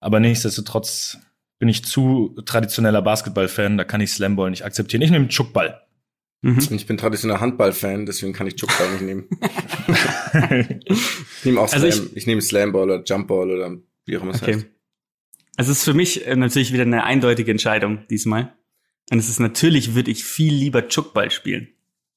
[0.00, 1.18] Aber nichtsdestotrotz
[1.58, 5.02] bin ich zu traditioneller Basketball-Fan, da kann ich Slamball nicht akzeptieren.
[5.02, 5.80] Ich nehme Chuckball.
[6.42, 6.58] Mhm.
[6.70, 9.28] Ich bin traditioneller Handball-Fan, deswegen kann ich Chuckball nicht nehmen.
[10.84, 14.42] ich nehme auch Also Slam, ich, nehme Slamball oder Jumpball oder wie auch immer es
[14.42, 14.56] Okay.
[14.56, 14.66] heißt.
[15.56, 18.52] Also es ist für mich äh, natürlich wieder eine eindeutige Entscheidung diesmal.
[19.12, 21.68] Und es ist natürlich, würde ich viel lieber Chuckball spielen.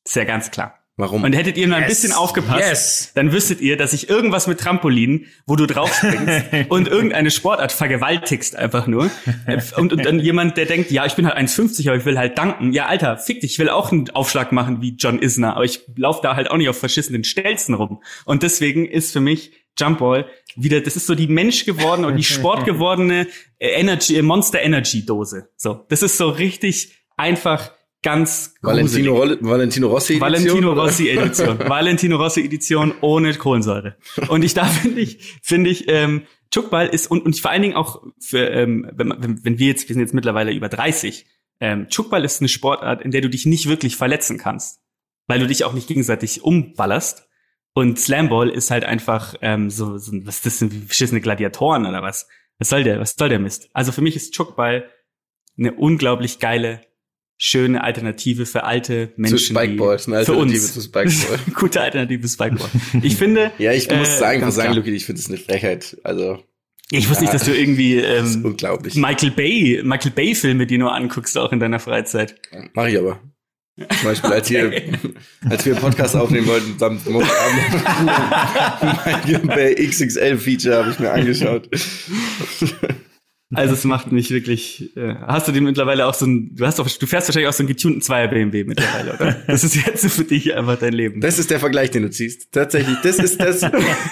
[0.06, 0.74] Ist ja ganz klar.
[1.00, 1.24] Warum?
[1.24, 2.02] Und hättet ihr nur ein Yes.
[2.02, 3.12] bisschen aufgepasst, Yes.
[3.14, 7.72] dann wüsstet ihr, dass ich irgendwas mit Trampolin, wo du drauf springst und irgendeine Sportart
[7.72, 9.12] vergewaltigst einfach nur.
[9.78, 12.36] Und, und dann jemand, der denkt, ja, ich bin halt 1,50, aber ich will halt
[12.40, 12.72] danken.
[12.74, 15.82] Ja, Alter, fick dich, ich will auch einen Aufschlag machen wie John Isner, aber ich
[15.96, 18.02] laufe da halt auch nicht auf verschissenen Stelzen rum.
[18.26, 20.26] Und deswegen ist für mich Jumpball
[20.58, 23.28] wieder, das ist so die Mensch gewordene und die Sport gewordene
[23.60, 25.50] äh, Energy, äh, Monster Energy Dose.
[25.56, 27.72] So, das ist so richtig einfach
[28.04, 28.86] ganz gruselig.
[29.06, 30.14] Valentino, Roll- Valentino Rossi.
[30.14, 30.74] Edition, Valentino?
[30.74, 31.60] Rossi Edition.
[31.60, 33.98] Valentino Rossi Edition ohne Kohlensäure.
[34.30, 37.76] Und ich da finde ich, finde ich, ähm, Chuckball ist und, und vor allen Dingen
[37.76, 41.26] auch für, ähm, wenn, wenn wir jetzt, wir sind jetzt mittlerweile über 30,
[41.60, 44.80] ähm, Chuckball ist eine Sportart, in der du dich nicht wirklich verletzen kannst.
[45.30, 47.27] Weil du dich auch nicht gegenseitig umballerst.
[47.78, 52.02] Und Slamball ist halt einfach ähm, so, so was ist das wie beschissene Gladiatoren oder
[52.02, 52.28] was?
[52.58, 53.70] Was soll der, was soll der Mist?
[53.72, 54.90] Also für mich ist Chuckball
[55.60, 56.82] eine unglaublich geile,
[57.38, 59.38] schöne Alternative für alte Menschen.
[59.38, 60.74] Zu Spikeball, ist eine Alternative uns.
[60.74, 61.40] zu Spikeball.
[61.54, 62.70] Gute Alternative zu Spikeball.
[63.04, 63.52] Ich finde.
[63.60, 64.74] Ja, ich muss äh, sagen, ganz muss sagen.
[64.74, 65.98] Luki, ich finde es eine Frechheit.
[66.04, 66.44] Also,
[66.90, 68.96] Ich wusste nicht, dass du irgendwie ähm, unglaublich.
[68.96, 72.42] Michael Bay, Michael Bay Filme, die nur anguckst, auch in deiner Freizeit.
[72.74, 73.22] Mach ich aber.
[73.78, 74.72] Zum Beispiel, als, hier,
[75.48, 77.30] als wir einen Podcast aufnehmen wollten, Samstagmorgen,
[79.46, 81.70] bei XXL-Feature habe ich mir angeschaut.
[83.54, 84.96] Also es macht mich wirklich.
[84.98, 87.54] Äh, hast du den mittlerweile auch so ein, du hast doch, du fährst wahrscheinlich auch
[87.54, 89.42] so einen getunten Zweier BMW mittlerweile, oder?
[89.48, 91.22] Das ist jetzt für dich einfach dein Leben.
[91.22, 92.52] Das ist der Vergleich, den du ziehst.
[92.52, 93.62] Tatsächlich, das ist das,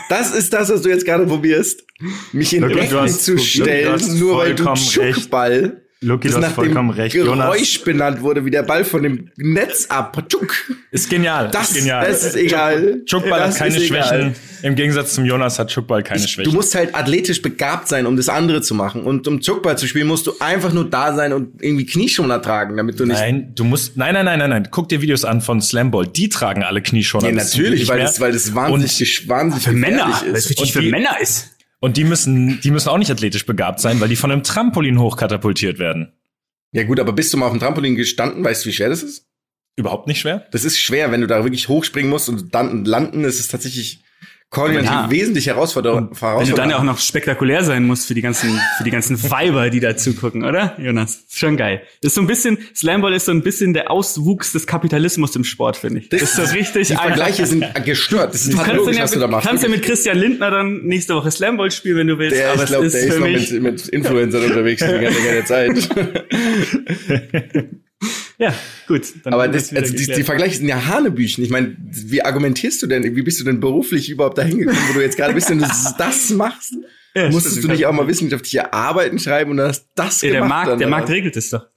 [0.10, 1.84] das ist das, was du jetzt gerade probierst,
[2.32, 4.74] mich in Rechnung zu stellen, nur weil du.
[4.74, 7.16] Tschuckball, Luki, das du hast nach vollkommen dem recht.
[7.16, 10.22] Geräusch Jonas benannt wurde, wie der Ball von dem Netz ab.
[10.30, 10.54] Tschuck.
[10.92, 11.50] ist genial.
[11.52, 12.06] Das, ist genial.
[12.08, 13.02] das ist egal.
[13.06, 14.04] Chuckball Das hat keine ist egal.
[14.08, 14.36] Schwächen.
[14.62, 16.52] Im Gegensatz zum Jonas hat Chuckball keine Ich, Schwächen.
[16.52, 19.04] du musst halt athletisch begabt sein, um das andere zu machen.
[19.04, 22.76] Und um Zuckball zu spielen, musst du einfach nur da sein und irgendwie Knieschoner tragen,
[22.78, 23.18] damit du nicht.
[23.18, 24.68] Nein, du musst, nein, nein, nein, nein, nein.
[24.72, 26.08] Guck dir Videos an von Slamball.
[26.08, 27.30] Die tragen alle Knieschoner.
[27.30, 30.60] ja, ist natürlich, weil das, weil das wahnsinnig, wahnsinnig für Männer, gefährlich weil es ist.
[30.60, 31.55] Und für die- Männer ist.
[31.80, 35.00] Und die müssen, die müssen auch nicht athletisch begabt sein, weil die von einem Trampolin
[35.00, 36.14] hochkatapultiert werden.
[36.72, 38.44] Ja gut, aber bist du mal auf dem Trampolin gestanden?
[38.44, 39.28] Weißt du, wie schwer das ist?
[39.78, 40.48] Überhaupt nicht schwer.
[40.52, 44.04] Das ist schwer, wenn du da wirklich hochspringen musst und dann landen, ist es tatsächlich
[44.52, 45.12] koordinativ Ja.
[45.12, 46.22] wesentlich herausfordernd.
[46.22, 49.22] Wenn du dann ja auch noch spektakulär sein musst für die ganzen, für die ganzen
[49.32, 50.76] Weiber, die da zugucken, oder?
[50.80, 51.82] Jonas, ist schon geil.
[52.02, 55.44] Das ist so ein bisschen, Slamball ist so ein bisschen der Auswuchs des Kapitalismus im
[55.44, 56.10] Sport, finde ich.
[56.10, 56.96] Das, ist so richtig Die.
[56.96, 58.34] Vergleiche sind gestört.
[58.34, 59.48] Das ist Du kannst, pathologisch, ja, was du da machst.
[59.48, 62.38] kannst ja mit Christian Lindner dann nächste Woche Slamball spielen, wenn du willst.
[62.38, 65.90] der, aber ich glaube, der ist noch mit, mit Influencern unterwegs die ganze Zeit.
[68.38, 68.54] ja,
[68.88, 69.04] gut.
[69.24, 70.24] Dann Aber das, also die, die.
[70.24, 71.44] Vergleiche sind ja Hanebüchen.
[71.44, 73.16] Ich meine, wie argumentierst du denn?
[73.16, 75.96] Wie bist du denn beruflich überhaupt dahin gekommen, wo du jetzt gerade bist und das,
[75.98, 76.74] das machst?
[77.16, 77.70] Ja, Musstest stimmt.
[77.70, 80.50] du nicht auch mal wissenschaftliche Arbeiten schreiben und hast das Ja, der gemacht?
[80.50, 80.88] Markt, dann, der?
[80.90, 81.68] Markt regelt es doch.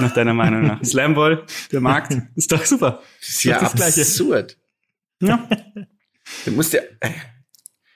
[0.00, 0.82] Nach deiner Meinung nach.
[0.84, 3.00] Slamball, der Markt, ist doch super.
[3.20, 4.00] Das ist ja das Gleiche.
[4.00, 4.56] absurd.
[5.22, 5.48] Ja.
[6.44, 6.80] Du musst ja,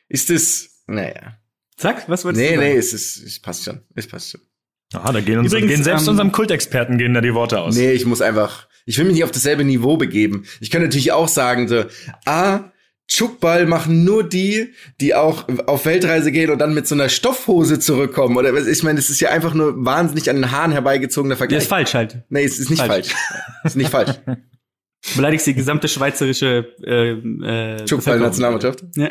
[0.08, 1.38] ist das, naja.
[1.76, 2.78] Sag, was wolltest Nee, du nee, sagen?
[2.78, 3.80] es ist, es passt schon.
[3.96, 4.40] Es passt schon.
[4.94, 7.76] Ah, da gehen, uns, Übrigens, gehen selbst ähm, unserem Kultexperten gehen da die Worte aus.
[7.76, 10.44] Nee, ich muss einfach, ich will mich nicht auf dasselbe Niveau begeben.
[10.60, 11.84] Ich kann natürlich auch sagen, so,
[12.26, 12.60] ah,
[13.08, 17.78] Tschuckball machen nur die, die auch auf Weltreise gehen und dann mit so einer Stoffhose
[17.78, 18.36] zurückkommen.
[18.36, 21.62] Oder ich meine, das ist ja einfach nur wahnsinnig an den Haaren herbeigezogener Der Vergleich.
[21.62, 22.22] ist falsch halt.
[22.30, 23.08] nee, es ist nicht Falsch.
[23.08, 23.14] falsch.
[23.64, 24.12] ist nicht falsch.
[25.16, 28.84] Beleidigst die gesamte schweizerische äh, äh, Tschuckball-Nationalmannschaft.
[28.96, 29.08] Ja.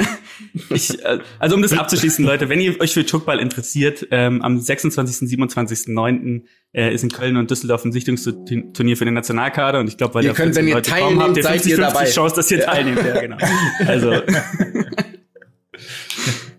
[0.69, 4.57] Ich, äh, also um das abzuschließen, Leute, wenn ihr euch für Tschuckball interessiert, ähm, am
[4.57, 6.43] 26., 27.09.
[6.73, 10.23] Äh, ist in Köln und Düsseldorf ein Sichtungsturnier für den Nationalkader und ich glaube, weil
[10.23, 12.09] Ihr da könnt, 14 wenn ihr Leute kommen, habt ihr teilnehmt, seid ihr 50, dabei.
[12.09, 12.65] Chance, dass ihr Ja.
[12.65, 12.99] teilnehmt.
[13.05, 13.37] Ja, genau.
[13.85, 14.13] Also,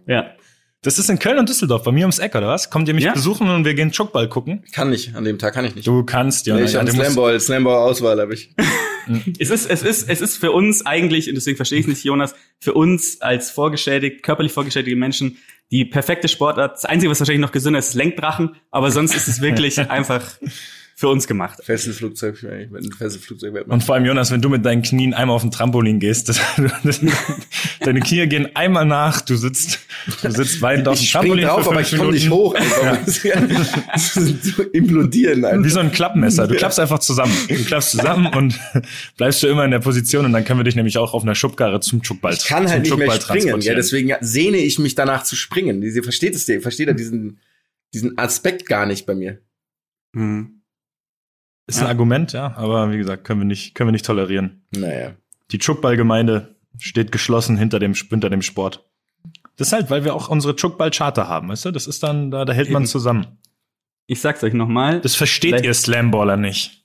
[0.06, 0.26] ja.
[0.84, 2.68] Das ist in Köln und Düsseldorf, bei mir ums Eck, oder was?
[2.68, 3.12] Kommt ihr mich Ja.
[3.12, 4.64] besuchen und wir gehen Chuckball gucken?
[4.72, 5.86] Kann nicht, an dem Tag kann ich nicht.
[5.86, 6.56] Du kannst, ja.
[6.56, 8.50] nee, ich ja, habe musst- Slamball, Slamball-Auswahl habe ich.
[9.38, 12.34] Es ist, es ist, es ist für uns eigentlich, und deswegen verstehe ich nicht, Jonas,
[12.60, 15.38] für uns als vorgeschädigt, körperlich vorgeschädigte Menschen
[15.70, 16.74] die perfekte Sportart.
[16.74, 20.38] Das Einzige, was wahrscheinlich noch gesünder ist, ist Lenkdrachen, aber sonst ist es wirklich einfach
[21.02, 21.58] für uns gemacht.
[21.64, 25.34] Fesselflugzeug, ich bin ein Fesselflugzeug Und vor allem, Jonas, wenn du mit deinen Knien einmal
[25.34, 26.40] auf den Trampolin gehst, das,
[26.84, 27.00] das,
[27.80, 29.80] deine Knie gehen einmal nach, du sitzt,
[30.22, 32.54] du sitzt weinend auf dem Trampolin drauf, für aber ich komme nicht hoch.
[32.54, 32.98] Einfach.
[33.04, 35.64] Das ist so implodieren einfach.
[35.64, 36.46] Wie so ein Klappmesser.
[36.46, 37.36] Du klappst einfach zusammen.
[37.48, 38.60] Du klappst zusammen und
[39.16, 41.34] bleibst für immer in der Position und dann können wir dich nämlich auch auf einer
[41.34, 45.24] Schubkarre zum Chuckball Ich kann halt nicht mehr springen, ja, deswegen sehne ich mich danach
[45.24, 45.82] zu springen.
[45.82, 47.40] Sie versteht es, versteht er diesen,
[47.92, 49.40] diesen Aspekt gar nicht bei mir.
[50.14, 50.61] Hm.
[51.76, 54.64] Ist ein Argument, ja, aber wie gesagt, können wir nicht, können wir nicht tolerieren.
[54.70, 55.12] Naja.
[55.50, 58.88] Die Chuckball-Gemeinde steht geschlossen hinter dem, hinter dem Sport.
[59.56, 61.70] Das ist halt, weil wir auch unsere Chuckball-Charter haben, weißt du?
[61.70, 62.88] Das ist dann, da, da hält man Eben.
[62.88, 63.38] zusammen.
[64.06, 65.00] Ich sag's euch nochmal.
[65.00, 66.84] Das versteht ihr Slamballer nicht.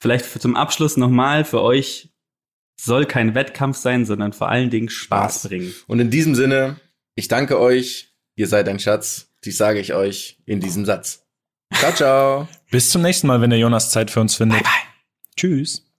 [0.00, 2.12] Vielleicht für- zum Abschluss nochmal für euch
[2.80, 5.48] soll kein Wettkampf sein, sondern vor allen Dingen Spaß Spaß.
[5.48, 5.74] bringen.
[5.86, 6.80] Und in diesem Sinne,
[7.14, 8.14] ich danke euch.
[8.36, 9.30] Ihr seid ein Schatz.
[9.44, 11.26] Dies sage ich euch in diesem Satz.
[11.74, 12.48] Ciao, ciao.
[12.70, 14.62] Bis zum nächsten Mal, wenn der Jonas Zeit für uns findet.
[14.62, 14.90] Bye, bye.
[15.36, 15.89] Tschüss.